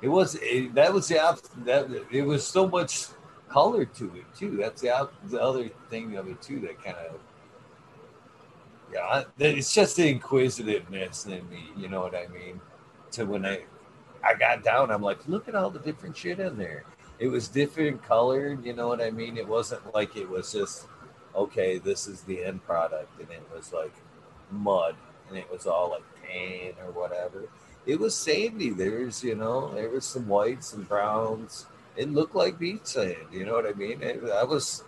[0.03, 3.09] It was it, that was the op- that it was so much
[3.51, 4.57] color to it too.
[4.57, 7.21] That's the the other thing of it too that kind of
[8.93, 9.25] yeah.
[9.39, 11.71] It's just the inquisitiveness in me.
[11.77, 12.61] You know what I mean?
[13.13, 13.63] To when I
[14.25, 16.85] I got down, I'm like, look at all the different shit in there.
[17.19, 18.65] It was different colored.
[18.65, 19.37] You know what I mean?
[19.37, 20.87] It wasn't like it was just
[21.35, 21.79] okay.
[21.79, 23.95] This is the end product, and it was like
[24.51, 24.97] mud,
[25.29, 27.49] and it was all like tan or whatever
[27.87, 28.71] it was sandy.
[28.71, 31.67] There's, you know, there was some whites and browns.
[32.01, 33.27] It looked like beach sand.
[33.31, 34.01] You know what I mean?
[34.03, 34.85] It, I was,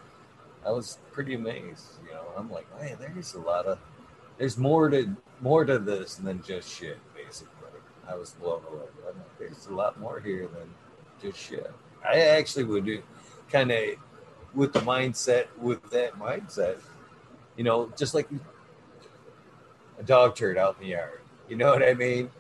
[0.65, 1.85] I was pretty amazed.
[2.07, 3.79] You know, I'm like, man, there's a lot of,
[4.39, 6.99] there's more to more to this than just shit.
[7.15, 7.53] Basically,
[8.09, 8.87] I was blown away.
[9.07, 10.73] I'm like, there's a lot more here than
[11.21, 11.71] just shit.
[12.03, 13.03] I actually would do
[13.51, 13.85] kind of
[14.55, 16.79] with the mindset with that mindset.
[17.59, 18.29] You know, just like
[19.99, 21.21] a dog turd out in the yard.
[21.47, 22.31] You know what I mean?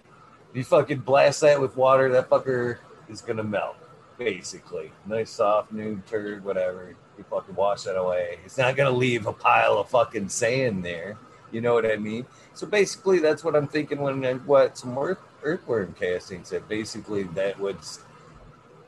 [0.55, 2.79] you fucking blast that with water, that fucker
[3.11, 3.77] is gonna melt.
[4.25, 6.95] Basically, nice soft new turd, whatever.
[7.19, 8.39] You fucking wash that away.
[8.45, 11.17] It's not gonna leave a pile of fucking sand there.
[11.51, 12.27] You know what I mean?
[12.55, 16.51] So basically, that's what I'm thinking when I wet some earth, earthworm castings.
[16.51, 18.01] That basically that was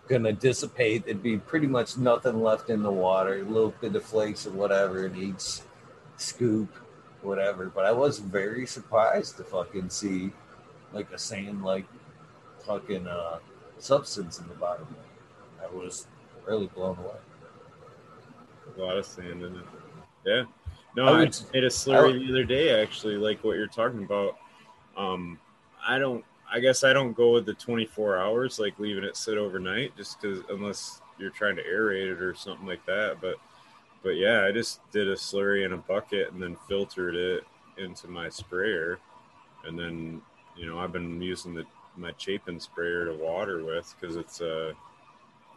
[0.09, 1.05] gonna dissipate.
[1.07, 3.41] It'd be pretty much nothing left in the water.
[3.41, 5.61] A little bit of flakes or whatever in each
[6.17, 6.73] scoop,
[7.23, 7.67] whatever.
[7.67, 10.31] But I was very surprised to fucking see
[10.93, 11.87] like a sand like
[12.67, 13.39] fucking uh,
[13.79, 14.87] substance in the bottom.
[15.65, 16.07] I was
[16.47, 17.17] really blown away.
[18.77, 19.65] A lot of sand in it.
[20.25, 20.45] Yeah.
[20.97, 24.39] No, I I, made a slurry the other day actually, like what you're talking about.
[24.97, 25.39] Um,
[25.87, 26.25] I don't.
[26.53, 30.21] I guess I don't go with the 24 hours, like leaving it sit overnight, just
[30.21, 33.17] because unless you're trying to aerate it or something like that.
[33.21, 33.37] But,
[34.03, 37.45] but yeah, I just did a slurry in a bucket and then filtered it
[37.79, 38.99] into my sprayer,
[39.67, 40.23] and then
[40.57, 41.65] you know I've been using the
[41.97, 44.73] my Chapin sprayer to water with because it's uh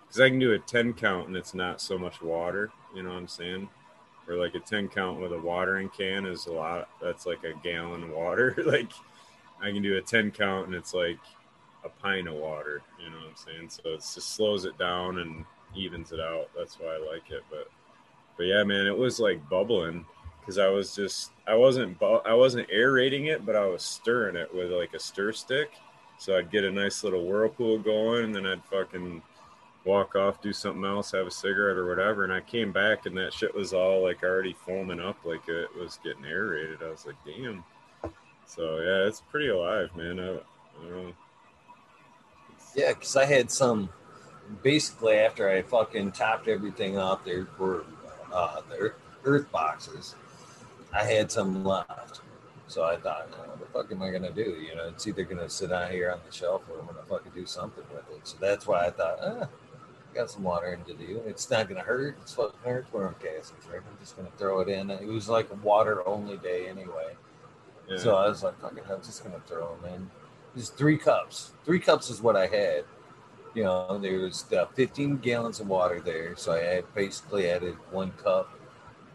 [0.08, 2.72] because I can do a 10 count and it's not so much water.
[2.96, 3.70] You know what I'm saying?
[4.28, 6.90] Or like a 10 count with a watering can is a lot.
[7.02, 8.56] That's like a gallon of water.
[8.66, 8.92] like
[9.62, 11.20] I can do a 10 count and it's like
[11.84, 12.82] a pint of water.
[13.04, 13.70] You know what I'm saying?
[13.70, 16.50] So it just slows it down and evens it out.
[16.58, 17.44] That's why I like it.
[17.50, 17.70] But
[18.38, 20.06] but yeah, man, it was like bubbling
[20.40, 24.36] because I was just I wasn't bu- I wasn't aerating it, but I was stirring
[24.36, 25.72] it with like a stir stick.
[26.20, 29.22] So I'd get a nice little whirlpool going, and then I'd fucking
[29.88, 32.24] walk off, do something else, have a cigarette or whatever.
[32.24, 35.70] And I came back and that shit was all like already foaming up like it
[35.76, 36.84] was getting aerated.
[36.84, 37.64] I was like, damn.
[38.46, 40.20] So yeah, it's pretty alive, man.
[40.20, 41.14] I, I don't know.
[42.76, 43.90] Yeah, because I had some.
[44.64, 47.84] Basically, after I fucking topped everything off, there were
[48.32, 48.94] uh, the
[49.26, 50.16] earth boxes.
[50.94, 52.22] I had some left,
[52.68, 54.66] so I thought, "Uh, what the fuck am I gonna do?
[54.66, 57.34] You know, it's either gonna sit out here on the shelf or I'm gonna fucking
[57.36, 58.26] do something with it.
[58.26, 59.48] So that's why I thought, ah,
[60.18, 61.22] got some water in to do.
[61.26, 62.18] It's not gonna hurt.
[62.22, 63.78] It's fucking earthworm castings, right?
[63.80, 64.90] I'm just gonna throw it in.
[64.90, 67.16] It was like a water only day anyway.
[67.88, 67.98] Yeah.
[67.98, 70.12] So I was like, fucking, I'm just gonna throw them in.
[70.56, 71.54] Just three cups.
[71.64, 72.84] Three cups is what I had.
[73.54, 77.76] You know, there was uh, 15 gallons of water there, so I had basically added
[77.92, 78.50] one cup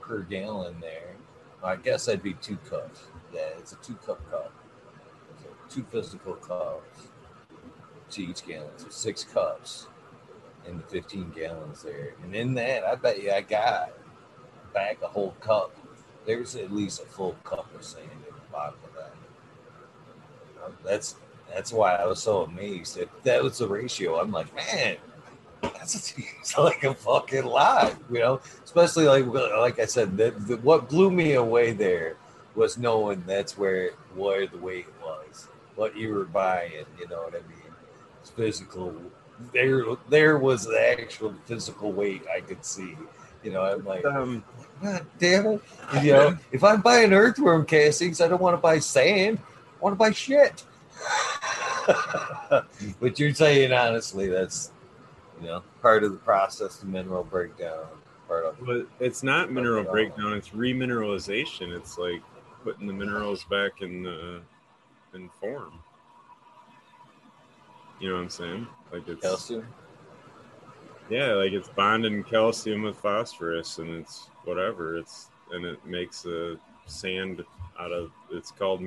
[0.01, 1.16] per gallon there.
[1.62, 3.03] I guess that'd be two cups.
[3.33, 4.53] Yeah, it's a two cup cup.
[5.43, 7.09] So two physical cups
[8.11, 8.70] to each gallon.
[8.77, 9.87] So six cups
[10.67, 12.15] in the 15 gallons there.
[12.23, 13.93] And in that, I bet you I got
[14.73, 15.77] back a whole cup.
[16.27, 20.65] There's at least a full cup of sand in the bottom of that.
[20.65, 21.17] Um, that's
[21.53, 24.21] that's why I was so amazed that that was the ratio.
[24.21, 24.97] I'm like, man,
[25.63, 28.41] that's it's like a fucking lot, you know.
[28.65, 32.17] Especially like like I said, the, the, what blew me away there
[32.55, 36.85] was knowing that's where where the weight was, what you were buying.
[36.99, 37.75] You know what I mean?
[38.21, 38.95] It's physical.
[39.53, 42.97] There there was the actual physical weight I could see.
[43.43, 44.45] You know, I'm like, um,
[44.83, 45.63] God damn it.
[46.03, 49.39] You know, if I'm buying earthworm castings, I don't want to buy sand.
[49.41, 50.65] I want to buy shit.
[53.01, 54.71] but you're saying honestly, that's
[55.41, 57.87] you know part of the process of mineral breakdown.
[58.29, 60.35] Part of but it's not mineral breakdown.
[60.35, 61.77] It's remineralization.
[61.77, 62.23] It's like
[62.63, 64.41] putting the minerals back in uh,
[65.15, 65.81] in form.
[68.01, 68.67] You know what I'm saying?
[68.93, 69.66] Like it's calcium.
[71.09, 74.97] Yeah, like it's bonding calcium with phosphorus, and it's whatever.
[74.97, 76.56] It's and it makes a
[76.86, 77.43] sand
[77.81, 78.10] out of.
[78.31, 78.82] It's called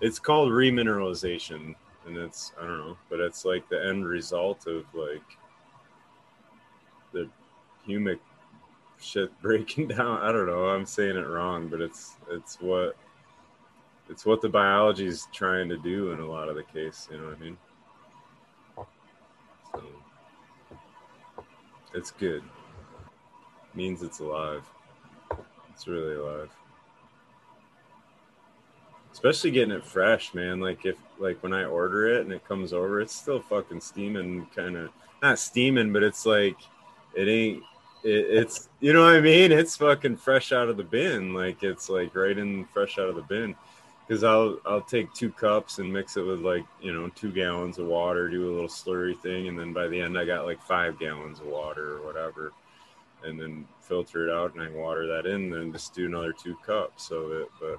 [0.00, 1.74] it's called remineralization,
[2.06, 5.22] and it's I don't know, but it's like the end result of like
[7.12, 7.28] the
[7.86, 8.18] humic
[8.98, 10.20] shit breaking down.
[10.22, 10.66] I don't know.
[10.66, 12.96] I'm saying it wrong, but it's it's what
[14.08, 17.08] it's what the biology is trying to do in a lot of the case.
[17.10, 17.56] You know what I mean?
[19.72, 19.82] So.
[21.94, 22.42] It's good.
[23.74, 24.64] Means it's alive.
[25.70, 26.50] It's really alive.
[29.12, 30.60] Especially getting it fresh, man.
[30.60, 34.46] Like if like when I order it and it comes over, it's still fucking steaming
[34.54, 34.90] kind of
[35.22, 36.56] not steaming, but it's like
[37.14, 37.62] it ain't
[38.04, 39.52] it, it's you know what I mean?
[39.52, 41.34] It's fucking fresh out of the bin.
[41.34, 43.54] Like it's like right in fresh out of the bin.
[44.08, 47.78] Cause I'll I'll take two cups and mix it with like you know two gallons
[47.78, 50.60] of water, do a little slurry thing, and then by the end I got like
[50.60, 52.52] five gallons of water or whatever,
[53.24, 56.56] and then filter it out and I water that in, then just do another two
[56.66, 57.48] cups of it.
[57.60, 57.78] But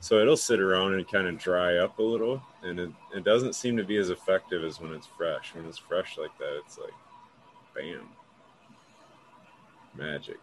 [0.00, 3.54] so it'll sit around and kind of dry up a little, and it, it doesn't
[3.54, 5.54] seem to be as effective as when it's fresh.
[5.54, 6.92] When it's fresh like that, it's like
[7.74, 8.08] bam,
[9.96, 10.38] magic.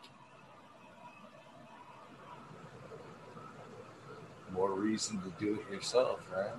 [4.53, 6.51] More reason to do it yourself, right?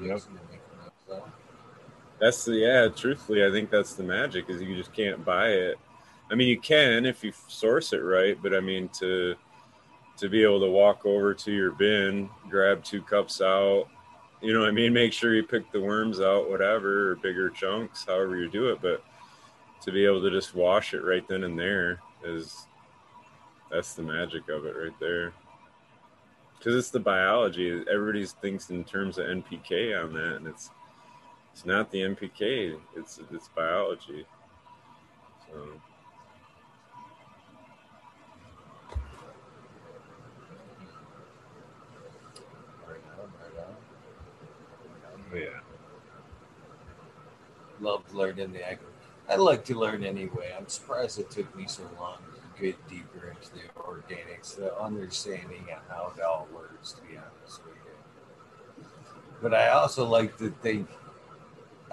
[0.00, 0.12] Yep.
[0.12, 1.22] reason to make it.
[2.18, 2.88] That's the yeah.
[2.88, 5.78] Truthfully, I think that's the magic is you just can't buy it.
[6.30, 9.34] I mean, you can if you source it right, but I mean to
[10.18, 13.86] to be able to walk over to your bin, grab two cups out,
[14.40, 14.92] you know what I mean.
[14.92, 18.80] Make sure you pick the worms out, whatever, or bigger chunks, however you do it.
[18.80, 19.04] But
[19.82, 22.66] to be able to just wash it right then and there is
[23.70, 25.32] that's the magic of it right there.
[26.58, 27.84] Because it's the biology.
[27.90, 30.70] Everybody thinks in terms of NPK on that, and it's
[31.52, 32.78] It's not the NPK.
[32.96, 34.26] It's it's biology.
[35.46, 35.80] So.
[45.32, 45.46] Oh, yeah.
[47.80, 48.78] Love learning the ag.
[49.28, 50.54] I like to learn anyway.
[50.56, 52.18] I'm surprised it took me so long
[52.60, 56.92] get deeper into the organics, the understanding of how it all works.
[56.92, 58.84] To be honest with you,
[59.42, 60.88] but I also like to think.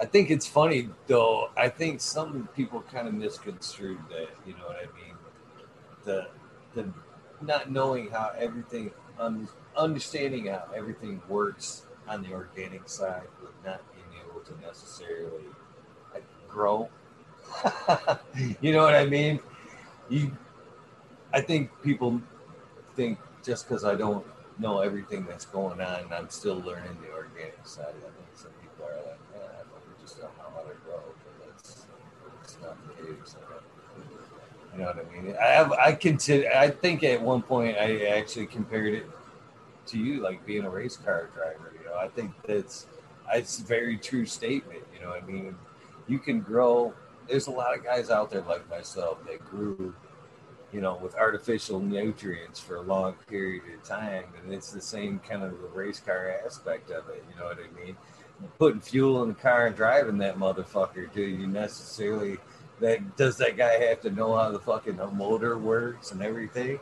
[0.00, 1.50] I think it's funny though.
[1.56, 4.30] I think some people kind of misconstrued that.
[4.46, 5.14] You know what I mean?
[6.04, 6.28] The
[6.74, 6.92] the
[7.40, 13.80] not knowing how everything, un, understanding how everything works on the organic side, but not
[13.92, 15.44] being able to necessarily
[16.48, 16.88] grow.
[18.60, 19.40] you know what I mean?
[20.08, 20.36] You,
[21.34, 22.20] I think people
[22.94, 24.24] think just because I don't
[24.60, 27.86] know everything that's going on, I'm still learning the organic side.
[27.88, 31.46] I think some people are like, yeah, we just don't know how to grow, but
[31.46, 31.86] that's,
[32.38, 33.36] that's not the case.
[34.72, 35.36] You know what I mean?
[35.42, 39.06] I have, I consider, I think at one point I actually compared it
[39.86, 41.72] to you, like being a race car driver.
[41.76, 42.86] You know, I think that's,
[43.32, 44.84] it's a very true statement.
[44.94, 45.56] You know, I mean,
[46.06, 46.94] you can grow.
[47.28, 49.94] There's a lot of guys out there like myself that grew,
[50.74, 55.20] you know, with artificial nutrients for a long period of time, and it's the same
[55.20, 57.24] kind of the race car aspect of it.
[57.30, 57.96] You know what I mean?
[58.58, 61.12] Putting fuel in the car and driving that motherfucker.
[61.14, 62.38] Do you necessarily?
[62.80, 66.80] That does that guy have to know how the fucking motor works and everything?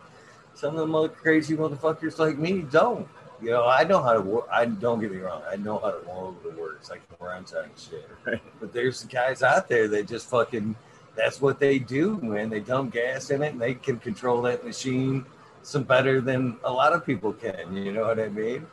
[0.54, 3.06] Some of them crazy motherfuckers like me don't.
[3.42, 4.48] You know, I know how to work.
[4.50, 5.42] I don't get me wrong.
[5.50, 6.90] I know how to motor works.
[6.90, 8.08] I can run on shit.
[8.24, 8.40] Right.
[8.58, 10.76] But there's guys out there that just fucking.
[11.14, 12.48] That's what they do, man.
[12.48, 15.26] They dump gas in it, and they can control that machine
[15.62, 17.76] some better than a lot of people can.
[17.76, 18.66] You know what I mean?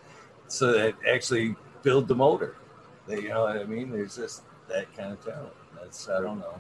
[0.48, 2.56] So that actually build the motor.
[3.08, 3.92] They, you know what I mean?
[3.92, 5.54] There's just that kind of talent.
[5.76, 6.56] That's I don't know.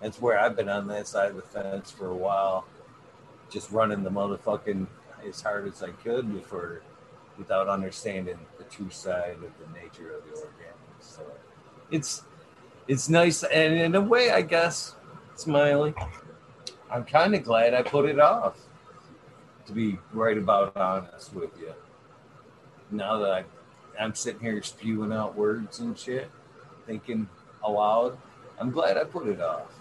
[0.00, 2.66] That's where I've been on that side of the fence for a while,
[3.50, 4.86] just running the motherfucking
[5.26, 6.82] as hard as I could before,
[7.38, 11.00] without understanding the true side of the nature of the organics.
[11.00, 11.22] So
[11.90, 12.22] it's
[12.86, 14.94] it's nice, and in a way, I guess,
[15.36, 15.94] Smiley,
[16.90, 18.56] I'm kind of glad I put it off.
[19.66, 21.72] To be right about honest with you,
[22.90, 23.44] now that I,
[23.98, 26.30] I'm sitting here spewing out words and shit,
[26.86, 27.28] thinking
[27.64, 28.18] aloud,
[28.60, 29.72] I'm glad I put it off.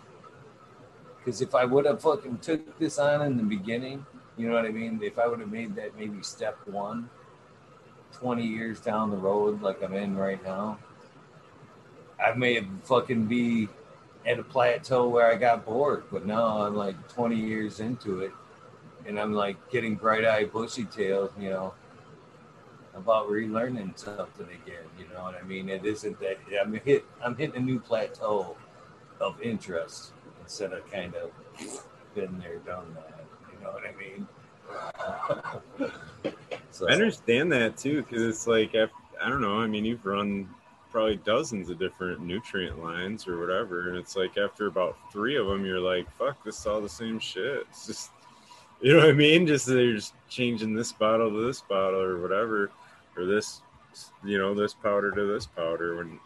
[1.17, 4.05] Because if I would have fucking took this on in the beginning,
[4.38, 4.99] you know what I mean?
[5.03, 7.09] If I would have made that maybe step one,
[8.13, 10.80] 20 years down the road, like I'm in right now,
[12.23, 13.67] I may have fucking be
[14.25, 16.03] at a plateau where I got bored.
[16.11, 18.31] But now I'm like 20 years into it
[19.05, 21.73] and I'm like getting bright eyed, bushy tailed, you know,
[22.95, 24.85] about relearning something again.
[24.97, 25.69] You know what I mean?
[25.69, 27.05] It isn't that I'm hit.
[27.23, 28.55] I'm hitting a new plateau
[29.19, 31.31] of interest instead of kind of
[32.15, 33.25] been there, done that.
[33.51, 34.27] You know what I mean?
[36.71, 38.89] so, I understand that too, because it's like if,
[39.21, 39.59] I don't know.
[39.59, 40.49] I mean, you've run
[40.94, 45.48] probably dozens of different nutrient lines or whatever, and it's like after about three of
[45.48, 48.11] them, you're like, "Fuck, this is all the same shit." It's just,
[48.80, 49.48] you know what I mean?
[49.48, 52.70] Just they're just changing this bottle to this bottle or whatever,
[53.18, 53.61] or this,
[54.24, 55.98] you know, this powder to this powder.
[55.98, 56.20] When,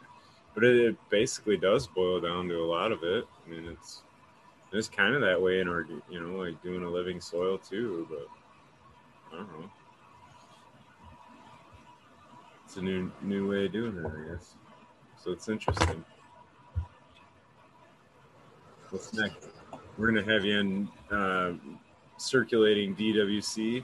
[0.53, 3.25] but it, it basically does boil down to a lot of it.
[3.45, 4.01] I mean, it's
[4.73, 8.05] it's kind of that way in our, you know, like doing a living soil too.
[8.09, 8.27] But
[9.31, 9.69] I don't know.
[12.77, 14.53] A new new way of doing it, I guess.
[15.23, 16.05] So it's interesting.
[18.91, 19.47] What's next?
[19.97, 21.53] We're gonna have you in uh,
[22.17, 23.83] circulating DWC.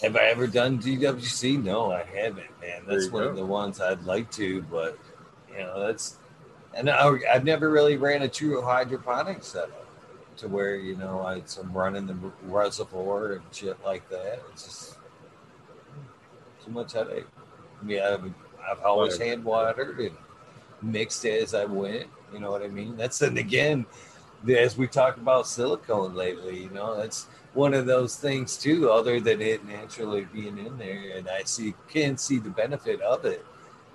[0.00, 1.62] Have I ever done DWC?
[1.62, 2.84] No, I haven't, man.
[2.88, 3.28] That's one go.
[3.28, 4.98] of the ones I'd like to, but
[5.52, 6.16] you know, that's
[6.74, 9.86] and I, I've never really ran a true hydroponic setup
[10.38, 14.40] to where you know I, I'm running the reservoir and shit like that.
[14.52, 14.98] It's just
[16.64, 17.26] too much headache.
[17.80, 18.24] I mean, I've,
[18.70, 20.16] I've always hand watered and
[20.82, 22.06] mixed it as I went.
[22.32, 22.96] You know what I mean?
[22.96, 23.86] That's and again,
[24.48, 27.24] as we talked about silicone lately, you know, that's
[27.54, 31.16] one of those things too, other than it naturally being in there.
[31.16, 33.44] And I see can see the benefit of it,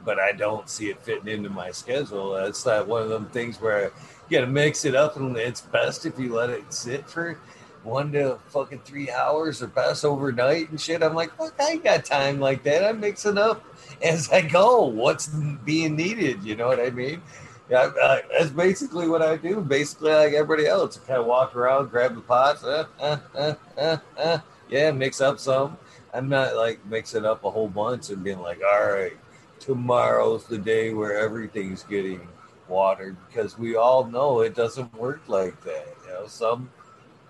[0.06, 2.34] but I don't see it fitting into my schedule.
[2.34, 3.92] That's not one of them things where
[4.30, 7.38] you got to mix it up, and it's best if you let it sit for
[7.84, 11.04] one to fucking three hours or best overnight and shit.
[11.04, 12.84] I'm like, fuck, I ain't got time like that.
[12.84, 13.64] I'm mixing up
[14.02, 14.86] as I go.
[14.86, 16.44] What's being needed?
[16.44, 17.22] You know what I mean?
[17.70, 19.62] Yeah, uh, that's basically what I do.
[19.62, 23.54] Basically, like everybody else, I kind of walk around, grab the pots, uh, uh, uh,
[23.78, 24.40] uh, uh,
[24.70, 25.78] yeah, mix up some.
[26.14, 29.16] I'm not like mixing up a whole bunch and being like, all right,
[29.60, 32.28] tomorrow's the day where everything's getting
[32.68, 35.88] watered because we all know it doesn't work like that.
[36.08, 36.72] You know, some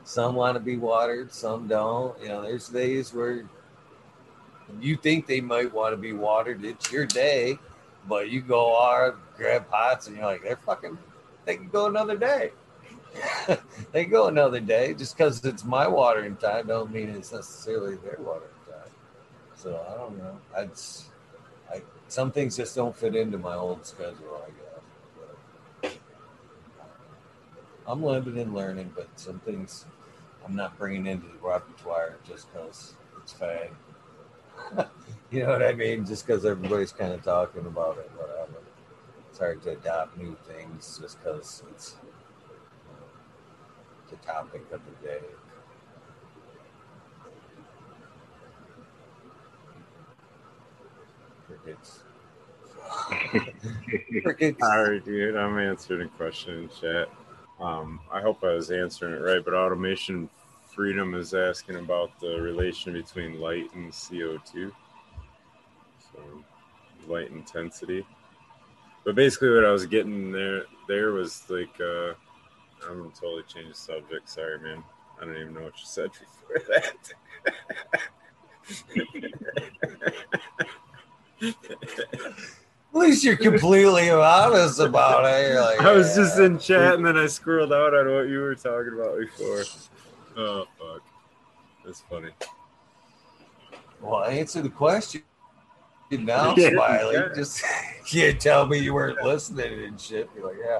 [0.10, 2.19] some want to be watered, some don't.
[2.19, 3.45] You know, there's days where
[4.81, 6.65] you think they might want to be watered.
[6.65, 7.60] It's your day,
[8.07, 10.98] but you go out, grab pots, and you're like, they're fucking,
[11.45, 12.53] they can go another day.
[13.91, 14.95] they go another day.
[14.95, 18.91] Just because it's my watering time, don't mean it's necessarily their watering time.
[19.53, 20.40] So I don't know.
[20.57, 20.72] I'd,
[21.72, 24.44] I some things just don't fit into my old schedule.
[24.44, 24.49] I
[25.84, 25.94] guess.
[25.94, 25.98] But
[27.86, 29.86] I'm limited in learning, but some things
[30.50, 33.70] I'm not bringing into the repertoire just because it's fad.
[35.32, 36.08] you know what I mean?
[36.08, 38.64] Just because everybody's kind of talking about it, whatever.
[39.30, 42.10] It's hard to adopt new things just because it's you
[42.94, 43.06] know,
[44.10, 45.20] the topic of the day.
[51.46, 52.00] Crickets.
[54.24, 54.64] Crickets.
[54.64, 55.36] All right, dude.
[55.36, 57.08] I'm answering a question in chat.
[57.60, 60.28] Um, I hope I was answering it right, but Automation
[60.80, 64.72] Freedom is asking about the relation between light and CO2.
[65.99, 66.22] So,
[67.06, 68.07] light intensity.
[69.03, 72.14] But basically, what I was getting there there was like, uh,
[72.88, 74.30] I'm gonna totally changed the subject.
[74.30, 74.81] Sorry, man.
[75.22, 77.11] I don't even know what you said before that.
[82.93, 85.60] At least you're completely honest about it.
[85.60, 88.56] Like, I was just in chat and then I scrolled out on what you were
[88.56, 89.65] talking about before.
[90.38, 91.01] Oh fuck.
[91.85, 92.30] That's funny.
[94.01, 95.23] Well, answer the question
[96.11, 97.15] now, Yeah, Smiley.
[97.15, 97.27] yeah.
[97.35, 97.64] Just
[98.10, 100.34] can't tell me you weren't listening and shit.
[100.35, 100.80] Be like, yeah.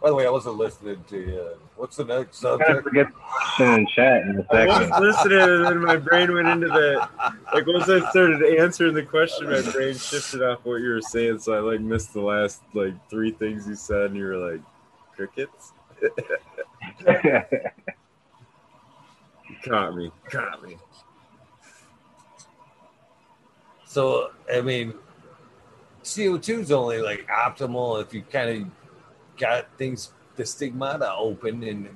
[0.00, 1.50] By the way, I wasn't listening to you.
[1.76, 2.70] What's the next subject?
[2.70, 4.90] I'm gonna forget the question in chat in a I second.
[4.90, 7.08] was listening and then my brain went into that.
[7.52, 11.40] Like once I started answering the question, my brain shifted off what you were saying,
[11.40, 14.60] so I like missed the last like three things you said, and you were like,
[15.14, 15.72] crickets.
[19.64, 20.10] Caught me.
[20.30, 20.76] Caught me.
[23.84, 24.94] So, I mean,
[26.04, 28.70] CO2 is only like optimal if you kind of
[29.36, 31.88] got things, the stigmata open and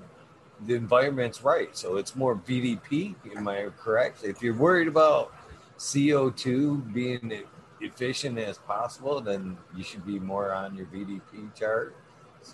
[0.67, 1.77] the environment's right.
[1.77, 4.25] So it's more VDP, am I correct?
[4.25, 5.33] If you're worried about
[5.79, 7.45] CO2 being
[7.81, 11.95] efficient as possible, then you should be more on your VDP chart.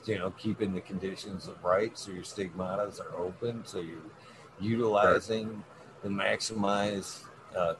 [0.04, 3.98] You know, keeping the conditions right so your stigmatas are open, so you're
[4.60, 5.62] utilizing
[6.02, 7.24] the maximize
[7.56, 7.74] uh,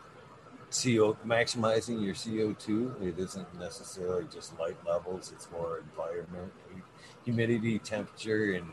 [0.70, 3.02] CO maximizing your CO2.
[3.02, 6.52] It isn't necessarily just light levels; it's more environment,
[7.24, 8.70] humidity, temperature, and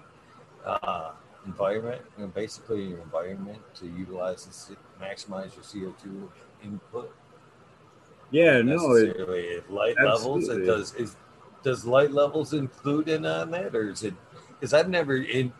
[0.65, 1.11] uh,
[1.45, 2.01] environment.
[2.17, 4.71] You know, basically, your environment to utilize this,
[5.01, 6.29] maximize your CO2
[6.63, 7.13] input.
[8.29, 10.49] Yeah, no, it, light levels.
[10.49, 11.15] It does is
[11.63, 14.13] does light levels include in on that, or is it?
[14.59, 15.51] Because I've never in.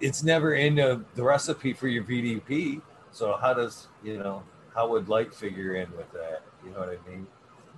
[0.00, 2.80] It's never in the, the recipe for your VDP.
[3.12, 4.42] So how does you know
[4.74, 6.42] how would light figure in with that?
[6.64, 7.26] You know what I mean?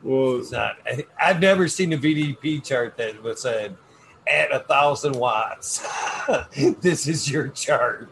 [0.03, 0.77] well, It's not.
[0.87, 3.77] I, I've never seen a VDP chart that was said
[4.27, 5.87] at a thousand watts.
[6.81, 8.11] this is your chart.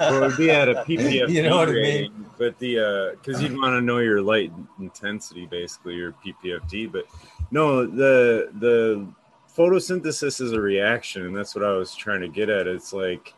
[0.00, 1.28] well, it'd be at a PPF.
[1.30, 2.26] You know what I mean?
[2.38, 6.90] But the uh, because you'd want to know your light intensity, basically your PPFD.
[6.90, 7.04] But
[7.50, 9.06] no, the the
[9.60, 12.66] photosynthesis is a reaction, and that's what I was trying to get at.
[12.66, 13.34] It's like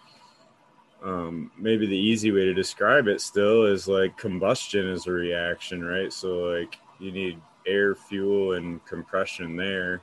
[1.02, 5.84] um, maybe the easy way to describe it still is like combustion is a reaction,
[5.84, 6.12] right?
[6.12, 10.00] So like you need air, fuel, and compression there,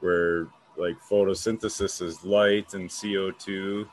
[0.00, 0.46] where
[0.78, 3.86] like photosynthesis is light and CO2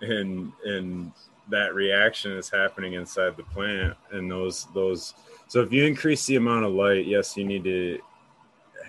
[0.00, 1.12] and and
[1.50, 5.14] that reaction is happening inside the plant and those those
[5.48, 8.00] so if you increase the amount of light yes you need to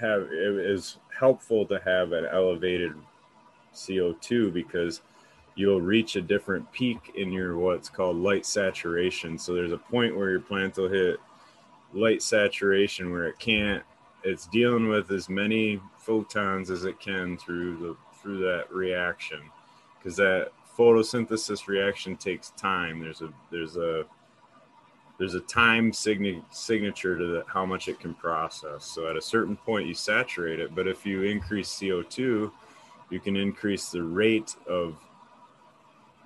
[0.04, 2.94] have it is helpful to have an elevated
[3.74, 5.02] co2 because
[5.56, 9.38] you'll reach a different peak in your what's called light saturation.
[9.38, 11.18] So there's a point where your plant will hit
[11.94, 13.84] light saturation where it can't.
[14.24, 19.40] It's dealing with as many photons as it can through the through that reaction
[19.98, 23.00] because that photosynthesis reaction takes time.
[23.00, 24.06] There's a there's a
[25.20, 29.56] there's a time signature to the, how much it can process so at a certain
[29.56, 32.52] point you saturate it but if you increase co2
[33.10, 34.98] you can increase the rate of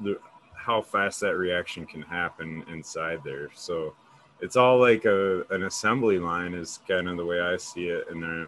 [0.01, 0.19] the
[0.53, 3.93] how fast that reaction can happen inside there so
[4.39, 8.05] it's all like a an assembly line is kind of the way I see it.
[8.09, 8.47] And there,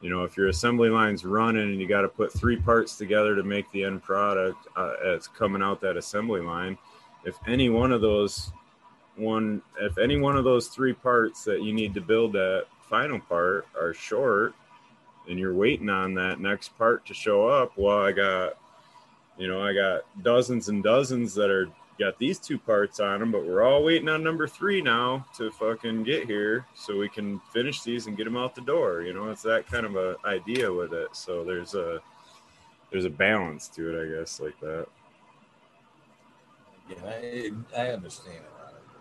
[0.00, 3.34] you know, if your assembly line's running and you got to put three parts together
[3.36, 6.78] to make the end product, uh, it's coming out that assembly line.
[7.24, 8.52] If any one of those
[9.18, 13.20] one, if any one of those three parts that you need to build that final
[13.20, 14.54] part are short
[15.28, 18.54] and you're waiting on that next part to show up, well, I got,
[19.36, 21.68] you know, I got dozens and dozens that are
[21.98, 25.50] got these two parts on them, but we're all waiting on number three now to
[25.50, 29.02] fucking get here so we can finish these and get them out the door.
[29.02, 31.08] You know, it's that kind of a idea with it.
[31.14, 32.00] So there's a
[32.90, 34.86] there's a balance to it, I guess, like that.
[36.88, 38.57] Yeah, I, I understand it.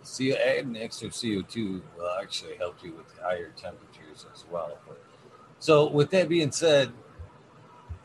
[0.07, 4.77] See, adding extra CO2 will actually help you with higher temperatures as well.
[5.59, 6.93] So, with that being said,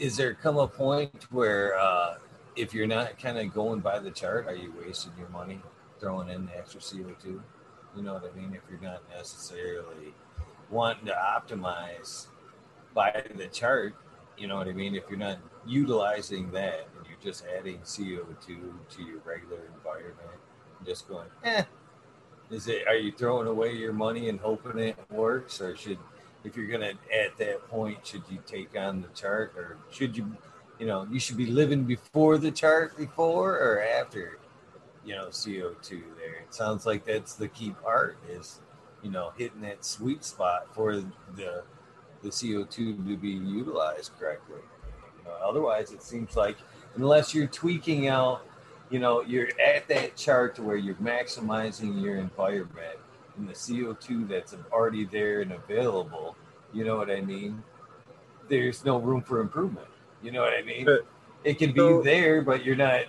[0.00, 2.16] is there come a point where uh,
[2.56, 5.60] if you're not kind of going by the chart, are you wasting your money
[6.00, 7.40] throwing in the extra CO2?
[7.96, 8.52] You know what I mean?
[8.52, 10.12] If you're not necessarily
[10.70, 12.26] wanting to optimize
[12.92, 13.94] by the chart,
[14.36, 14.96] you know what I mean?
[14.96, 20.40] If you're not utilizing that and you're just adding CO2 to your regular environment,
[20.84, 21.62] just going, eh,
[22.52, 25.60] is it, are you throwing away your money and hoping it works?
[25.60, 25.98] Or should,
[26.44, 30.36] if you're to, at that point, should you take on the chart or should you
[30.82, 34.40] you know, you should be living before the chart before or after,
[35.04, 36.40] you know, CO2 there.
[36.42, 38.60] It sounds like that's the key part is,
[39.00, 40.96] you know, hitting that sweet spot for
[41.36, 41.62] the
[42.22, 44.58] the CO2 to be utilized correctly.
[45.18, 46.56] You know, otherwise it seems like
[46.96, 48.44] unless you're tweaking out,
[48.92, 52.98] you know, you're at that chart where you're maximizing your environment
[53.38, 56.36] and the CO2 that's already there and available,
[56.74, 57.62] you know what I mean?
[58.48, 59.86] There's no room for improvement.
[60.22, 60.84] You know what I mean?
[60.84, 61.06] But,
[61.42, 63.06] it can be there, but you're not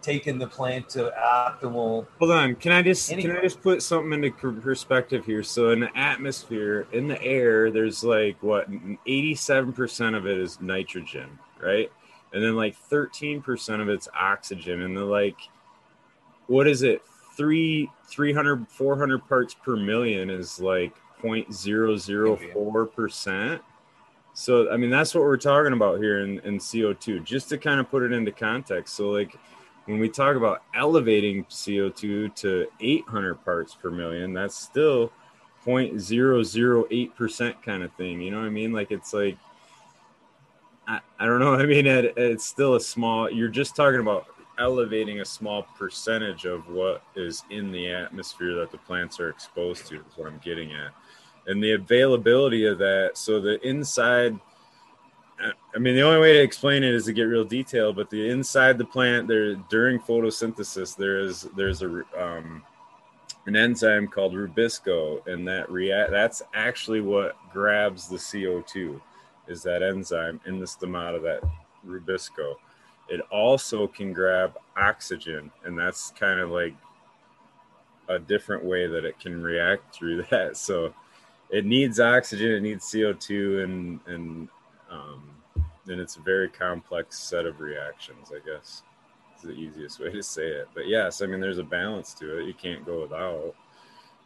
[0.00, 2.06] taking the plant to optimal.
[2.18, 3.28] Hold on, can I just anyway.
[3.28, 5.42] can I just put something into perspective here?
[5.42, 11.38] So in the atmosphere, in the air, there's like what 87% of it is nitrogen,
[11.60, 11.92] right?
[12.32, 15.38] And then like 13% of it's oxygen, and then like
[16.46, 17.02] what is it?
[17.36, 23.62] Three 300 400 parts per million is like 0.004 percent
[24.38, 27.80] so, I mean, that's what we're talking about here in, in CO2, just to kind
[27.80, 28.94] of put it into context.
[28.94, 29.36] So, like,
[29.86, 35.10] when we talk about elevating CO2 to 800 parts per million, that's still
[35.66, 38.20] 0.008% kind of thing.
[38.20, 38.72] You know what I mean?
[38.72, 39.36] Like, it's like,
[40.88, 41.54] I, I don't know.
[41.62, 44.26] I mean, it, it's still a small, you're just talking about
[44.58, 49.86] elevating a small percentage of what is in the atmosphere that the plants are exposed
[49.86, 50.92] to, is what I'm getting at
[51.48, 53.12] and the availability of that.
[53.14, 54.38] So the inside,
[55.74, 57.96] I mean, the only way to explain it is to get real detailed.
[57.96, 62.62] But the inside the plant, there during photosynthesis, there is there's a um,
[63.46, 69.00] an enzyme called rubisco, and that react that's actually what grabs the CO two,
[69.48, 71.42] is that enzyme in the stomata that
[71.86, 72.54] rubisco.
[73.08, 76.74] It also can grab oxygen, and that's kind of like
[78.08, 80.56] a different way that it can react through that.
[80.56, 80.92] So
[81.50, 84.48] it needs oxygen, it needs CO2, and and
[84.90, 85.30] um,
[85.88, 88.30] and it's a very complex set of reactions.
[88.34, 88.82] I guess
[89.38, 90.68] is the easiest way to say it.
[90.74, 92.46] But yes, I mean there's a balance to it.
[92.46, 93.54] You can't go without.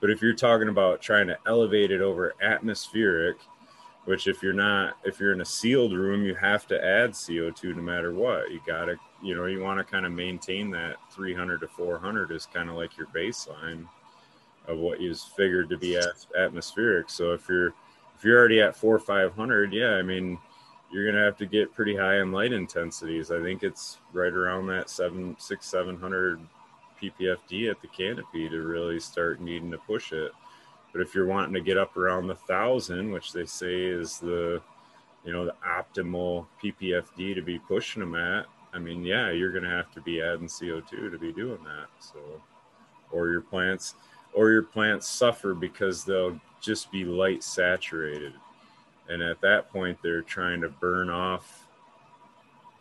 [0.01, 3.37] But if you're talking about trying to elevate it over atmospheric,
[4.05, 7.77] which if you're not if you're in a sealed room, you have to add CO2
[7.77, 8.51] no matter what.
[8.51, 12.47] You gotta you know you want to kind of maintain that 300 to 400 is
[12.47, 13.87] kind of like your baseline
[14.69, 16.01] of what is figured to be
[16.39, 17.11] atmospheric.
[17.11, 17.75] So if you're
[18.17, 20.39] if you're already at four or five hundred, yeah, I mean
[20.93, 23.31] you're gonna have to get pretty high in light intensities.
[23.31, 26.41] I think it's right around that seven six seven hundred
[27.03, 30.33] ppfd at the canopy to really start needing to push it.
[30.93, 34.61] But if you're wanting to get up around the thousand, which they say is the
[35.25, 39.71] you know the optimal ppfd to be pushing them at, I mean, yeah, you're gonna
[39.71, 41.89] have to be adding CO2 to be doing that.
[42.01, 42.19] So,
[43.11, 43.95] or your plants
[44.33, 48.33] or your plants suffer because they'll just be light saturated.
[49.09, 51.67] And at that point, they're trying to burn off.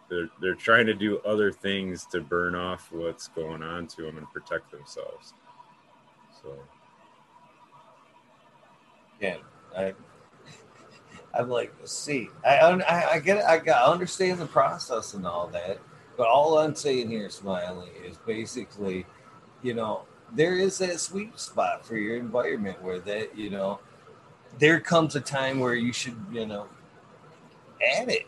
[0.09, 4.17] They're, they're trying to do other things to burn off what's going on to them
[4.17, 5.33] and protect themselves.
[6.41, 6.57] So,
[9.21, 9.37] yeah,
[9.77, 9.93] I,
[11.33, 13.45] I'm like, see, I, I, I get it.
[13.45, 15.79] I, got, I understand the process and all that,
[16.17, 19.05] but all I'm saying here, Smiley, is basically,
[19.61, 20.01] you know,
[20.33, 23.79] there is that sweet spot for your environment where that you know
[24.59, 26.67] there comes a time where you should you know
[27.97, 28.27] add it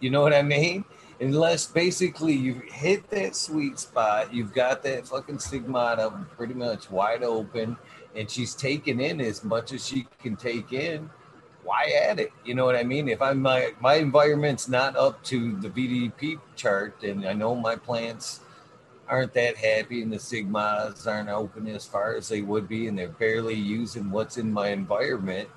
[0.00, 0.84] you know what i mean
[1.20, 7.22] unless basically you hit that sweet spot you've got that fucking stigmata pretty much wide
[7.22, 7.76] open
[8.16, 11.08] and she's taking in as much as she can take in
[11.64, 15.22] why add it you know what i mean if i'm my my environment's not up
[15.22, 18.40] to the vdp chart and i know my plants
[19.08, 22.98] aren't that happy and the sigmas aren't open as far as they would be and
[22.98, 25.48] they're barely using what's in my environment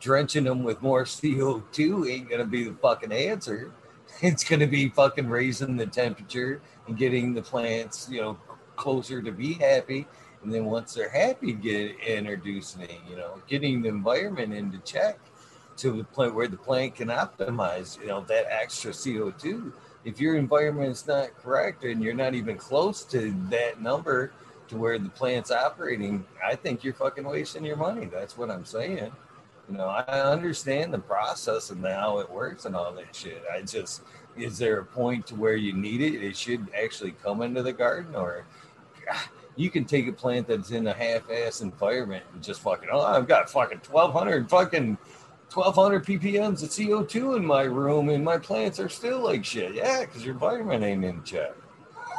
[0.00, 3.72] drenching them with more CO2 ain't gonna be the fucking answer.
[4.22, 8.38] It's gonna be fucking raising the temperature and getting the plants, you know,
[8.74, 10.06] closer to be happy.
[10.42, 15.18] And then once they're happy, get introducing, you know, getting the environment into check
[15.78, 19.72] to the point where the plant can optimize, you know, that extra CO2.
[20.04, 24.32] If your environment is not correct and you're not even close to that number
[24.68, 28.06] to where the plant's operating, I think you're fucking wasting your money.
[28.06, 29.12] That's what I'm saying.
[29.68, 33.42] You know, I understand the process and how it works and all that shit.
[33.52, 34.02] I just,
[34.36, 36.22] is there a point to where you need it?
[36.22, 38.46] It should actually come into the garden, or
[39.58, 43.26] you can take a plant that's in a half-ass environment and just fucking, oh, I've
[43.26, 44.96] got fucking 1,200 fucking
[45.52, 49.74] 1200 ppms of CO2 in my room and my plants are still like shit.
[49.74, 51.54] Yeah, because your environment ain't in check.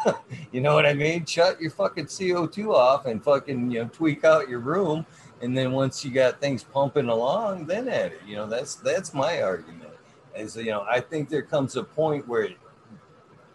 [0.51, 1.25] you know what I mean?
[1.25, 5.05] Shut your fucking CO2 off and fucking, you know, tweak out your room.
[5.41, 8.21] And then once you got things pumping along, then at it.
[8.27, 9.91] You know, that's that's my argument.
[10.35, 12.49] Is you know, I think there comes a point where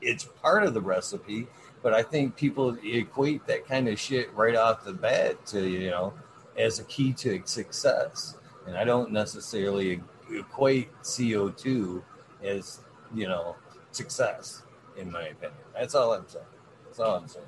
[0.00, 1.46] it's part of the recipe,
[1.84, 5.90] but I think people equate that kind of shit right off the bat to, you
[5.90, 6.12] know,
[6.58, 10.00] as a key to success and I don't necessarily
[10.30, 12.02] equate CO2
[12.42, 12.80] as
[13.14, 13.56] you know
[13.92, 14.62] success,
[14.96, 15.58] in my opinion.
[15.74, 16.44] That's all I'm saying.
[16.86, 17.46] That's all I'm saying.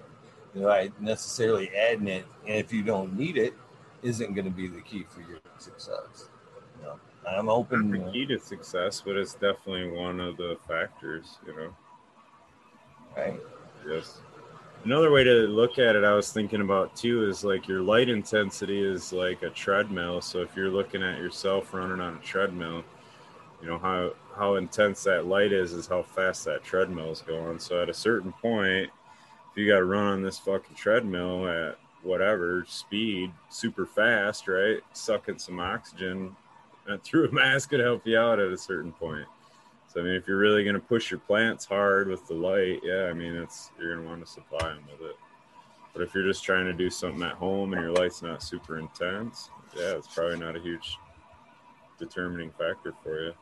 [0.55, 3.55] You know, I necessarily adding it, and if you don't need it,
[4.03, 6.29] isn't going to be the key for your success.
[6.79, 7.91] You know, I'm open.
[7.91, 11.39] Not the key to success, but it's definitely one of the factors.
[11.47, 11.77] You know.
[13.17, 13.41] Right.
[13.89, 14.21] Yes.
[14.87, 18.09] Another way to look at it, I was thinking about too, is like your light
[18.09, 20.21] intensity is like a treadmill.
[20.21, 22.85] So if you're looking at yourself running on a treadmill,
[23.61, 27.59] you know how how intense that light is is how fast that treadmill is going.
[27.59, 28.89] So at a certain point,
[29.51, 34.79] if you got to run on this fucking treadmill at whatever speed, super fast, right,
[34.93, 36.37] sucking some oxygen,
[37.03, 39.27] through a mask could help you out at a certain point.
[39.97, 43.05] I mean, if you're really going to push your plants hard with the light, yeah,
[43.05, 45.17] I mean, it's you're going to want to supply them with it.
[45.93, 48.79] But if you're just trying to do something at home and your light's not super
[48.79, 50.99] intense, yeah, it's probably not a huge
[51.99, 53.33] determining factor for you.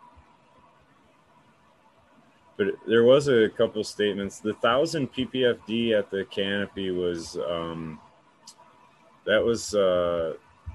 [2.56, 4.38] But there was a couple statements.
[4.38, 7.98] The thousand ppfd at the canopy was um,
[9.26, 10.34] that was uh,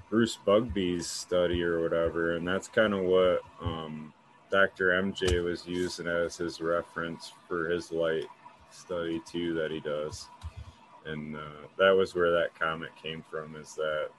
[0.10, 4.14] Bruce Bugbee's study or whatever, and that's kind of what um,
[4.52, 4.90] Dr.
[4.90, 8.26] MJ was using as his reference for his light
[8.72, 10.28] study too that he does,
[11.06, 13.56] and uh, that was where that comment came from.
[13.56, 14.10] Is that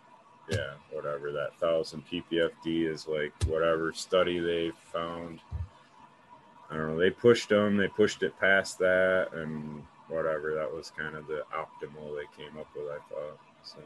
[0.50, 5.40] yeah, whatever that thousand ppfd is like whatever study they found.
[6.70, 6.98] I don't know.
[6.98, 7.76] They pushed them.
[7.76, 10.54] They pushed it past that, and whatever.
[10.54, 12.86] That was kind of the optimal they came up with.
[12.86, 13.78] I thought so.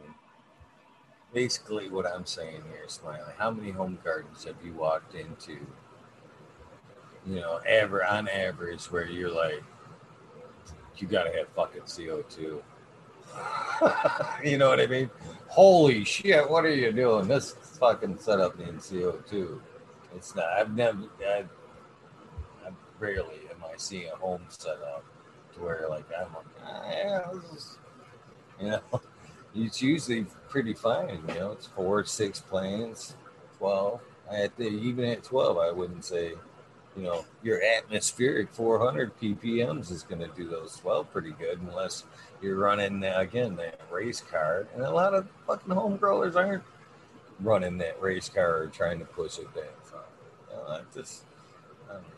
[1.32, 5.66] Basically, what I'm saying here, Smiley, how many home gardens have you walked into
[7.26, 9.62] you know, ever on average, where you're like,
[10.96, 12.62] you got to have fucking CO2.
[14.44, 15.10] you know what I mean?
[15.48, 17.28] Holy shit, what are you doing?
[17.28, 19.60] This fucking setup needs CO2.
[20.14, 21.44] It's not, I've never, I,
[22.64, 25.04] I rarely am I seeing a home setup
[25.54, 27.32] to where like, I'm like, ah, yeah,
[28.60, 28.80] you know,
[29.54, 31.20] it's usually pretty fine.
[31.28, 33.14] You know, it's four, six planes,
[33.58, 34.00] 12.
[34.30, 36.34] I had to, even at 12, I wouldn't say,
[36.96, 42.04] you know, your atmospheric 400 ppms is going to do those 12 pretty good unless
[42.40, 44.66] you're running, uh, again, that race car.
[44.74, 46.62] And a lot of fucking home growers aren't
[47.40, 50.04] running that race car or trying to push it that far.
[50.50, 51.22] You know, I just,
[51.88, 52.08] I don't know.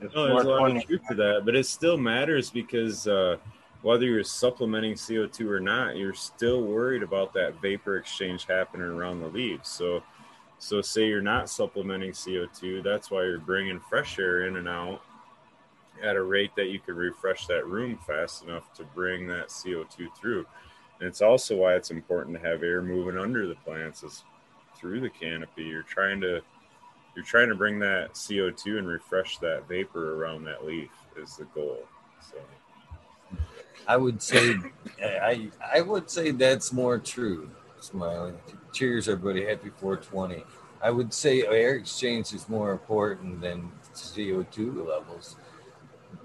[0.00, 3.36] It's no, there's a lot of truth to that, but it still matters because uh,
[3.82, 9.20] whether you're supplementing CO2 or not, you're still worried about that vapor exchange happening around
[9.20, 9.68] the leaves.
[9.68, 10.02] So,
[10.62, 15.02] so, say you're not supplementing CO2, that's why you're bringing fresh air in and out
[16.00, 20.06] at a rate that you can refresh that room fast enough to bring that CO2
[20.16, 20.46] through.
[21.00, 24.22] And it's also why it's important to have air moving under the plants is
[24.76, 25.64] through the canopy.
[25.64, 26.40] You're trying to
[27.16, 31.44] you're trying to bring that CO2 and refresh that vapor around that leaf is the
[31.56, 31.80] goal.
[32.20, 32.36] So
[33.88, 34.54] I would say
[35.02, 38.38] I I would say that's more true, Smiling.
[38.72, 39.44] Cheers, everybody.
[39.44, 40.46] Happy 420.
[40.80, 45.36] I would say air exchange is more important than CO2 levels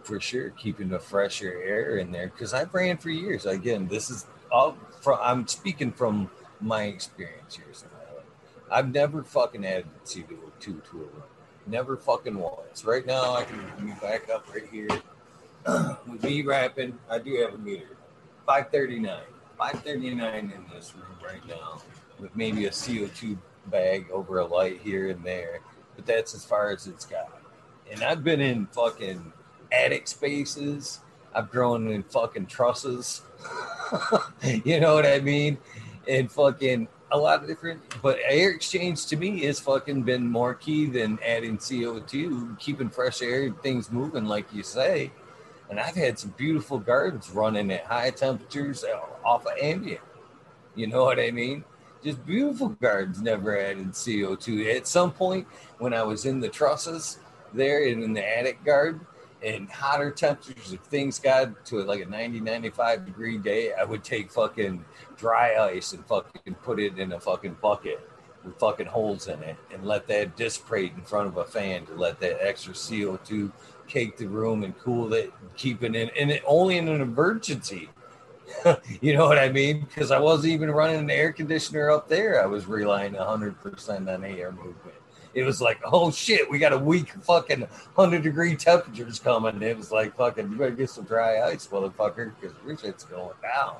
[0.03, 0.51] for sure.
[0.51, 3.45] Keeping the fresher air in there because I've ran for years.
[3.45, 6.29] Again, this is all from I'm speaking from
[6.61, 7.65] my experience here.
[8.71, 11.23] I've never fucking added CO2 to a room.
[11.65, 12.85] Never fucking once.
[12.85, 13.59] Right now, I can
[14.01, 14.87] back up right here.
[16.09, 17.97] With me wrapping, I do have a meter.
[18.45, 19.19] 539.
[19.57, 21.81] 539 in this room right now
[22.19, 23.37] with maybe a CO2
[23.67, 25.59] bag over a light here and there,
[25.95, 27.41] but that's as far as it's got.
[27.91, 29.31] And I've been in fucking
[29.71, 30.99] attic spaces.
[31.33, 33.21] I've grown in fucking trusses.
[34.43, 35.57] you know what I mean?
[36.07, 40.53] And fucking a lot of different, but air exchange to me has fucking been more
[40.53, 45.11] key than adding CO2, keeping fresh air, things moving, like you say.
[45.69, 48.83] And I've had some beautiful gardens running at high temperatures
[49.25, 50.01] off of ambient.
[50.75, 51.63] You know what I mean?
[52.07, 54.73] Just beautiful gardens never added CO2.
[54.73, 55.45] At some point,
[55.77, 57.19] when I was in the trusses
[57.53, 59.05] there and in the attic garden,
[59.43, 64.05] and hotter temperatures, if things got to like a 90, 95 degree day, I would
[64.05, 64.85] take fucking
[65.17, 68.09] dry ice and fucking put it in a fucking bucket
[68.45, 71.93] with fucking holes in it and let that disparate in front of a fan to
[71.95, 73.51] let that extra CO2
[73.89, 77.89] cake the room and cool it, keep it in, and it only in an emergency.
[79.01, 79.81] you know what I mean?
[79.81, 82.41] Because I wasn't even running an air conditioner up there.
[82.41, 84.97] I was relying 100% on air movement
[85.37, 89.61] it was like, oh shit, we got a weak fucking hundred degree temperatures coming.
[89.61, 93.35] It was like fucking, you better get some dry ice, motherfucker, because your shit's going
[93.43, 93.75] down.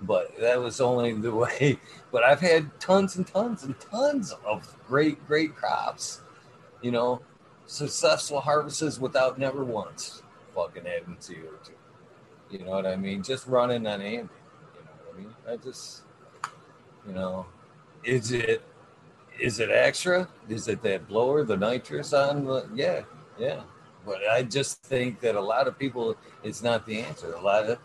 [0.00, 1.78] But that was only the way.
[2.10, 6.22] But I've had tons and tons and tons of great, great crops.
[6.80, 7.20] You know,
[7.66, 10.22] successful harvests without never once
[10.54, 11.72] fucking having CO2.
[12.52, 13.22] You know what I mean?
[13.22, 14.30] Just running on ambient.
[14.74, 15.34] You know what I mean?
[15.48, 16.02] I just,
[17.06, 17.46] you know,
[18.04, 18.62] is it
[19.40, 20.28] is it extra?
[20.48, 22.68] Is it that blower, the nitrous on the?
[22.74, 23.02] Yeah,
[23.38, 23.62] yeah.
[24.04, 27.32] But I just think that a lot of people, it's not the answer.
[27.32, 27.78] A lot of.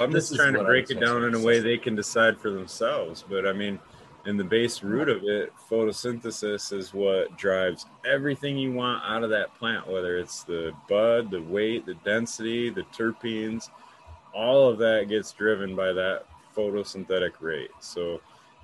[0.00, 3.24] I'm just trying to break it down in a way they can decide for themselves.
[3.28, 3.78] But I mean,
[4.24, 9.30] in the base root of it, photosynthesis is what drives everything you want out of
[9.30, 13.68] that plant, whether it's the bud, the weight, the density, the terpenes,
[14.32, 16.26] all of that gets driven by that
[16.56, 17.70] photosynthetic rate.
[17.80, 18.20] So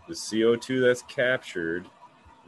[0.06, 1.86] the CO2 that's captured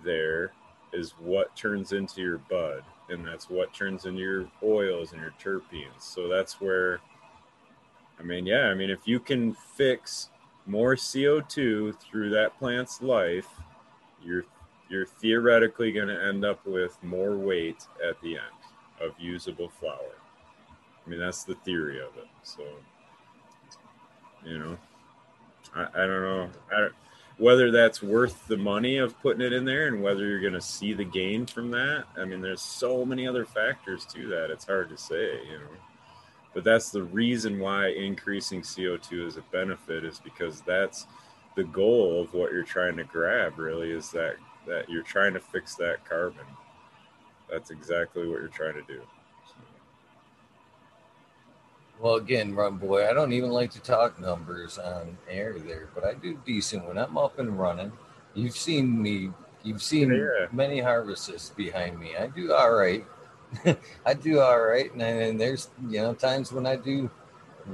[0.05, 0.53] there
[0.93, 5.35] is what turns into your bud, and that's what turns into your oils and your
[5.43, 6.01] terpenes.
[6.01, 7.01] So that's where,
[8.19, 10.31] I mean, yeah, I mean, if you can fix
[10.71, 13.49] more CO2 through that plant's life,
[14.23, 14.45] you're
[14.89, 18.61] you're theoretically going to end up with more weight at the end
[19.01, 20.17] of usable flower.
[21.05, 22.27] I mean, that's the theory of it.
[22.43, 22.65] So,
[24.45, 24.77] you know,
[25.75, 26.51] I, I don't know.
[26.73, 26.89] I,
[27.39, 30.61] whether that's worth the money of putting it in there and whether you're going to
[30.61, 32.05] see the gain from that.
[32.19, 34.51] I mean, there's so many other factors to that.
[34.51, 35.90] It's hard to say, you know.
[36.53, 41.07] But that's the reason why increasing CO2 is a benefit is because that's
[41.57, 44.37] the goal of what you're trying to grab really is that
[44.67, 46.45] that you're trying to fix that carbon.
[47.51, 49.01] That's exactly what you're trying to do.
[51.99, 56.05] Well, again, Run Boy, I don't even like to talk numbers on air there, but
[56.05, 57.93] I do decent when I'm up and running.
[58.35, 59.31] You've seen me,
[59.63, 60.47] you've seen yeah.
[60.51, 62.17] many harvests behind me.
[62.17, 63.05] I do all right.
[64.07, 64.93] I do all right.
[64.93, 67.11] And, and there's, you know, times when I do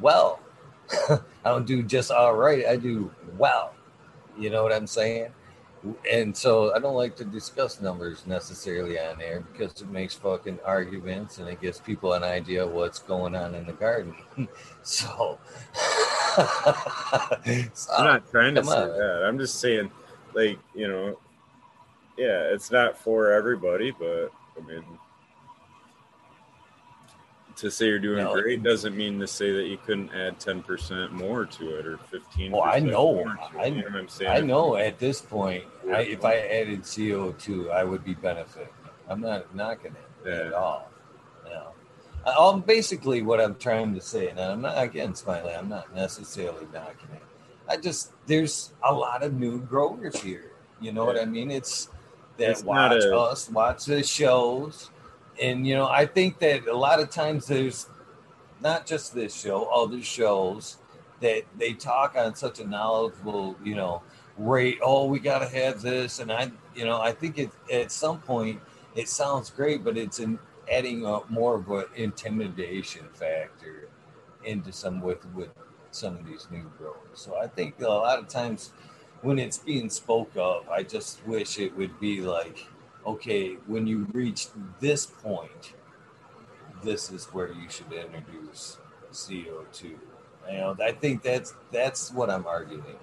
[0.01, 0.41] well.
[1.11, 2.67] I don't do just all right.
[2.67, 3.75] I do well.
[4.39, 5.33] You know what I'm saying?
[6.11, 10.59] and so I don't like to discuss numbers necessarily on air because it makes fucking
[10.65, 14.15] arguments and it gives people an idea of what's going on in the garden.
[14.83, 15.39] so,
[17.75, 18.89] so I'm not trying to say on.
[18.89, 19.25] that.
[19.27, 19.91] I'm just saying,
[20.35, 21.19] like you know,
[22.17, 24.85] yeah, it's not for everybody, but I mean,
[27.57, 31.11] to say you're doing no, great doesn't mean to say that you couldn't add 10%
[31.13, 33.25] more to it or 15 well i know.
[33.59, 38.05] i, you know i know at this point I, if i added co2 i would
[38.05, 38.69] be benefiting.
[39.09, 40.47] I'm not knocking it yeah.
[40.47, 40.91] at all
[41.45, 41.73] you know.
[42.31, 46.67] Um, basically what i'm trying to say and i'm not again smiley i'm not necessarily
[46.73, 47.23] knocking it.
[47.69, 51.15] I just there's a lot of new growers here you know yeah.
[51.15, 51.51] what i mean?
[51.51, 51.89] It's
[52.37, 54.91] that it's watch a, us watch the shows
[55.41, 57.89] and you know, I think that a lot of times there's
[58.61, 60.79] not just this show, other shows
[61.21, 64.03] that they talk on such a knowledgeable, you know,
[64.37, 64.79] rate.
[64.83, 68.21] Oh, we got to have this, and I, you know, I think it at some
[68.21, 68.61] point
[68.95, 70.39] it sounds great, but it's in
[70.71, 73.89] adding a, more of an intimidation factor
[74.45, 75.51] into some with with
[75.91, 76.97] some of these new growers.
[77.15, 78.73] So I think a lot of times
[79.23, 82.67] when it's being spoke of, I just wish it would be like
[83.07, 84.49] okay, when you reach
[84.81, 85.75] this point,
[86.83, 88.79] this is where you should introduce
[89.13, 89.83] CO2.
[89.83, 89.99] You
[90.53, 92.97] know, I think that's that's what I'm arguing here.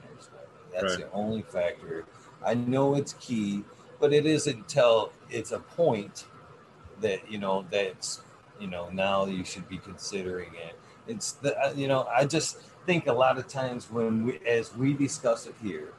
[0.73, 0.99] That's right.
[0.99, 2.05] the only factor.
[2.45, 3.63] I know it's key,
[3.99, 6.25] but it isn't until it's a point
[7.01, 8.21] that you know that's
[8.59, 10.75] you know now you should be considering it.
[11.07, 14.75] It's the uh, you know I just think a lot of times when we as
[14.75, 15.93] we discuss it here,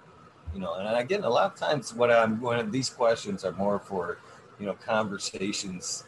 [0.55, 3.79] You know, and again, a lot of times what I'm when these questions are more
[3.79, 4.19] for,
[4.61, 6.05] you know, conversations,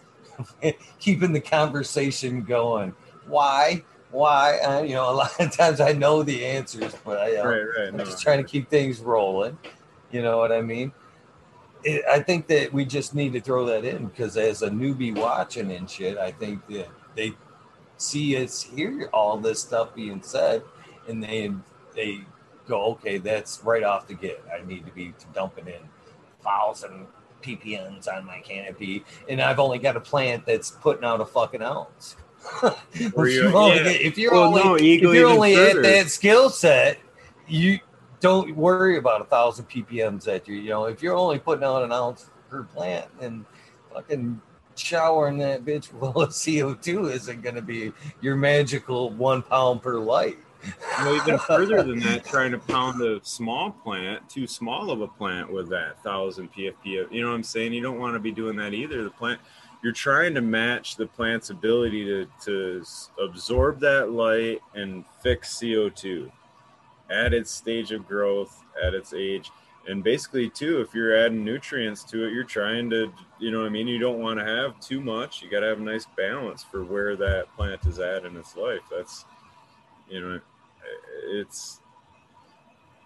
[1.00, 2.94] keeping the conversation going.
[3.26, 3.82] Why?
[4.10, 4.58] Why?
[4.60, 7.62] Uh, you know, a lot of times I know the answers, but I, uh, Right,
[7.84, 7.94] right.
[7.94, 8.04] No.
[8.04, 9.58] just trying to keep things rolling.
[10.12, 10.92] You know what I mean?
[11.82, 15.14] It, I think that we just need to throw that in because as a newbie
[15.16, 17.32] watching and shit, I think that they
[17.96, 20.62] see us hear all this stuff being said,
[21.08, 21.52] and they
[21.94, 22.20] they
[22.66, 24.42] go, okay, that's right off the get.
[24.52, 25.80] I need to be dumping in
[26.42, 27.06] thousand
[27.42, 31.62] ppms on my canopy, and I've only got a plant that's putting out a fucking
[31.62, 32.16] ounce.
[32.92, 33.90] if, you're- you only yeah.
[33.90, 35.80] if you're Well, only no, if you're only further.
[35.80, 36.98] at that skill set,
[37.48, 37.78] you
[38.20, 41.82] don't worry about a thousand ppms that you you know if you're only putting out
[41.82, 43.44] an ounce per plant and
[43.92, 44.40] fucking
[44.76, 49.98] showering that bitch full of CO2 isn't going to be your magical one pound per
[49.98, 50.38] light.
[51.02, 55.08] No, even further than that, trying to pound a small plant, too small of a
[55.08, 57.12] plant with that thousand PFP.
[57.12, 57.72] You know what I'm saying?
[57.72, 59.04] You don't want to be doing that either.
[59.04, 59.40] The plant,
[59.82, 62.84] you're trying to match the plant's ability to, to
[63.22, 66.30] absorb that light and fix CO2
[67.10, 69.50] at its stage of growth, at its age.
[69.88, 73.66] And basically, too, if you're adding nutrients to it, you're trying to, you know what
[73.66, 73.86] I mean?
[73.86, 75.42] You don't want to have too much.
[75.42, 78.56] You got to have a nice balance for where that plant is at in its
[78.56, 78.80] life.
[78.90, 79.24] That's,
[80.08, 80.40] you know,
[81.24, 81.80] it's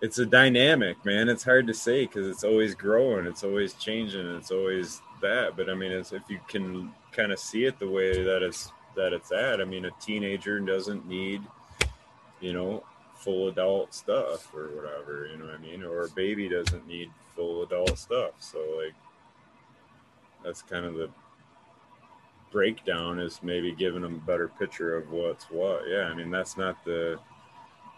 [0.02, 1.28] it's a dynamic man.
[1.28, 5.56] It's hard to say because it's always growing it's always changing it's always that.
[5.56, 9.12] But i mean if you can kind of see it the way that it's that
[9.12, 11.42] it's at i mean a teenager doesn't need
[12.40, 12.82] you know
[13.14, 15.82] full adult stuff or whatever you know what i mean?
[15.82, 18.32] Or a baby doesn't need full adult stuff.
[18.38, 18.94] So like
[20.42, 21.10] that's kind of the
[22.50, 25.82] breakdown is maybe giving them a better picture of what's what.
[25.88, 27.18] Yeah i mean that's not the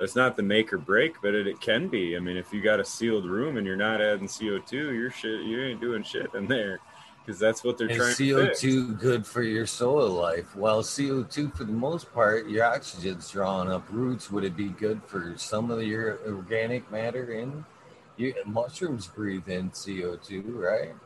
[0.02, 2.16] that's not the make or break, but it, it can be.
[2.16, 5.42] I mean, if you got a sealed room and you're not adding CO2, you're shit.
[5.42, 6.80] You ain't doing shit in there
[7.24, 8.46] because that's what they're Is trying to.
[8.50, 10.56] CO2 good for your soil life?
[10.56, 14.28] Well, CO2 for the most part, your oxygen's drawing up roots.
[14.32, 17.64] Would it be good for some of your organic matter in?
[18.16, 20.96] You, mushrooms breathe in CO2, right?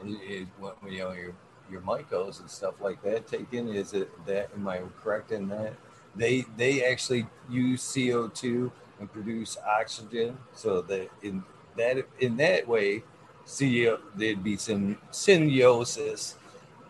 [0.00, 1.34] And it, what you know your
[1.70, 3.68] your mycos and stuff like that take in.
[3.68, 4.48] Is it that?
[4.54, 5.74] Am I correct in that?
[6.14, 8.70] They they actually use CO2
[9.00, 11.42] and produce oxygen, so that in
[11.76, 13.02] that in that way,
[13.46, 16.36] CO there'd be some symbiosis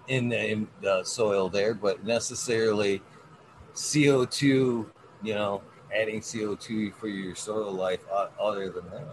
[0.08, 3.00] in the, in the soil there, but necessarily
[3.74, 4.42] CO2,
[5.22, 5.62] you know,
[5.94, 8.00] adding CO2 for your soil life.
[8.40, 9.06] Other than that,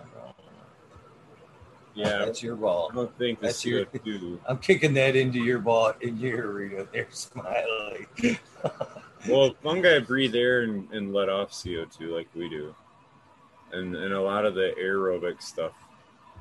[1.93, 2.89] Yeah, that's your ball.
[2.91, 4.39] I don't think That's your- CO2.
[4.47, 6.85] I'm kicking that into your ball in your arena.
[6.91, 8.07] There, Smiley.
[9.27, 12.73] well, fungi breathe air and, and let off CO2 like we do,
[13.71, 15.73] and and a lot of the aerobic stuff,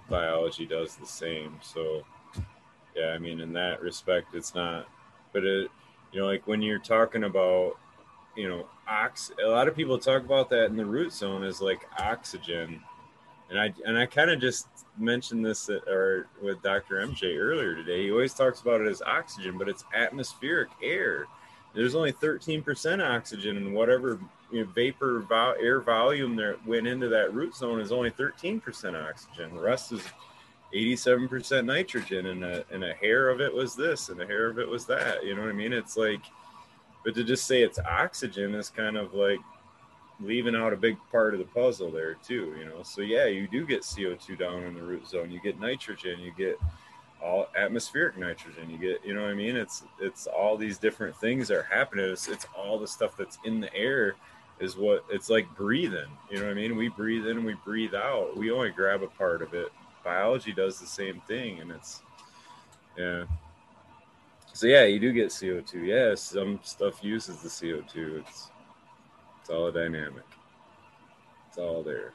[0.08, 1.58] biology does the same.
[1.62, 2.02] So,
[2.94, 4.86] yeah, I mean, in that respect, it's not.
[5.32, 5.70] But it,
[6.12, 7.76] you know, like when you're talking about,
[8.36, 9.30] you know, ox.
[9.44, 12.80] A lot of people talk about that in the root zone is like oxygen,
[13.50, 16.96] and I and I kind of just mentioned this at, or with Dr.
[16.96, 18.04] MJ earlier today.
[18.04, 21.26] He always talks about it as oxygen, but it's atmospheric air.
[21.74, 24.18] There's only 13% oxygen, and whatever
[24.50, 28.60] you know, vapor vol- air volume that went into that root zone is only 13%
[29.08, 29.54] oxygen.
[29.54, 30.02] The rest is
[30.74, 34.58] 87% nitrogen, and a, and a hair of it was this, and a hair of
[34.58, 35.24] it was that.
[35.24, 35.72] You know what I mean?
[35.72, 36.22] It's like,
[37.04, 39.38] but to just say it's oxygen is kind of like
[40.20, 42.54] leaving out a big part of the puzzle there too.
[42.58, 45.30] You know, so yeah, you do get CO2 down in the root zone.
[45.30, 46.18] You get nitrogen.
[46.20, 46.58] You get
[47.22, 48.70] all atmospheric nitrogen.
[48.70, 49.56] You get, you know what I mean?
[49.56, 52.10] It's it's all these different things that are happening.
[52.10, 54.14] It's, it's all the stuff that's in the air
[54.60, 56.08] is what it's like breathing.
[56.30, 56.76] You know what I mean?
[56.76, 58.36] We breathe in, we breathe out.
[58.36, 59.68] We only grab a part of it.
[60.04, 62.02] Biology does the same thing, and it's
[62.96, 63.24] yeah.
[64.52, 65.84] So yeah, you do get CO two.
[65.84, 68.22] Yeah, some stuff uses the CO two.
[68.26, 68.50] It's
[69.40, 70.24] it's all a dynamic.
[71.48, 72.12] It's all there.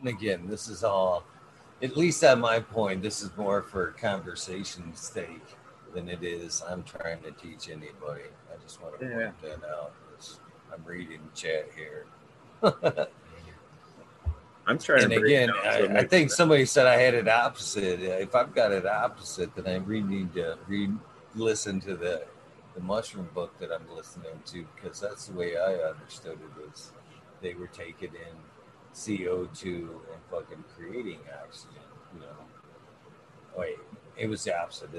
[0.00, 1.24] And again, this is all,
[1.82, 5.56] at least at my point, this is more for conversation's sake
[5.94, 8.24] than it is I'm trying to teach anybody.
[8.52, 9.30] I just want to Yeah.
[9.30, 9.92] point that out.
[10.72, 12.06] I'm reading chat here.
[14.66, 17.14] I'm trying and to again, down so it I, I think somebody said I had
[17.14, 18.00] it opposite.
[18.00, 20.90] If I've got it opposite, then I really need to re
[21.34, 22.24] listen to the
[22.74, 26.70] the mushroom book that I'm listening to because that's the way I understood it.
[26.72, 26.92] Is
[27.40, 28.36] they were taken in
[29.04, 31.82] CO two and fucking creating oxygen.
[32.14, 32.26] You know,
[33.56, 33.76] wait,
[34.16, 34.90] it was the opposite.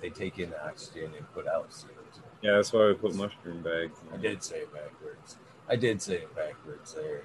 [0.00, 2.22] They take in oxygen and put out CO two.
[2.42, 3.98] Yeah, that's why we put mushroom bags.
[4.12, 5.36] I did say it backwards.
[5.68, 7.22] I did say it backwards there.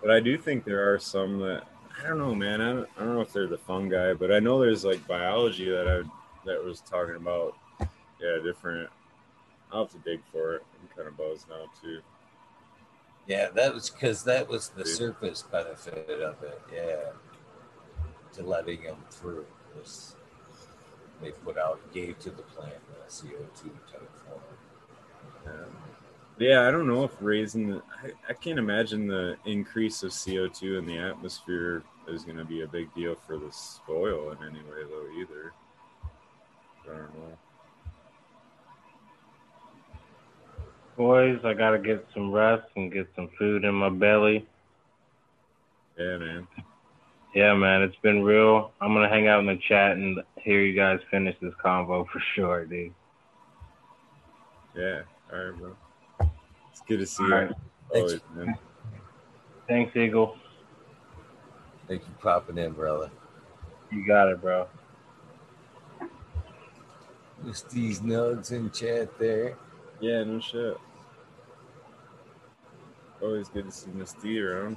[0.00, 1.64] But I do think there are some that
[1.98, 2.60] I don't know, man.
[2.60, 5.68] I don't, I don't know if they're the fungi, but I know there's like biology
[5.70, 6.02] that I
[6.44, 7.56] that was talking about.
[8.20, 8.88] Yeah, different.
[9.72, 10.62] I'll have to dig for it.
[10.80, 12.00] I'm kind of buzzed now too.
[13.26, 16.60] Yeah, that was because that was the surface benefit of it.
[16.72, 17.10] Yeah,
[18.34, 19.46] to letting them through
[19.76, 20.14] was
[21.20, 24.40] they put out gave to the plant the CO two type form.
[25.46, 25.76] Um,
[26.38, 27.82] yeah, I don't know if raising the.
[28.02, 32.44] I, I can't imagine the increase of CO two in the atmosphere is going to
[32.44, 35.20] be a big deal for the soil in any way, though.
[35.20, 35.52] Either.
[36.84, 37.38] I don't know.
[40.96, 44.46] Boys, I gotta get some rest and get some food in my belly.
[45.98, 46.48] Yeah, man.
[47.34, 48.72] Yeah, man, it's been real.
[48.80, 52.22] I'm gonna hang out in the chat and hear you guys finish this convo for
[52.34, 52.94] sure, dude.
[54.74, 55.02] Yeah.
[55.30, 55.76] All right, bro.
[56.70, 57.34] It's good to see All you.
[57.34, 57.52] right.
[57.94, 58.58] Always, man.
[59.68, 60.36] Thanks, Eagle.
[61.88, 63.10] Thank you for popping in, brother.
[63.92, 64.66] You got it, bro.
[67.44, 69.56] Just these nugs in chat there.
[70.00, 70.78] Yeah, no shit.
[73.22, 74.76] Always good to see Miss D around.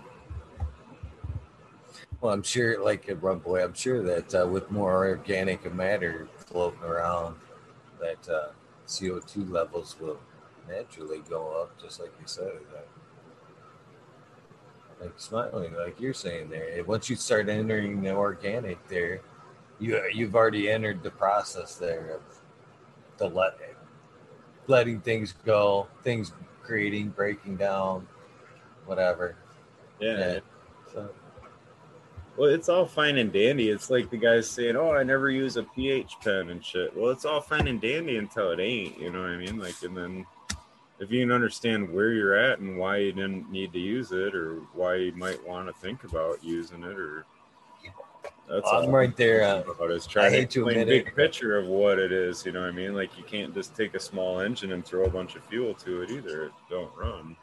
[2.22, 6.28] Well, I'm sure, like a run boy, I'm sure that uh, with more organic matter
[6.38, 7.36] floating around,
[8.00, 8.50] that uh,
[8.88, 10.20] CO2 levels will
[10.68, 12.52] naturally go up, just like you said.
[12.74, 12.88] That,
[15.02, 16.84] like smiling, like you're saying there.
[16.84, 19.22] Once you start entering the organic, there,
[19.80, 22.22] you you've already entered the process there of
[23.18, 23.58] the let
[24.68, 28.08] letting things go, things creating, breaking down,
[28.90, 29.36] whatever.
[30.00, 30.18] Yeah.
[30.18, 30.40] Yeah.
[30.92, 31.10] So
[32.36, 33.70] Well, it's all fine and dandy.
[33.70, 37.12] It's like the guys saying, "Oh, I never use a pH pen and shit." Well,
[37.12, 38.98] it's all fine and dandy until it ain't.
[39.00, 39.60] You know what I mean?
[39.60, 40.26] Like, and then
[41.00, 44.34] if you can understand where you're at and why you didn't need to use it,
[44.36, 47.26] or why you might want to think about using it, or
[48.50, 49.44] that's I'm all right there.
[49.44, 51.16] Uh, about is trying I to hate to explain big it.
[51.16, 52.46] picture of what it is.
[52.46, 52.96] You know what I mean?
[52.96, 56.02] Like, you can't just take a small engine and throw a bunch of fuel to
[56.02, 56.46] it either.
[56.46, 57.36] It don't run.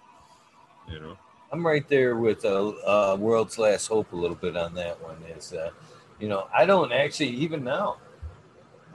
[0.90, 1.18] You know?
[1.52, 5.16] I'm right there with uh, uh, World's Last Hope a little bit on that one.
[5.36, 5.70] Is uh,
[6.18, 7.98] you know I don't actually even now.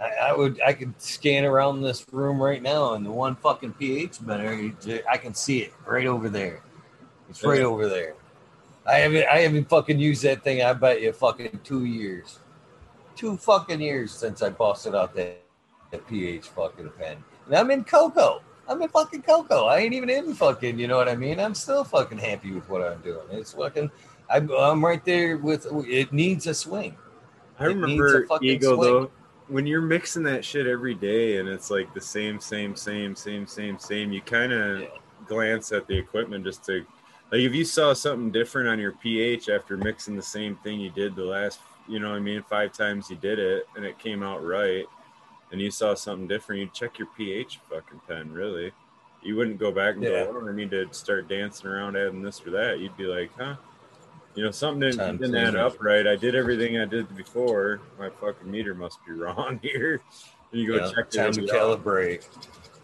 [0.01, 3.73] I, I would I could scan around this room right now and the one fucking
[3.73, 4.73] pH meter
[5.09, 6.61] I can see it right over there.
[7.29, 8.15] It's right over there.
[8.85, 10.61] I haven't I haven't fucking used that thing.
[10.61, 12.39] I bet you fucking two years,
[13.15, 15.41] two fucking years since I busted out that,
[15.91, 17.23] that pH fucking pen.
[17.45, 18.41] And I'm in Coco.
[18.71, 19.65] I'm in fucking Coco.
[19.65, 20.79] I ain't even in fucking.
[20.79, 21.39] You know what I mean?
[21.39, 23.25] I'm still fucking happy with what I'm doing.
[23.31, 23.91] It's fucking.
[24.29, 25.67] I'm, I'm right there with.
[25.87, 26.95] It needs a swing.
[27.59, 28.81] I It remember ego swing.
[28.81, 29.11] though.
[29.49, 33.45] When you're mixing that shit every day and it's like the same, same, same, same,
[33.45, 34.87] same, same, you kind of Yeah.
[35.27, 36.85] glance at the equipment just to,
[37.31, 40.89] like, if you saw something different on your pH after mixing the same thing you
[40.91, 41.59] did the last,
[41.89, 44.85] you know what I mean, five times you did it and it came out right,
[45.51, 48.71] and you saw something different, you'd check your pH fucking pen, really.
[49.21, 50.25] You wouldn't go back and Yeah.
[50.25, 52.79] go, oh, I need to start dancing around adding this or that.
[52.79, 53.55] You'd be like, huh?
[54.33, 56.07] You know, something didn't, Time didn't add up right.
[56.07, 57.81] I did everything I did before.
[57.99, 60.01] My fucking meter must be wrong here.
[60.51, 62.27] And you go Yeah, check it time to calibrate.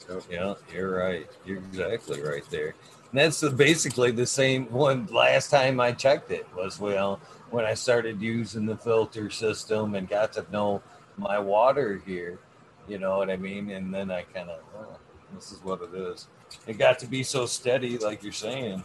[0.09, 0.23] Yep.
[0.29, 1.27] Yeah, you're right.
[1.45, 2.75] You're exactly right there.
[3.11, 5.05] And that's the, basically the same one.
[5.07, 10.07] Last time I checked it was well when I started using the filter system and
[10.07, 10.81] got to know
[11.17, 12.39] my water here.
[12.87, 13.69] You know what I mean?
[13.71, 14.97] And then I kind of, oh,
[15.33, 16.27] this is what it is.
[16.65, 18.83] It got to be so steady, like you're saying.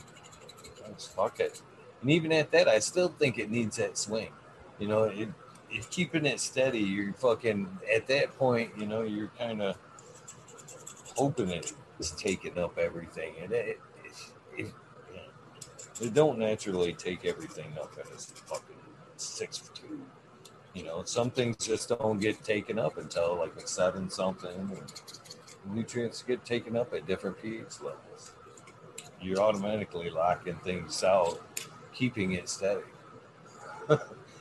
[0.87, 1.63] Let's fuck it.
[2.01, 4.33] And even at that, I still think it needs that swing.
[4.79, 5.29] You know, it,
[5.71, 6.81] it keeping it steady.
[6.81, 8.73] You're fucking at that point.
[8.77, 9.77] You know, you're kind of
[11.17, 11.75] hoping it's
[12.17, 14.75] taking up everything, and it it, it,
[16.01, 18.77] it don't naturally take everything up as fucking
[19.17, 20.01] six for two.
[20.75, 24.79] You know, some things just don't get taken up until like a seven something.
[25.71, 28.33] Nutrients get taken up at different pH levels.
[29.21, 31.41] You're automatically locking things out,
[31.93, 32.81] keeping it steady.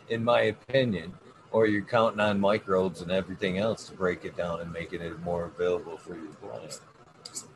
[0.09, 1.13] In my opinion,
[1.51, 5.19] or you're counting on microbes and everything else to break it down and making it
[5.21, 6.79] more available for your plant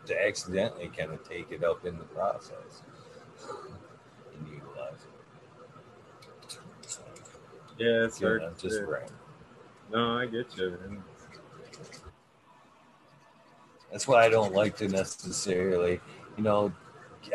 [0.05, 2.83] to accidentally kind of take it up in the process
[4.37, 6.59] and utilize it.
[6.85, 7.01] So,
[7.77, 8.83] Yeah, it's you know, just say.
[8.83, 9.09] right.
[9.91, 11.03] No, I get you, man.
[13.91, 16.01] That's why I don't like to necessarily,
[16.37, 16.73] you know,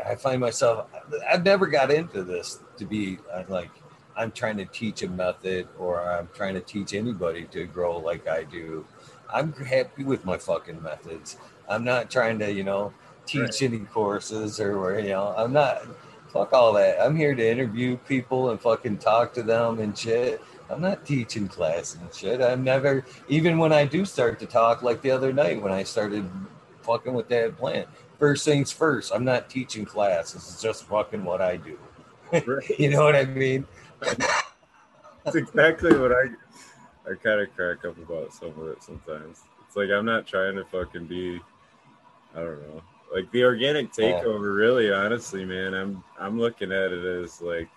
[0.04, 0.88] I find myself,
[1.28, 3.70] I've never got into this to be uh, like,
[4.16, 8.28] I'm trying to teach a method or I'm trying to teach anybody to grow like
[8.28, 8.84] I do.
[9.32, 11.36] I'm happy with my fucking methods.
[11.68, 12.92] I'm not trying to, you know,
[13.26, 15.82] teach any courses or, or, you know, I'm not
[16.32, 17.00] Fuck all that.
[17.00, 20.40] I'm here to interview people and fucking talk to them and shit.
[20.68, 22.40] I'm not teaching class and shit.
[22.40, 25.82] I'm never, even when I do start to talk, like the other night when I
[25.82, 26.30] started
[26.82, 27.88] fucking with that plant.
[28.20, 30.32] First things first, I'm not teaching class.
[30.32, 31.78] This is just fucking what I do.
[32.78, 33.66] you know what I mean?
[35.24, 36.26] That's exactly what I
[37.10, 39.42] I kind of crack up about some of it sometimes.
[39.66, 41.40] It's like I'm not trying to fucking be
[42.34, 42.82] I don't know.
[43.12, 47.68] Like the organic takeover really honestly, man, I'm I'm looking at it as like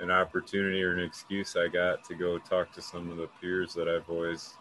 [0.00, 3.72] an opportunity or an excuse I got to go talk to some of the peers
[3.74, 4.54] that I've always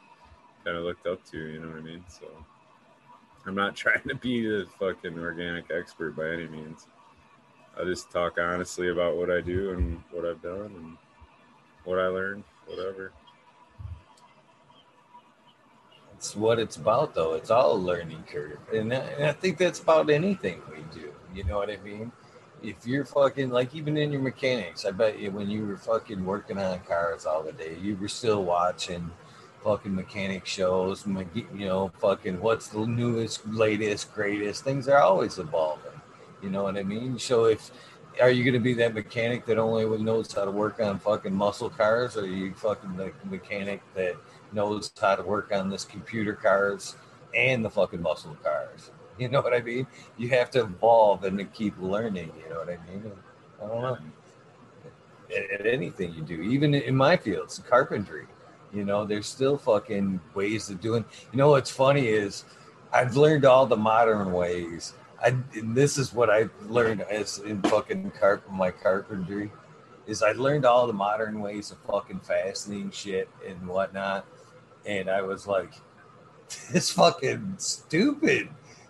[0.64, 2.03] kind of looked up to, you know what I mean?
[2.08, 2.26] So
[3.45, 6.88] I'm not trying to be the fucking organic expert by any means.
[7.80, 10.98] I just talk honestly about what I do and what I've done and
[11.85, 13.11] what I learned, whatever.
[16.24, 17.34] It's what it's about, though.
[17.34, 21.11] It's all a learning curve, and I, and I think that's about anything we do.
[21.35, 22.14] You know what I mean?
[22.61, 26.24] If you're fucking like even in your mechanics, I bet you when you were fucking
[26.24, 29.11] working on cars all the day, you were still watching
[29.66, 31.06] fucking mechanic shows.
[31.06, 34.64] You know, fucking what's the newest, latest, greatest?
[34.64, 36.00] Things are always evolving.
[36.42, 37.19] You know what I mean?
[37.19, 37.69] So if
[38.22, 41.35] are you going to be that mechanic that only knows how to work on fucking
[41.35, 44.16] muscle cars, or are you fucking the mechanic that
[44.53, 46.95] knows how to work on this computer cars
[47.35, 48.91] and the fucking muscle cars?
[49.19, 49.85] You know what I mean?
[50.17, 52.32] You have to evolve and to keep learning.
[52.35, 53.11] You know what I mean?
[53.61, 53.98] I don't know.
[55.30, 58.25] At, at anything you do, even in my fields, carpentry,
[58.73, 61.06] you know, there's still fucking ways of doing.
[61.32, 62.45] You know what's funny is
[62.91, 68.11] I've learned all the modern ways I this is what I learned as in fucking
[68.19, 69.51] carp my carpentry
[70.06, 74.25] is I learned all the modern ways of fucking fastening shit and whatnot,
[74.86, 75.74] and I was like,
[76.72, 78.50] this fucking stupid.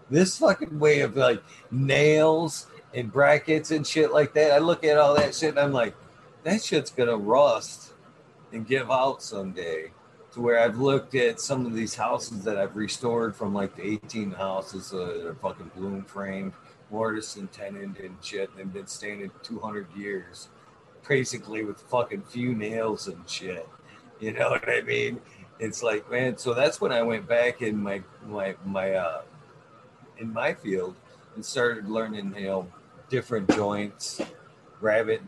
[0.10, 4.52] This fucking way of like nails and brackets and shit like that.
[4.52, 5.96] I look at all that shit and I'm like,
[6.44, 7.94] that shit's gonna rust
[8.52, 9.92] and give out someday
[10.34, 13.84] to where I've looked at some of these houses that I've restored from like the
[13.84, 16.54] 18 houses uh, that are fucking bloom framed,
[16.90, 20.50] mortise and tenoned and shit, and been standing 200 years,
[21.08, 23.68] basically with fucking few nails and shit.
[24.20, 25.20] You know what I mean?
[25.60, 26.38] It's like, man.
[26.38, 29.22] So that's when I went back in my my my uh
[30.18, 30.96] in my field
[31.36, 32.68] and started learning, you know,
[33.10, 34.22] different joints,
[34.82, 35.22] rabbet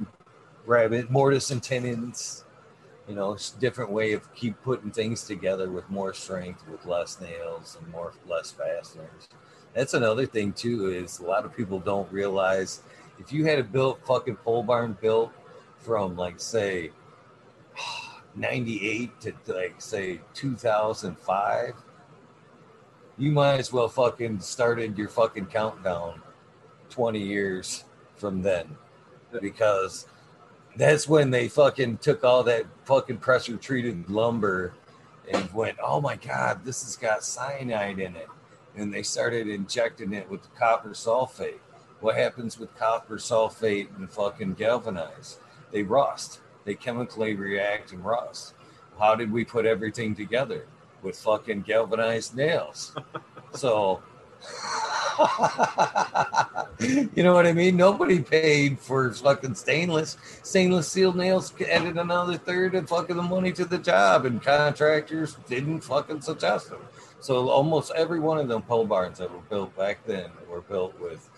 [0.65, 2.45] rabbet mortise and tenons
[3.07, 7.77] you know, different way of keep putting things together with more strength, with less nails
[7.79, 9.29] and more less fasteners.
[9.73, 10.89] That's another thing too.
[10.89, 12.81] Is a lot of people don't realize
[13.19, 15.31] if you had a built fucking pole barn built
[15.79, 16.91] from like say
[18.35, 21.73] 98 to like say 2005
[23.17, 26.21] you might as well fucking started your fucking countdown
[26.89, 28.75] 20 years from then
[29.41, 30.07] because
[30.75, 34.73] that's when they fucking took all that fucking pressure treated lumber
[35.31, 38.27] and went, oh my God, this has got cyanide in it.
[38.75, 41.59] And they started injecting it with copper sulfate.
[42.01, 45.39] What happens with copper sulfate and fucking galvanized?
[45.71, 46.41] They rust.
[46.65, 48.55] They chemically react and rust.
[48.99, 50.65] How did we put everything together?
[51.01, 52.95] With fucking galvanized nails.
[53.53, 54.01] so
[56.79, 57.77] you know what I mean?
[57.77, 60.17] Nobody paid for fucking stainless.
[60.43, 65.37] Stainless steel nails added another third of fucking the money to the job, and contractors
[65.47, 66.81] didn't fucking suggest them.
[67.21, 70.99] So almost every one of them pole barns that were built back then were built
[70.99, 71.29] with,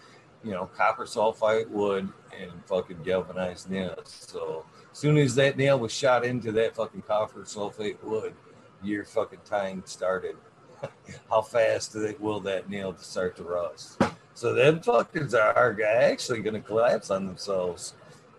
[0.44, 4.26] you know, copper sulfite wood and fucking galvanized nails.
[4.28, 4.66] So
[4.98, 8.34] soon as that nail was shot into that fucking copper sulfate wood,
[8.82, 10.35] your fucking time started.
[11.30, 14.01] how fast will that nail start to rust?
[14.34, 17.93] So them fuckers are actually going to collapse on themselves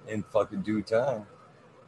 [0.09, 1.27] in fucking due time.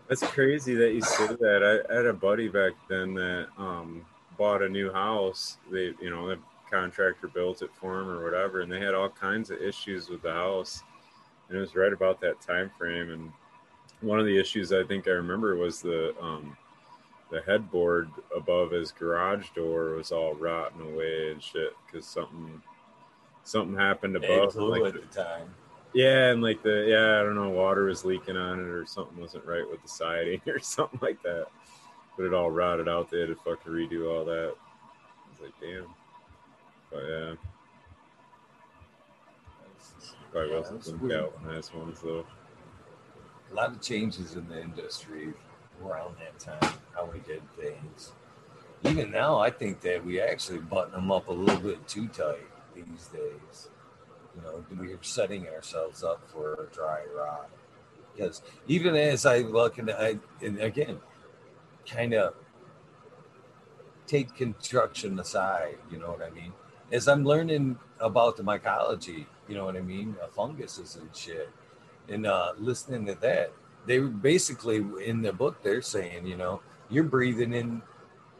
[0.08, 1.84] That's crazy that you say that.
[1.90, 4.04] I, I had a buddy back then that um,
[4.38, 5.56] bought a new house.
[5.72, 6.38] They, you know, the
[6.70, 10.22] contractor built it for him or whatever, and they had all kinds of issues with
[10.22, 10.84] the house.
[11.48, 13.10] And it was right about that time frame.
[13.10, 13.32] And
[14.00, 16.56] one of the issues I think I remember was the um,
[17.30, 22.60] the headboard above his garage door was all rotten away and shit because something
[23.44, 25.54] something happened above like, at the time.
[25.92, 29.18] Yeah, and like the yeah, I don't know, water was leaking on it or something
[29.20, 31.46] wasn't right with the siding or something like that.
[32.16, 33.10] But it all rotted out.
[33.10, 34.54] They had to fucking redo all that.
[34.54, 35.86] I was like, damn.
[36.90, 37.34] But yeah.
[40.32, 42.24] Probably yeah, wasn't some galvanized ones though.
[43.50, 45.32] A lot of changes in the industry
[45.84, 48.12] around that time, how we did things.
[48.84, 52.46] Even now, I think that we actually button them up a little bit too tight
[52.74, 53.68] these days.
[54.36, 57.50] You know, we are setting ourselves up for a dry rot.
[58.14, 60.98] Because even as I look and I, and again,
[61.86, 62.34] kind of
[64.06, 66.52] take construction aside, you know what I mean?
[66.92, 71.48] As I'm learning about the mycology, you know what I mean, funguses and shit,
[72.10, 73.52] and uh, listening to that,
[73.86, 77.82] they basically in the book they're saying, you know, you're breathing in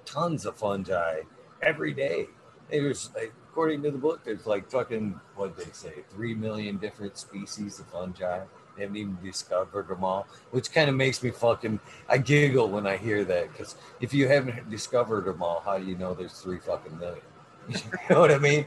[0.04, 1.20] tons of fungi
[1.62, 2.28] every day.
[2.70, 7.16] There's like, according to the book, there's like fucking what they say, three million different
[7.16, 8.40] species of fungi.
[8.76, 11.80] They haven't even discovered them all, which kind of makes me fucking.
[12.08, 15.84] I giggle when I hear that because if you haven't discovered them all, how do
[15.84, 17.22] you know there's three fucking million?
[17.68, 17.76] you
[18.08, 18.66] know what I mean?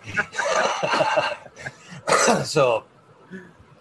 [2.45, 2.83] so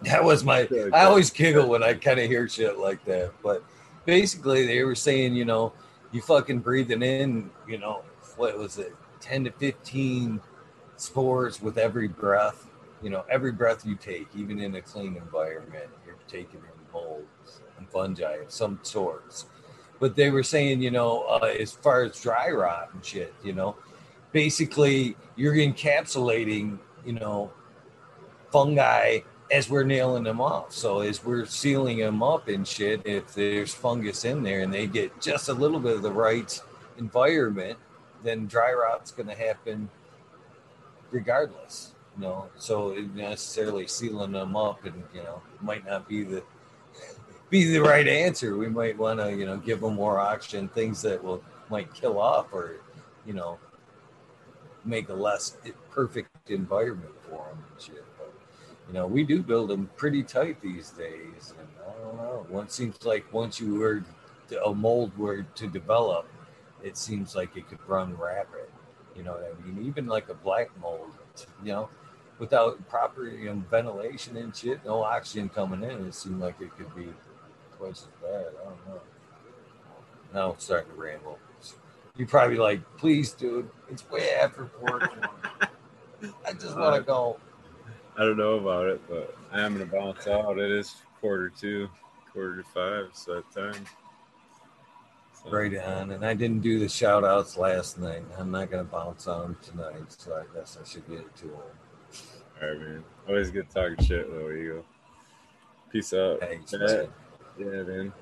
[0.05, 0.67] that was my.
[0.93, 3.33] I always giggle when I kind of hear shit like that.
[3.41, 3.63] But
[4.05, 5.73] basically, they were saying, you know,
[6.11, 8.03] you fucking breathing in, you know,
[8.37, 10.41] what was it, ten to fifteen
[10.97, 12.67] spores with every breath.
[13.01, 17.61] You know, every breath you take, even in a clean environment, you're taking in molds
[17.77, 19.45] and fungi of some sorts.
[19.99, 23.53] But they were saying, you know, uh, as far as dry rot and shit, you
[23.53, 23.75] know,
[24.31, 27.51] basically you're encapsulating, you know,
[28.51, 29.19] fungi
[29.53, 30.73] as we're nailing them off.
[30.73, 34.87] So as we're sealing them up and shit, if there's fungus in there and they
[34.87, 36.59] get just a little bit of the right
[36.97, 37.77] environment,
[38.23, 39.89] then dry rot's going to happen
[41.11, 41.91] regardless.
[42.15, 46.43] You know, so necessarily sealing them up and you know might not be the
[47.51, 48.57] be the right answer.
[48.57, 52.19] We might want to you know give them more oxygen, things that will might kill
[52.19, 52.77] off or
[53.25, 53.59] you know
[54.83, 55.57] make a less
[55.91, 58.05] perfect environment for them and shit.
[58.87, 62.45] You know, we do build them pretty tight these days, and I don't know.
[62.49, 64.03] One seems like once you were
[64.49, 66.27] to, a mold were to develop,
[66.83, 68.67] it seems like it could run rapid.
[69.15, 69.85] You know what I mean?
[69.87, 71.11] Even like a black mold,
[71.63, 71.89] you know,
[72.39, 76.75] without proper you know, ventilation and shit, no oxygen coming in, it seemed like it
[76.77, 77.07] could be
[77.77, 78.45] twice as bad.
[78.59, 79.01] I don't know.
[80.33, 81.39] Now I'm starting to ramble.
[82.17, 85.01] You're probably like, please, dude, it's way after four.
[86.45, 87.39] I just want to uh, go.
[88.17, 90.59] I don't know about it, but I am gonna bounce out.
[90.59, 91.89] It is quarter two,
[92.31, 93.85] quarter to five, so that time.
[95.43, 95.49] So.
[95.49, 96.11] Right on.
[96.11, 98.23] Uh, and I didn't do the shout outs last night.
[98.37, 101.53] I'm not gonna bounce on tonight, so I guess I should get it to him.
[102.61, 103.03] All right, man.
[103.27, 104.51] Always good talking shit, though.
[104.51, 104.85] Eagle.
[105.91, 106.39] Peace out.
[106.39, 107.05] Thanks, yeah,
[107.57, 108.13] yeah, man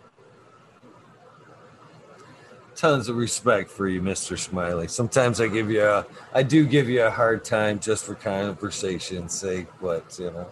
[2.82, 4.36] tons of respect for you, Mr.
[4.36, 4.88] Smiley.
[4.88, 6.04] Sometimes I give you a,
[6.34, 10.48] I do give you a hard time just for conversation's sake, but you know,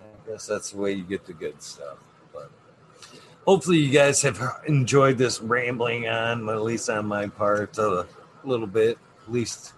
[0.00, 1.98] I guess that's the way you get the good stuff.
[2.32, 2.52] But
[3.44, 8.06] hopefully, you guys have enjoyed this rambling on, at least on my part, a
[8.44, 8.96] little bit.
[9.26, 9.72] At least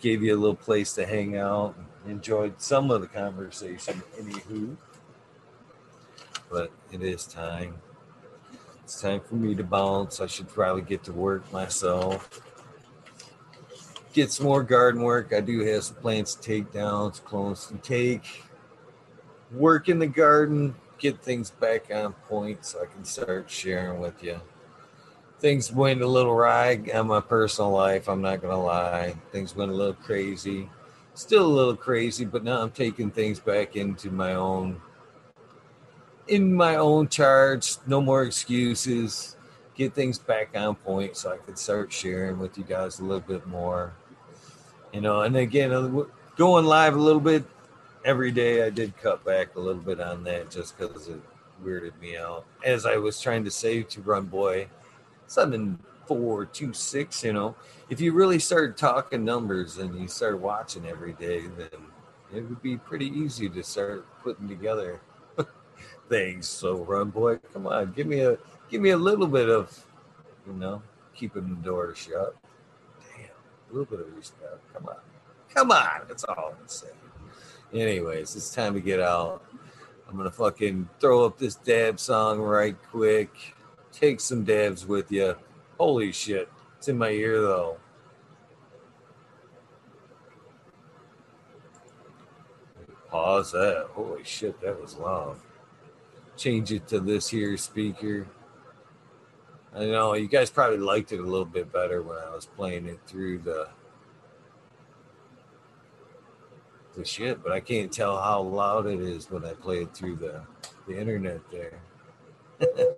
[0.00, 1.74] gave you a little place to hang out.
[2.08, 4.74] Enjoyed some of the conversation, anywho.
[6.50, 7.74] But it is time
[8.86, 10.20] it's time for me to bounce.
[10.20, 12.40] I should probably get to work myself.
[14.12, 15.32] Get some more garden work.
[15.32, 18.44] I do have some plants to take down, some clones to take.
[19.50, 24.22] Work in the garden, get things back on point so I can start sharing with
[24.22, 24.40] you.
[25.40, 28.08] Things went a little awry on my personal life.
[28.08, 29.16] I'm not to lie.
[29.32, 30.70] Things went a little crazy.
[31.14, 34.80] Still a little crazy, but now I'm taking things back into my own
[36.28, 37.76] in my own charge.
[37.86, 39.36] No more excuses.
[39.74, 43.20] Get things back on point so I could start sharing with you guys a little
[43.20, 43.92] bit more.
[44.92, 46.04] You know, and again, uh,
[46.36, 47.44] going live a little bit
[48.04, 51.20] every day, I did cut back a little bit on that just because it
[51.62, 52.46] weirded me out.
[52.64, 54.68] As I was trying to say to Run Boy,
[55.26, 57.22] seven four two six.
[57.24, 57.56] You know,
[57.90, 61.68] if you really start talking numbers and you start watching every day, then
[62.34, 65.00] it would be pretty easy to start putting together
[66.08, 66.46] things.
[66.48, 68.38] So run boy, come on, give me a
[68.70, 69.84] give me a little bit of,
[70.46, 70.82] you know,
[71.14, 72.36] keeping the door shut.
[73.00, 73.26] Damn,
[73.70, 74.58] a little bit of respect.
[74.72, 74.96] Come on,
[75.54, 76.02] come on.
[76.08, 76.92] That's all I'm saying.
[77.72, 79.44] Anyways, it's time to get out.
[80.08, 83.30] I'm gonna fucking throw up this dab song right quick.
[83.92, 85.36] Take some dabs with you.
[85.78, 87.78] Holy shit, it's in my ear though.
[93.10, 93.88] Pause that.
[93.92, 95.38] Holy shit, that was loud
[96.36, 98.28] change it to this here speaker.
[99.74, 102.86] I know you guys probably liked it a little bit better when I was playing
[102.86, 103.68] it through the
[106.96, 110.16] the shit, but I can't tell how loud it is when I play it through
[110.16, 110.42] the
[110.88, 111.80] the internet there.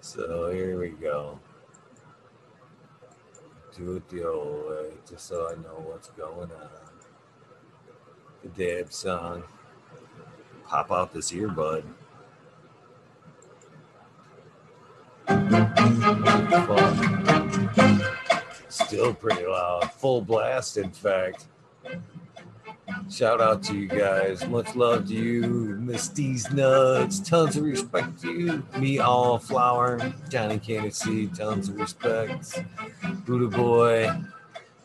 [0.00, 1.40] so here we go.
[3.76, 6.90] Do it the old way, just so I know what's going on.
[8.42, 9.44] the dab song.
[10.68, 11.82] Pop out this earbud.
[18.68, 19.90] Still pretty loud.
[19.92, 21.46] Full blast, in fact.
[23.10, 24.46] Shout out to you guys.
[24.46, 25.42] Much love to you.
[25.80, 26.10] Miss
[26.52, 27.20] Nuts.
[27.20, 28.62] Tons of respect to you.
[28.78, 29.98] Me all flower.
[30.28, 31.34] Johnny Candy Seed.
[31.34, 32.62] Tons of respect.
[33.24, 34.10] Buddha Boy.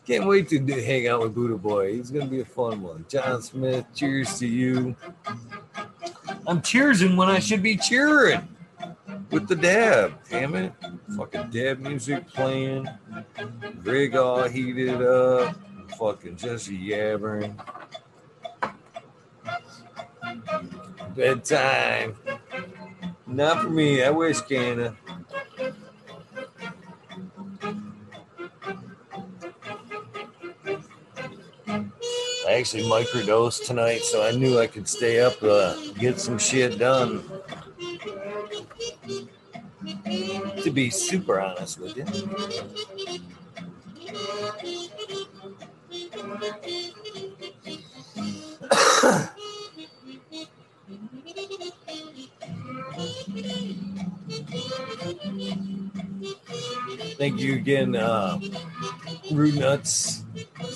[0.06, 1.94] Can't wait to hang out with Buddha Boy.
[1.94, 3.04] He's going to be a fun one.
[3.08, 4.96] John Smith, cheers to you.
[6.46, 8.48] I'm cheersing when I should be cheering
[9.30, 10.14] with the dab.
[10.30, 10.72] Damn it.
[11.16, 12.88] Fucking dab music playing.
[13.82, 15.56] Rig all heated up.
[15.98, 17.54] Fucking just yabbering.
[21.14, 22.16] Bedtime.
[23.26, 24.02] Not for me.
[24.02, 24.96] I wish, Canna.
[32.64, 37.22] Actually microdosed tonight, so I knew I could stay up, uh, get some shit done.
[40.62, 42.06] To be super honest with you.
[57.18, 58.40] Thank you again, uh,
[59.30, 60.13] Root Nuts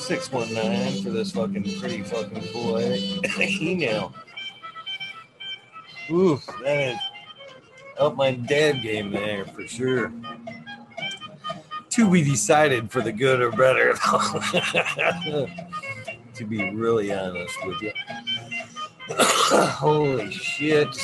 [0.08, 2.80] six one nine for this fucking pretty fucking cool
[3.38, 4.14] email.
[6.10, 6.98] Oof, that
[7.98, 10.10] helped my dad game there for sure.
[11.90, 13.92] To be decided for the good or better,
[16.34, 17.92] to be really honest with you.
[19.10, 20.94] Holy shit.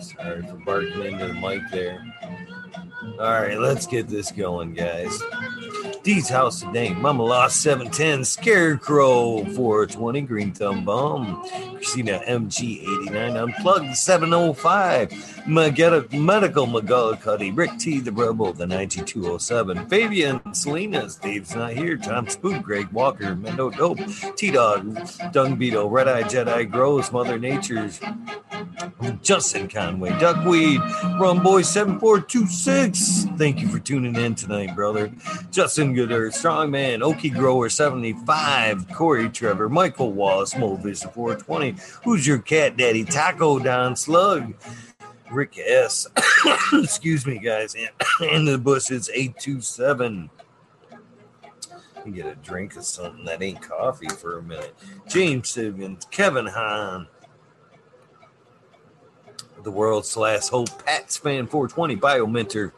[0.00, 2.04] Sorry for barking into the mic there.
[3.20, 5.16] All right, let's get this going, guys.
[6.06, 6.94] D's house today.
[6.94, 8.24] Mama lost 710.
[8.24, 10.20] Scarecrow 420.
[10.20, 11.42] Green Thumb Bomb.
[11.74, 13.42] Christina MG89.
[13.42, 15.10] Unplugged 705.
[15.48, 17.56] Magetta Medical McGullicuddy.
[17.56, 17.98] Rick T.
[17.98, 18.52] The Rebel.
[18.52, 19.88] The 9207.
[19.88, 21.16] Fabian Salinas.
[21.16, 21.96] Dave's not here.
[21.96, 22.62] Tom Spook.
[22.62, 23.34] Greg Walker.
[23.34, 24.36] Mendo Dope.
[24.36, 24.96] T Dog.
[25.32, 25.90] Dung Beetle.
[25.90, 27.10] Red Eye Jedi Grows.
[27.10, 27.98] Mother Nature's.
[29.22, 30.10] Justin Conway.
[30.18, 30.80] Duckweed.
[31.18, 33.24] Rum Boy 7426.
[33.36, 35.10] Thank you for tuning in tonight, brother.
[35.50, 41.76] Justin Gooder, Strongman, Okie Grower 75, Corey Trevor, Michael Wallace, Mo Vision 420.
[42.04, 43.04] Who's your cat daddy?
[43.04, 44.54] Taco Don Slug.
[45.30, 46.06] Rick S.
[46.72, 47.74] Excuse me, guys.
[48.20, 50.30] And the bushes 827.
[52.12, 54.74] Get a drink of something that ain't coffee for a minute.
[55.08, 57.08] James Simmons, Kevin Hahn,
[59.66, 62.72] the world's last hope, Pat's fan 420, bio mentor,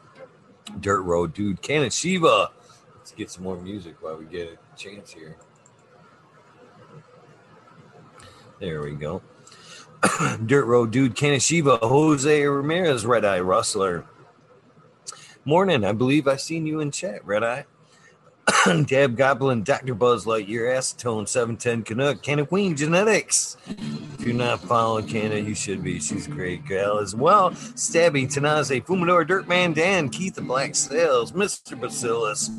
[0.81, 2.50] Dirt Road Dude, Canon Shiva.
[2.97, 5.36] Let's get some more music while we get a chance here.
[8.58, 9.20] There we go.
[10.47, 14.07] Dirt Road Dude, Canon Shiva, Jose Ramirez, Red Eye Rustler.
[15.44, 17.67] Morning, I believe I seen you in chat, Red Eye.
[18.86, 19.94] Dab Goblin, Dr.
[19.94, 23.57] Buzz Lightyear, Acetone, 710 Canuck, Canna Queen Genetics.
[23.67, 26.01] If you're not following Canna, you should be.
[26.01, 27.51] She's a great gal as well.
[27.51, 31.78] Stabby, Tanaze, Fumador, Dirtman Dan, Keith the Black Sales, Mr.
[31.78, 32.51] Bacillus,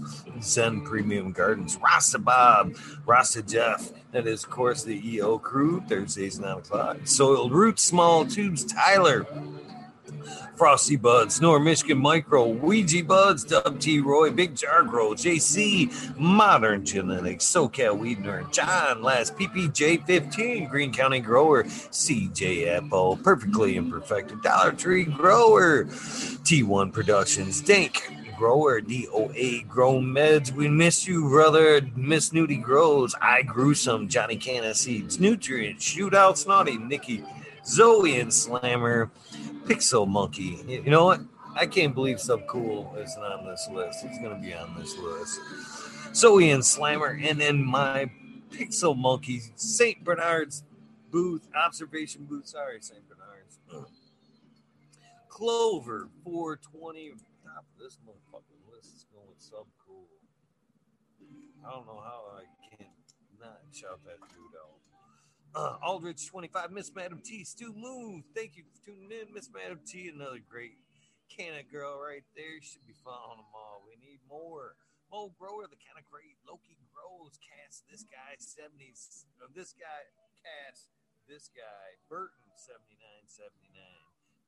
[0.41, 3.91] Zen Premium Gardens, Rasta Bob, Rasta Jeff.
[4.11, 6.97] That is, of course, the EO crew, Thursdays, 9 o'clock.
[7.05, 9.25] Soiled Roots, Small Tubes, Tyler.
[10.55, 16.85] Frosty Buds, Nor Michigan Micro, Ouija Buds, Dub T Roy, Big Jar Grow, JC, Modern
[16.85, 25.05] Genetics, SoCal Weedner, John Last, PPJ15, Green County Grower, CJ Apple, Perfectly Imperfected, Dollar Tree
[25.05, 28.01] Grower, T1 Productions, Dank,
[28.39, 30.53] Grower, DOA Grow Meds.
[30.53, 31.81] We miss you, brother.
[31.97, 33.13] Miss Nudie Grows.
[33.21, 35.19] I grew some Johnny Canna Seeds.
[35.19, 35.83] Nutrients.
[35.83, 36.77] Shootout Snotty.
[36.77, 37.21] Nikki.
[37.69, 39.11] Zoe and Slammer.
[39.65, 40.59] Pixel Monkey.
[40.67, 41.21] You know what?
[41.55, 44.03] I can't believe Subcool isn't on this list.
[44.05, 45.39] He's going to be on this list.
[46.15, 47.19] Zoe and Slammer.
[47.21, 48.09] And then my
[48.49, 50.03] Pixel Monkey, St.
[50.03, 50.63] Bernard's
[51.11, 52.47] booth, observation booth.
[52.47, 53.01] Sorry, St.
[53.07, 53.59] Bernard's.
[55.29, 57.11] Clover 420.
[57.45, 60.07] Top of this motherfucking list is going Subcool.
[61.65, 62.89] I don't know how I can't
[63.39, 64.17] not shout that.
[65.57, 68.21] Uh, Aldrich 25, Miss Madam T, Stu Moon.
[68.37, 70.05] Thank you for tuning in, Miss Madam T.
[70.13, 70.77] Another great
[71.25, 72.61] Canna girl right there.
[72.61, 73.81] Should be following them all.
[73.81, 74.77] We need more.
[75.09, 77.41] Mo Grower, the kind of great Loki grows.
[77.41, 79.25] Cast this guy 70s.
[79.41, 80.05] Uh, this guy
[80.45, 80.85] cast
[81.25, 83.73] this guy Burton 79 79.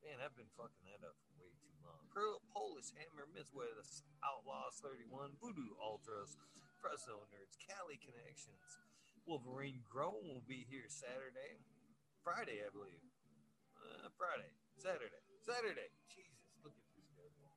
[0.06, 2.06] Man, I've been fucking that up for way too long.
[2.14, 6.38] Pearl Polish Hammer, Midwest Outlaws 31, Voodoo Ultras,
[6.78, 8.91] Fresno Nerds, Cali Connections.
[9.26, 11.62] Wolverine Grown will be here Saturday,
[12.24, 13.02] Friday, I believe.
[13.78, 15.90] Uh, Friday, Saturday, Saturday.
[16.10, 17.50] Jesus, look at this schedule.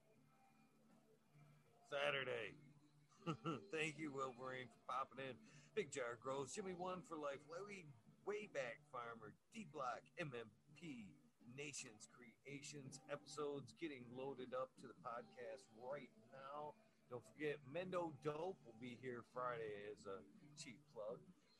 [1.89, 2.53] Saturday.
[3.73, 5.37] Thank you, Wolverine, for popping in.
[5.73, 7.83] Big Jar Grows, Jimmy One for Life, Larry
[8.23, 11.11] Wayback Farmer, D Block, MMP,
[11.57, 16.73] Nations Creations episodes getting loaded up to the podcast right now.
[17.09, 20.23] Don't forget, Mendo Dope will be here Friday as a
[20.57, 21.19] cheap plug.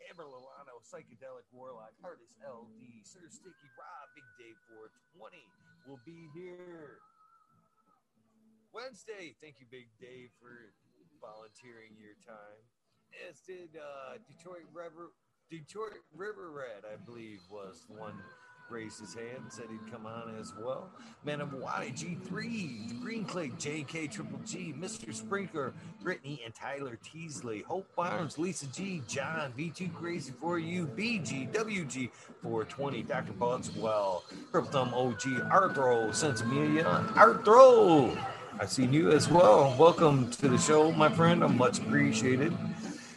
[0.10, 5.42] Amber Lilano, Psychedelic Warlock, Artist LD, Sir Sticky Rob, Big Dave 420
[5.88, 7.02] will be here
[8.74, 9.34] Wednesday.
[9.42, 10.74] Thank you, Big Dave, for
[11.22, 12.62] volunteering your time.
[13.30, 15.14] As did uh, Detroit River,
[15.50, 18.20] Detroit River Red, I believe, was one
[18.70, 20.90] raised his hand and said he'd come on as well.
[21.24, 25.14] Man of Hawaii, G3, Green Click, JK Triple G, Mr.
[25.14, 31.52] Sprinkler, Brittany and Tyler Teasley, Hope Barnes, Lisa G, John, V2 Crazy for You, BG,
[31.54, 32.10] WG
[32.42, 33.34] 420, Dr.
[33.34, 35.22] Bugswell, Purple Thumb OG,
[35.52, 38.18] Arthro, Sensimilia, Arthro.
[38.60, 39.76] I've seen you as well.
[39.78, 41.44] Welcome to the show, my friend.
[41.44, 42.54] I'm much appreciated.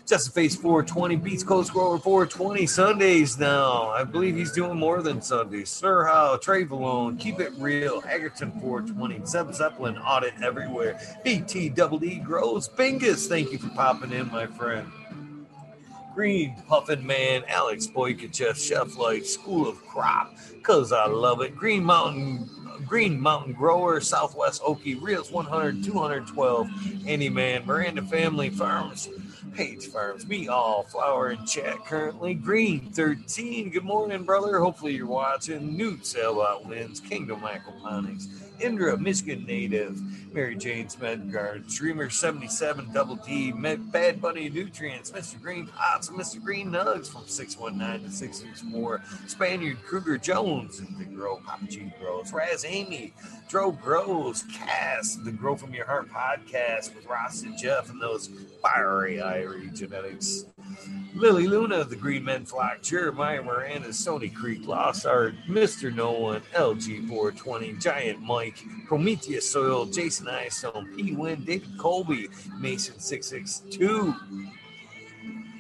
[0.09, 3.91] Justin Face 420, Beats Coast Grower 420 Sundays now.
[3.91, 5.69] I believe he's doing more than Sundays.
[5.69, 11.99] Sir How, Trey Valone, Keep It Real, Egerton 420, Zeb Zeppelin, Audit Everywhere, BT Double
[11.99, 13.29] D Grows, Bingus.
[13.29, 14.91] Thank you for popping in, my friend.
[16.15, 21.85] Green Puffin Man, Alex Boykachev, Chef Life, School of Crop, Cause I Love It, Green
[21.85, 22.49] Mountain
[22.87, 26.71] Green Mountain Grower, Southwest Okie, Reels 100, 212,
[27.07, 29.09] Andy Man, Miranda Family Farms,
[29.59, 33.71] Page Farms, Me All, Flower and Chat currently, Green 13.
[33.71, 34.61] Good morning, brother.
[34.61, 35.77] Hopefully you're watching.
[35.77, 38.29] Newt Sailboat Wins, Kingdom Aquaponics,
[38.61, 40.01] Indra, Michigan native,
[40.33, 45.41] Mary Jane's Medgard, Dreamer 77, Double D, Med, Bad Bunny Nutrients, Mr.
[45.41, 46.43] Green Pots, Mr.
[46.43, 52.33] Green Nugs from 619 to 664, Spaniard Kruger Jones, and the Grow, Papa G Grows,
[52.33, 53.13] Raz Amy,
[53.49, 58.29] Dro Grows, Cass, the Grow From Your Heart podcast with Ross and Jeff and those
[58.63, 60.45] fiery Irie genetics.
[61.15, 65.93] Lily Luna, the Green Men Flock, Jeremiah Miranda, Stony Creek, Lost Art, Mr.
[65.93, 71.15] No One, LG420, Giant Mike, Prometheus Soil, Jason Istone, P.
[71.15, 74.15] Win, David Colby, Mason 662,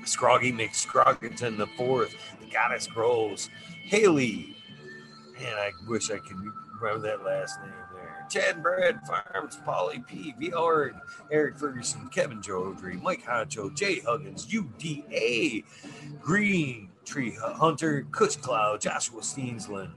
[0.04, 3.50] Scroggy McScroggington the fourth, the Goddess Grows,
[3.82, 4.56] Haley,
[5.40, 6.36] man, I wish I could
[6.80, 7.77] remember that last name.
[8.28, 10.52] Chad Brad Farms, Polly P, V.
[10.52, 10.94] Org,
[11.30, 15.64] Eric Ferguson, Kevin Jodry, Mike Honcho, Jay Huggins, UDA,
[16.20, 19.92] Green Tree Hunter, Kush Cloud, Joshua Steensland,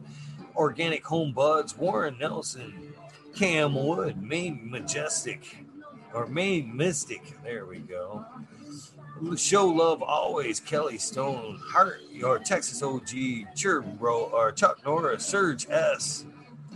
[0.55, 2.93] Organic Home Buds, Warren Nelson,
[3.35, 5.65] Cam Wood, Maine Majestic,
[6.13, 7.41] or Maine Mystic.
[7.43, 8.25] There we go.
[9.35, 13.09] Show love always, Kelly Stone, Heart, your Texas OG,
[13.55, 16.25] Churro, or Chuck Norris, Surge S,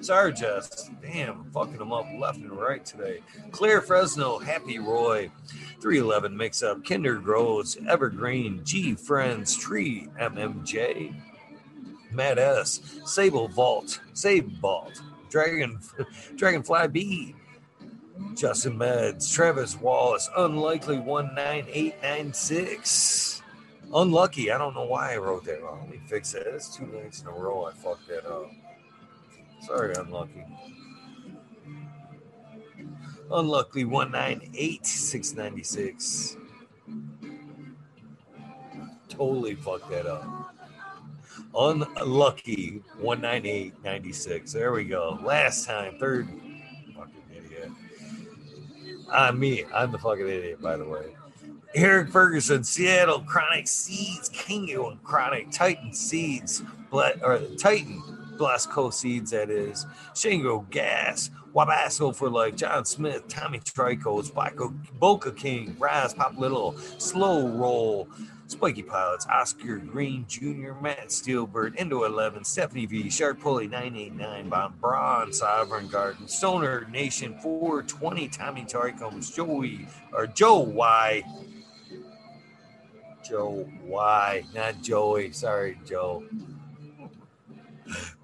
[0.01, 0.89] Sarge S.
[1.01, 3.21] Damn, fucking them up left and right today.
[3.51, 5.31] Claire Fresno, Happy Roy,
[5.81, 11.15] 311 Mix Up, Kinder Grows, Evergreen, G Friends, Tree, MMJ,
[12.11, 15.79] Matt S, Sable Vault, Save Vault, Dragon,
[16.35, 17.35] Dragonfly B,
[18.35, 23.41] Justin Meds, Travis Wallace, Unlikely 19896.
[23.93, 24.51] Unlucky.
[24.51, 25.81] I don't know why I wrote that wrong.
[25.81, 26.45] Let me fix that.
[26.45, 28.49] That's two nights in a row I fucked that up.
[29.65, 30.43] Sorry, Unlucky.
[33.31, 36.37] Unlucky 198696.
[39.09, 40.53] Totally fucked that up.
[41.57, 44.53] Unlucky 19896.
[44.53, 45.17] There we go.
[45.23, 46.27] Last time, third
[46.95, 47.71] fucking idiot.
[49.11, 49.63] I'm me.
[49.73, 51.15] I'm the fucking idiot, by the way.
[51.73, 56.61] Eric Ferguson, Seattle, Chronic Seeds, Kingo and Chronic, Titan Seeds,
[56.91, 64.31] or Titan, Blasco Seeds, that is, Shingo Gas, Wabasso for Life, John Smith, Tommy Tricos,
[64.99, 68.09] Boca King, Raz, Pop Little, Slow Roll,
[68.47, 74.79] Spiky Pilots, Oscar Green Jr., Matt Steelbird, Indo 11, Stephanie V, Shark Pulley 989, Bob
[74.79, 81.23] Braun, Sovereign Garden, Stoner Nation 420, Tommy Tricoms, Joey, or Joe Y.
[83.27, 85.31] Joe Y, not Joey.
[85.31, 86.23] Sorry, Joe.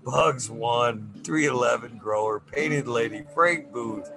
[0.04, 4.10] Bugs One, 311 Grower, Painted Lady, Frank Booth,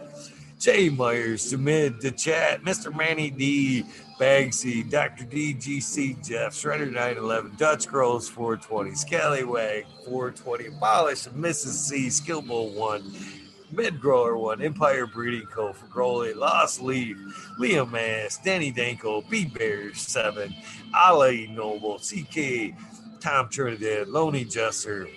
[0.58, 2.94] Jay Myers, Demid, The Chat, Mr.
[2.94, 3.84] Manny D,
[4.18, 5.24] Bagsy, Dr.
[5.24, 11.74] DGC, Jeff, Shredder 911, Dutch Grows 420, Scallywag 420, Abolish, Mrs.
[11.74, 13.12] C, Skillbull 1,
[13.72, 15.74] Med Grower One, Empire Breeding Co.
[15.74, 17.18] for Growley, Lost Leaf,
[17.58, 20.54] Liam Mass, Danny Danko, B Bears Seven,
[20.94, 22.72] Ali Noble, CK,
[23.20, 25.08] Tom Trinidad, Loney Jester,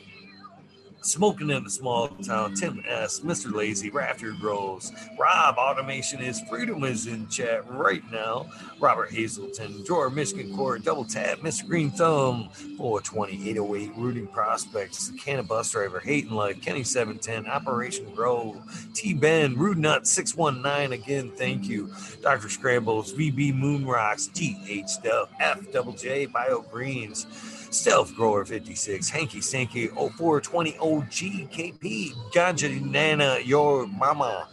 [1.07, 3.53] Smoking in the Small Town, Tim S., Mr.
[3.53, 8.51] Lazy, Rafter Groves, Rob Automation is Freedom is in chat right now.
[8.81, 11.65] Robert Hazelton, Drawer, Michigan Court, Double Tap, Mr.
[11.65, 18.57] Green Thumb, 420, 808, Rooting Prospects, Canna Bus Driver, Hating Life, Kenny 710, Operation Grove,
[18.93, 21.89] T Ben, Rude Nut 619, again, thank you.
[22.21, 22.49] Dr.
[22.49, 27.27] Scrambles, VB Moon Rocks, GH Dub, F Double J, Bio Greens,
[27.77, 34.47] Stealth Grower 56, Hanky Stanky 0420 OGKP, Ganja Nana, your mama.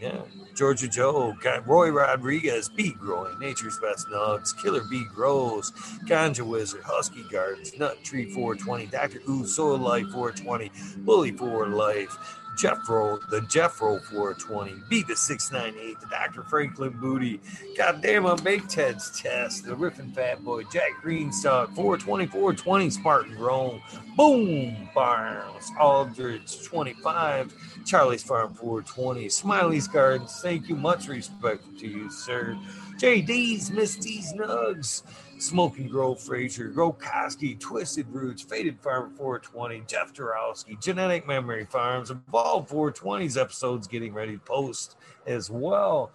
[0.00, 0.22] Yeah.
[0.56, 1.36] Georgia Joe,
[1.66, 5.70] Roy Rodriguez, Bee Growing, Nature's Best Nugs, Killer Bee Grows,
[6.04, 9.20] Ganja Wizard, Husky Gardens, Nut Tree 420, Dr.
[9.28, 12.16] Ooh, Soil Life 420, Bully for Life,
[12.56, 16.42] Jeffro, the Jeffro 420, beat the 698, the Dr.
[16.44, 17.40] Franklin Booty,
[17.76, 23.82] goddamn on Big Ted's Test, the Riffin Fat Boy, Jack Greenstock, 420, 420, Spartan Rome,
[24.16, 32.10] Boom Barnes, Aldridge 25, Charlie's Farm 420, Smiley's Gardens, thank you, much respect to you,
[32.10, 32.56] sir.
[32.96, 35.02] JD's, Misty's Nugs,
[35.38, 42.68] Smoking Grove Frazier, Grokoski, Twisted Roots, Faded Farm 420, Jeff Dorowski, Genetic Memory Farms, Evolve
[42.68, 44.96] 420's episodes getting ready to post
[45.26, 46.10] as well.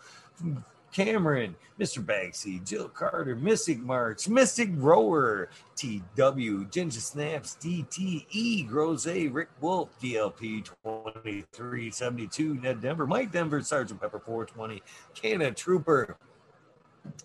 [0.92, 2.04] Cameron, Mr.
[2.04, 10.66] Bagsy, Jill Carter, Mystic March, Mystic Rower, TW, Ginger Snaps, DTE, Grose, Rick Wolf, DLP
[10.84, 14.82] 2372, Ned Denver, Mike Denver, Sergeant Pepper 420,
[15.14, 16.18] Canna Trooper,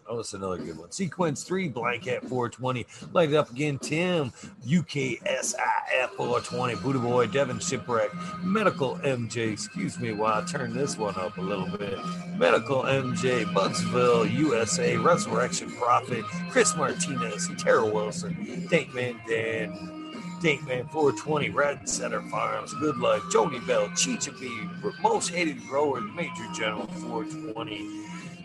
[0.07, 0.91] Oh, that's another good one.
[0.91, 2.87] Sequence three, Blanket 420.
[3.13, 3.79] Light it up again.
[3.79, 4.33] Tim,
[4.67, 6.75] UKSIF 420.
[6.77, 8.11] Buddha Boy, Devin Shipwreck,
[8.43, 9.53] Medical MJ.
[9.53, 11.99] Excuse me while I turn this one up a little bit.
[12.37, 18.35] Medical MJ, Budsville, USA, Resurrection Prophet, Chris Martinez, Tara Wilson,
[18.71, 20.03] Dankman Dan.
[20.43, 24.69] Dankman 420, Red Center Farms, Good Luck, Joni Bell, Chicha B,
[25.01, 28.05] Most Hated Grower, Major General 420.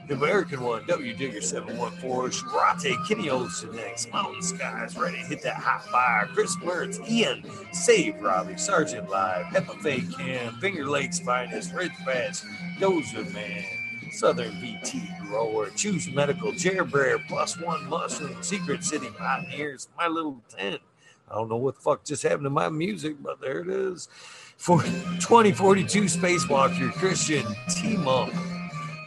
[0.09, 5.57] The American one, W Digger 714, Shrate, Kenny Olsen next, Mountain Skies, ready hit that
[5.57, 6.27] hot fire.
[6.33, 12.41] Chris Mertz, Ian, Save Robbie, Sergeant Live, Peppa Fay Cam, Finger Lakes Finest, Ridge Patch,
[12.79, 13.63] Dozer Man,
[14.11, 20.41] Southern VT Grower, Choose Medical, Jer Bear, Plus One Mushroom, Secret City Pioneers, My Little
[20.49, 20.81] Tent.
[21.29, 24.09] I don't know what the fuck just happened to my music, but there it is.
[24.57, 28.31] For 2042 Spacewalker, Christian, Team Up.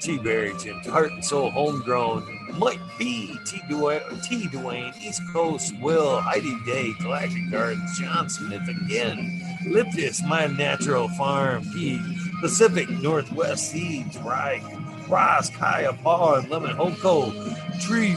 [0.03, 0.19] T.
[0.19, 3.59] Barrington, Heart and Soul Homegrown, Mike B, T.
[3.71, 4.49] Dwayne, T.
[4.49, 11.63] Dwayne, East Coast Will, Heidi Day, Galactic Gardens, John Smith again, Liptis, My Natural Farm,
[11.73, 12.01] P.
[12.41, 14.61] Pacific Northwest Seeds, Right,
[15.09, 17.33] Ross, Kaya, Paul, and Lemon Hoko,
[17.81, 18.17] Tree,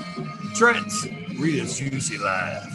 [0.56, 0.92] Trent,
[1.40, 2.72] Rita's Juicy Life.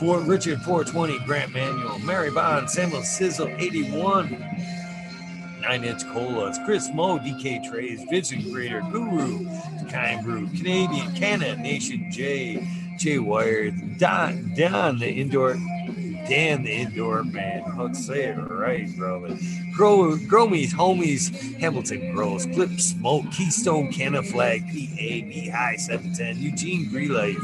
[0.00, 4.28] Fort Richard 420 Grant Manual, Mary Bond, Samuel Sizzle 81,
[5.64, 9.48] Nine Inch Colas, Chris Mo, DK Trays, Vision Creator, Guru,
[9.88, 12.68] Kind Brew, Canadian, Canada, Nation J,
[12.98, 15.54] J Wired, Don, Don, the indoor,
[16.28, 17.64] Dan, the indoor man.
[17.78, 19.38] Let's say it right, brother.
[19.74, 26.90] Grow, Grow Me's Homies, Hamilton Grows, Clip Smoke, Keystone Canna Flag, PAB High 710, Eugene
[26.90, 27.38] Green Life,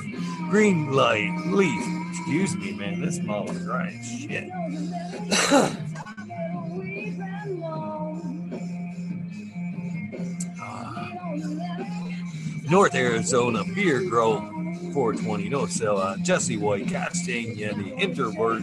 [0.50, 2.00] Green Light, Leaf.
[2.10, 3.00] Excuse me, man.
[3.00, 4.50] This is dry shit.
[12.70, 14.48] North Arizona Beer Grove
[14.92, 18.62] 420 No Sellout, Jesse White, Castain Yeti, Introvert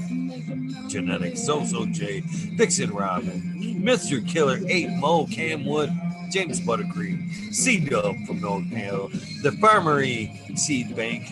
[0.89, 2.21] Genetics, Zozo J,
[2.55, 3.41] Vixen Robin,
[3.81, 4.25] Mr.
[4.25, 5.91] Killer, 8 Mo, Cam Wood,
[6.31, 9.09] James Buttercream, C Dub from North Hill,
[9.43, 11.27] the Farmery Seed Bank,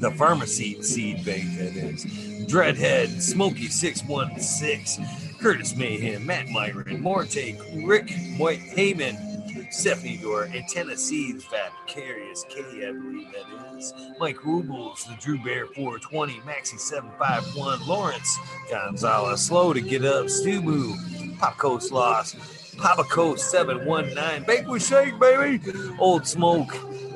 [0.00, 2.04] the Pharmacy Seed Bank, that is,
[2.46, 5.06] Dreadhead, Smoky 616,
[5.38, 9.27] Curtis Mayhem, Matt Myron, Morte, Rick White Heyman,
[9.70, 13.92] Stephanie Door, and Tennessee, the Fabulous K, I believe that is.
[14.18, 18.38] Mike Rubles, the Drew Bear 420, Maxi 751, Lawrence
[18.70, 22.36] Gonzalez, Slow to Get Up, Stubu, Pop Coast Lost,
[22.78, 25.60] Papa Coast 719, Bake with Shake, baby,
[25.98, 26.70] Old Smoke,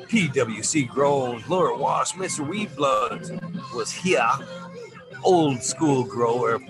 [0.09, 2.47] PWC Grown, Laura Wash, Mr.
[2.47, 3.41] Weed Blood
[3.75, 4.29] was here,
[5.25, 6.61] Old School Grower,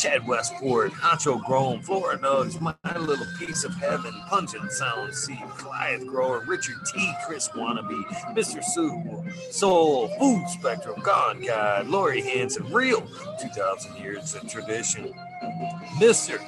[0.00, 6.06] Chad Westport, Honcho Grown, Flora Nugs, My Little Piece of Heaven, Pungent Sound Seed, Goliath
[6.06, 8.02] Grower, Richard T, Chris Wannabe,
[8.34, 8.64] Mr.
[8.64, 13.02] Soul, Soul, Food Spectrum, Gone God, Lori Hanson, Real,
[13.42, 15.12] 2,000 Years of Tradition,
[15.98, 16.38] Mr.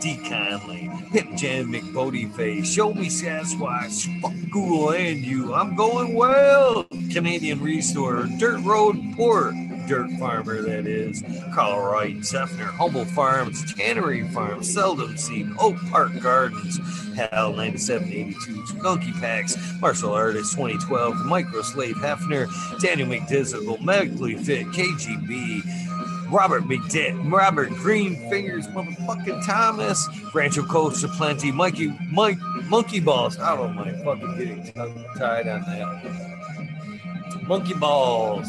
[0.00, 0.16] D.
[0.26, 6.84] Conley, Hip Jam McBodie Face, Show Me Sasquatch, Fuck Google and You, I'm Going Well,
[7.12, 9.54] Canadian Restore, Dirt Road Port,
[9.86, 11.22] Dirt Farmer, that is,
[11.54, 16.78] Wright, Zephyr, Humble Farms, Tannery Farms, Seldom Seen, Oak Park Gardens,
[17.14, 22.48] Hal 9782, Gunky Packs, Martial Artist 2012, Micro Slave Hefner,
[22.80, 25.89] Daniel McDizzle, Medically Fit, KGB,
[26.30, 33.38] Robert McDitt, Robert Green Fingers, motherfucking Thomas, Rancho Coast Plenty, Mikey, Mike, Monkey Balls.
[33.38, 37.42] I don't mind fucking getting tongue tied on that.
[37.42, 38.46] Monkey Balls.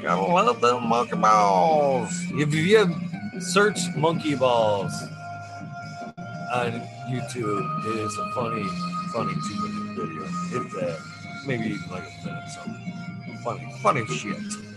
[0.03, 2.11] Gotta love them monkey balls.
[2.35, 4.93] If you have search monkey balls
[6.55, 8.65] on YouTube, it is a funny,
[9.13, 10.23] funny two minute video.
[10.63, 10.99] If that,
[11.47, 13.39] maybe even like a minute something.
[13.43, 14.68] Funny, funny shit.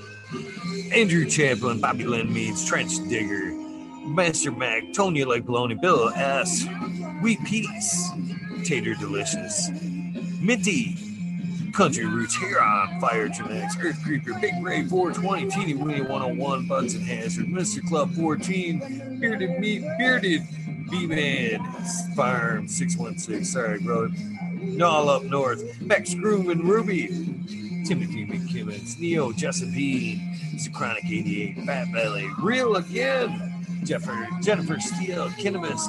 [0.93, 3.51] Andrew Champlin, Bobby Lynn Meads, Trench Digger,
[4.05, 6.65] Master Mac, Tonya Like Baloney, Bill S,
[7.21, 8.09] Wheat Peace,
[8.63, 9.69] Tater Delicious,
[10.39, 10.97] Minty,
[11.73, 17.05] Country Roots, Huron, Fire Genetics, Earth Creeper, Big Ray 420, Teeny Weeny 101, Buds and
[17.05, 17.81] Hazard, Mr.
[17.87, 20.41] Club 14, Bearded Meat, Bearded
[20.89, 21.63] B-Man,
[22.15, 24.09] Farm 616, sorry, brother.
[24.83, 27.07] All up north, Max Groove and Ruby,
[27.91, 30.31] Timothy McKimmons, Neo, Josephine.
[30.73, 35.81] Chronic 88, Fat Belly, Real Again, Jennifer, Jennifer Steele, Kinnemus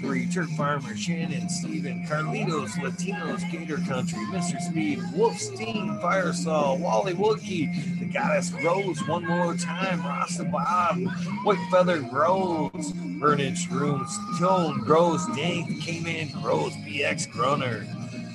[0.00, 4.60] 03, Turk Farmer, Shannon, Steven, Carlitos, Latinos, Gator Country, Mr.
[4.60, 10.96] Speed, Wolfstein, Firesaw, Wally Wookie, The Goddess Rose, One More Time, Rasta Bob,
[11.44, 17.84] White Feather Grows, Burnage Rooms, Tone Grows, Dank, K-Man Grows, BX Grunner,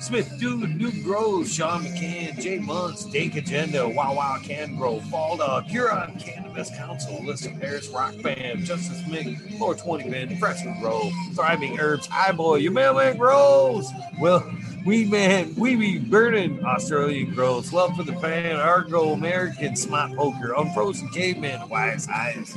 [0.00, 5.36] Smith Dude, New Grows, Sean McCann, Jay Munts, Dake Agenda, Wow Wow Can Grow, Fall
[5.36, 11.78] Dog, Huron Cannabis Council, Listen Paris Rock Band, Justice Mick, 420 Band, Freshman Grow, Thriving
[11.78, 14.50] Herbs, High Boy, Your Mailman Grows, Well,
[14.86, 20.54] Weed Man, We Be Burning, Australian Grows, Love for the Fan, Argo American, Smart Poker,
[20.56, 22.56] Unfrozen Caveman, Wise Eyes,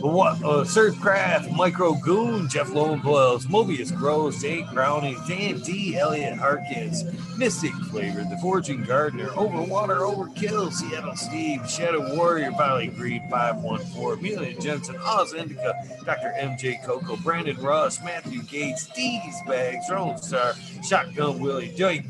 [0.00, 6.36] what uh, Surf Craft, Micro Goon, Jeff Lowenbells, Mobius Gross, Dave Browning, Dan D, Elliot
[6.36, 7.04] Harkins,
[7.36, 14.60] Mystic Flavor, The Forging Gardener, Overwater, Overkill, Seattle Steve, Shadow Warrior, Valley Green 514, Amelia
[14.60, 16.34] Jensen, Oz Indica, Dr.
[16.38, 20.54] MJ Coco, Brandon Russ, Matthew Gates, D's Bags, Drone Star,
[20.86, 22.04] Shotgun Willie, Jake,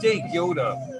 [0.00, 0.99] Jake Yoda,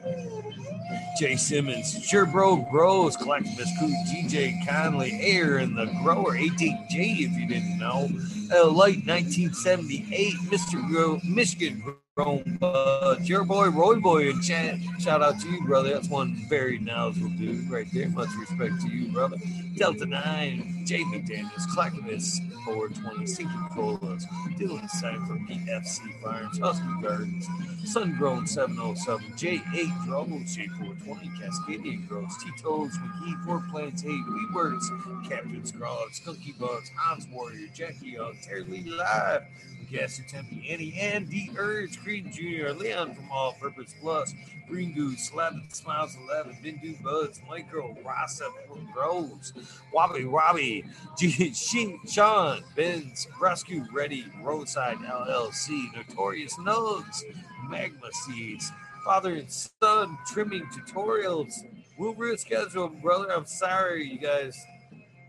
[1.19, 7.33] Jay Simmons, Sure Bro Grows, Collectivist Coot, DJ Conley, Air and the Grower, 18J if
[7.33, 8.09] you didn't know,
[8.53, 10.87] uh, Light 1978, Mr.
[10.89, 11.83] Gro- Michigan
[12.17, 14.33] Grown Buds, your boy Roy Boy.
[14.41, 15.91] Shout out to you, brother.
[15.95, 18.09] That's one very knowledgeable dude right there.
[18.11, 19.37] Much respect to you, brother.
[19.77, 24.27] Delta 9, Jay Daniels, Clackamas 420, Sinking Colas,
[24.59, 27.47] Dylan Cypher, PFC Farms, Husky Gardens,
[27.85, 35.62] Sun Grown 707, J8 Troubles, J420, Cascadian Grows, Tito's, McGee, Four Plants 8, Weedworks, Captain
[35.62, 38.37] Scrog, Skunky Bugs, Hans Warrior, Jackie Young,
[38.69, 39.43] Lee Live,
[39.91, 44.33] Gasser Tempe, Annie, and D Urge, Creed Jr., Leon from All Purpose Plus,
[44.69, 48.49] Green Goose, 11 Smiles 11, Bindu Buds, Micro, Rasa
[48.93, 49.52] Grows,
[49.93, 50.85] Wobby Wobby,
[51.19, 57.23] G- She- Sean, Benz, Rescue Ready, Roadside LLC, Notorious Nugs,
[57.69, 58.70] Magma Seeds,
[59.05, 61.52] Father and Son Trimming Tutorials.
[61.99, 63.33] We'll reschedule, brother.
[63.33, 64.57] I'm sorry you guys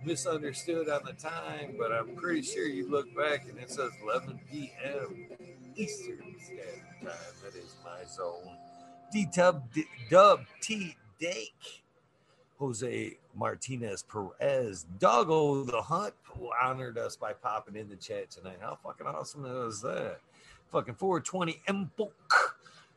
[0.05, 4.39] misunderstood on the time, but I'm pretty sure you look back and it says 11
[4.51, 5.27] p.m.
[5.75, 7.33] Eastern Standard Time.
[7.43, 8.57] That is my zone.
[9.11, 9.63] D Dub
[10.09, 11.83] Dub T Dake.
[12.61, 18.59] Jose Martinez Perez, Doggo the Hunt, who honored us by popping in the chat tonight.
[18.61, 20.19] How fucking awesome is that?
[20.71, 21.89] Fucking 420 M.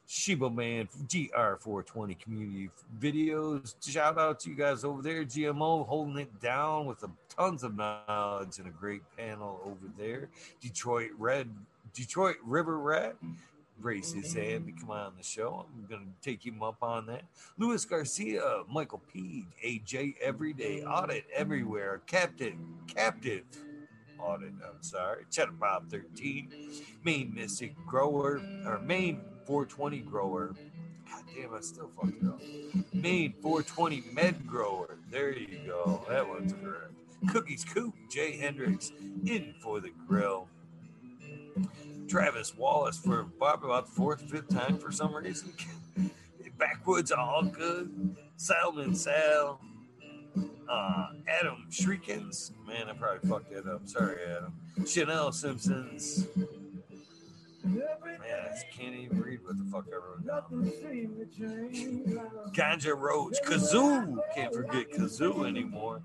[0.06, 3.74] Shiba Man GR420 community videos.
[3.82, 5.24] Shout out to you guys over there.
[5.24, 10.28] GMO holding it down with a, tons of knowledge and a great panel over there.
[10.60, 11.48] Detroit Red,
[11.94, 13.16] Detroit River Rat.
[13.80, 14.40] Race his mm-hmm.
[14.40, 15.66] hand to come on the show.
[15.68, 17.22] I'm going to take him up on that.
[17.58, 23.42] Luis Garcia, Michael P, AJ Everyday, Audit Everywhere, Captain, Captive,
[24.20, 26.50] Audit, I'm sorry, Cheddar Bob 13,
[27.04, 30.54] Main Mystic Grower, or Main 420 Grower.
[31.10, 32.40] God damn, I still fucked it up.
[32.92, 34.98] Main 420 Med Grower.
[35.10, 36.04] There you go.
[36.08, 36.92] That one's correct.
[37.30, 38.92] Cookies Coop, Jay Hendricks
[39.24, 40.48] in for the grill.
[42.08, 45.52] Travis Wallace for Bob about the fourth, fifth time for some reason.
[46.58, 48.16] Backwoods all good.
[48.36, 49.60] Salman Sal.
[50.68, 52.50] Uh, Adam Shriekins.
[52.66, 53.86] Man, I probably fucked that up.
[53.86, 54.54] Sorry, Adam.
[54.86, 56.26] Chanel Simpsons.
[57.64, 57.82] Man,
[58.22, 60.72] I can't even read what the fuck I wrote down.
[62.52, 63.38] Ganja Roach.
[63.44, 64.18] Kazoo.
[64.34, 66.02] Can't forget Kazoo anymore.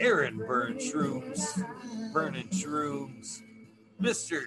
[0.00, 1.64] Aaron Burn Shrooms.
[2.12, 3.40] Burning Shrooms.
[4.00, 4.42] Mr.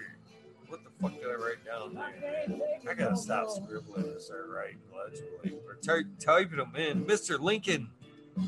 [0.68, 2.90] What the fuck did I write down there?
[2.90, 5.58] I gotta stop scribbling and start writing legibly.
[5.66, 7.04] Or ty- typing them in.
[7.04, 7.40] Mr.
[7.40, 7.90] Lincoln.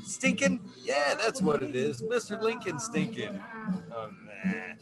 [0.05, 0.61] Stinking?
[0.85, 2.01] Yeah, that's what it is.
[2.03, 2.41] Mr.
[2.41, 3.43] Lincoln stinking.
[3.91, 4.05] Nah.
[4.05, 4.79] Um, That.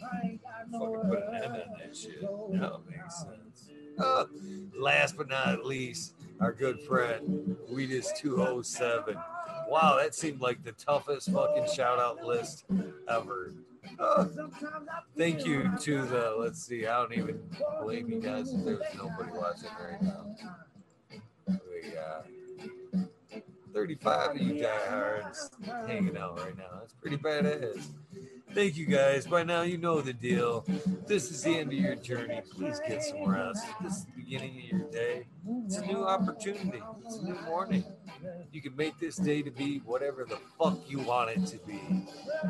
[3.99, 4.25] Uh,
[4.79, 9.23] last but not least, our good friend, Weedus207.
[9.69, 12.65] Wow, that seemed like the toughest fucking shout out list
[13.09, 13.55] ever.
[13.99, 14.27] Uh,
[15.17, 17.41] thank you to the, let's see, I don't even
[17.83, 20.37] blame you guys if there's nobody watching right now.
[21.49, 22.27] We got
[23.73, 25.51] 35 of you diehards
[25.87, 26.81] hanging out right now.
[26.81, 27.87] That's pretty badass.
[28.53, 29.29] Thank you guys.
[29.29, 30.65] By now, you know the deal.
[31.07, 32.43] This is the end of your journey.
[32.51, 33.65] Please get some rest.
[33.81, 35.27] This is the beginning of your day.
[35.67, 36.83] It's a new opportunity.
[37.05, 37.85] It's a new morning.
[38.53, 41.81] You can make this day to be whatever the fuck you want it to be.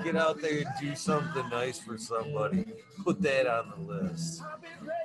[0.02, 2.65] Get out there and do something nice for somebody.
[3.05, 4.42] Put that on the list.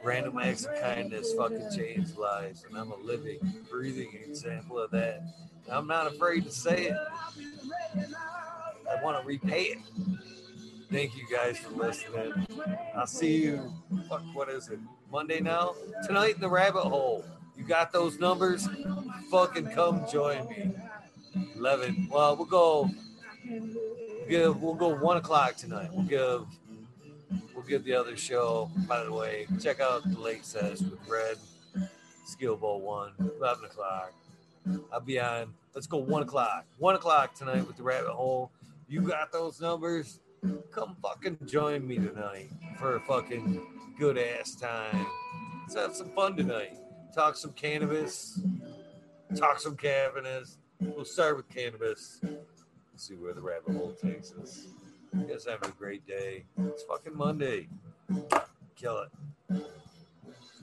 [0.01, 5.23] Random acts of kindness fucking change lives, and I'm a living, breathing example of that.
[5.71, 6.97] I'm not afraid to say it.
[8.89, 9.77] I want to repay it.
[10.91, 12.45] Thank you guys for listening.
[12.95, 13.73] I'll see you.
[14.07, 14.79] Fuck, what is it?
[15.11, 15.75] Monday now?
[16.05, 17.25] Tonight in the rabbit hole.
[17.57, 18.67] You got those numbers?
[19.31, 20.71] Fucking come join me.
[21.55, 22.09] 11.
[22.11, 22.89] Well, we'll go.
[24.29, 24.61] Give.
[24.61, 25.89] We'll go one o'clock tonight.
[25.91, 26.45] We'll give.
[27.53, 28.69] We'll give the other show.
[28.87, 31.37] By the way, check out the late sets with Red
[32.25, 33.11] Skill Bowl one.
[33.39, 34.13] 11 o'clock.
[34.91, 35.53] I'll be on.
[35.73, 36.65] Let's go one o'clock.
[36.77, 38.51] One o'clock tonight with the rabbit hole.
[38.87, 40.19] You got those numbers?
[40.71, 43.65] Come fucking join me tonight for a fucking
[43.97, 45.05] good ass time.
[45.61, 46.77] Let's have some fun tonight.
[47.13, 48.39] Talk some cannabis.
[49.35, 50.57] Talk some cannabis.
[50.79, 52.21] We'll start with cannabis.
[52.95, 54.67] see where the rabbit hole takes us.
[55.17, 56.43] You guys have a great day.
[56.57, 57.67] It's fucking Monday.
[58.75, 59.65] Kill it.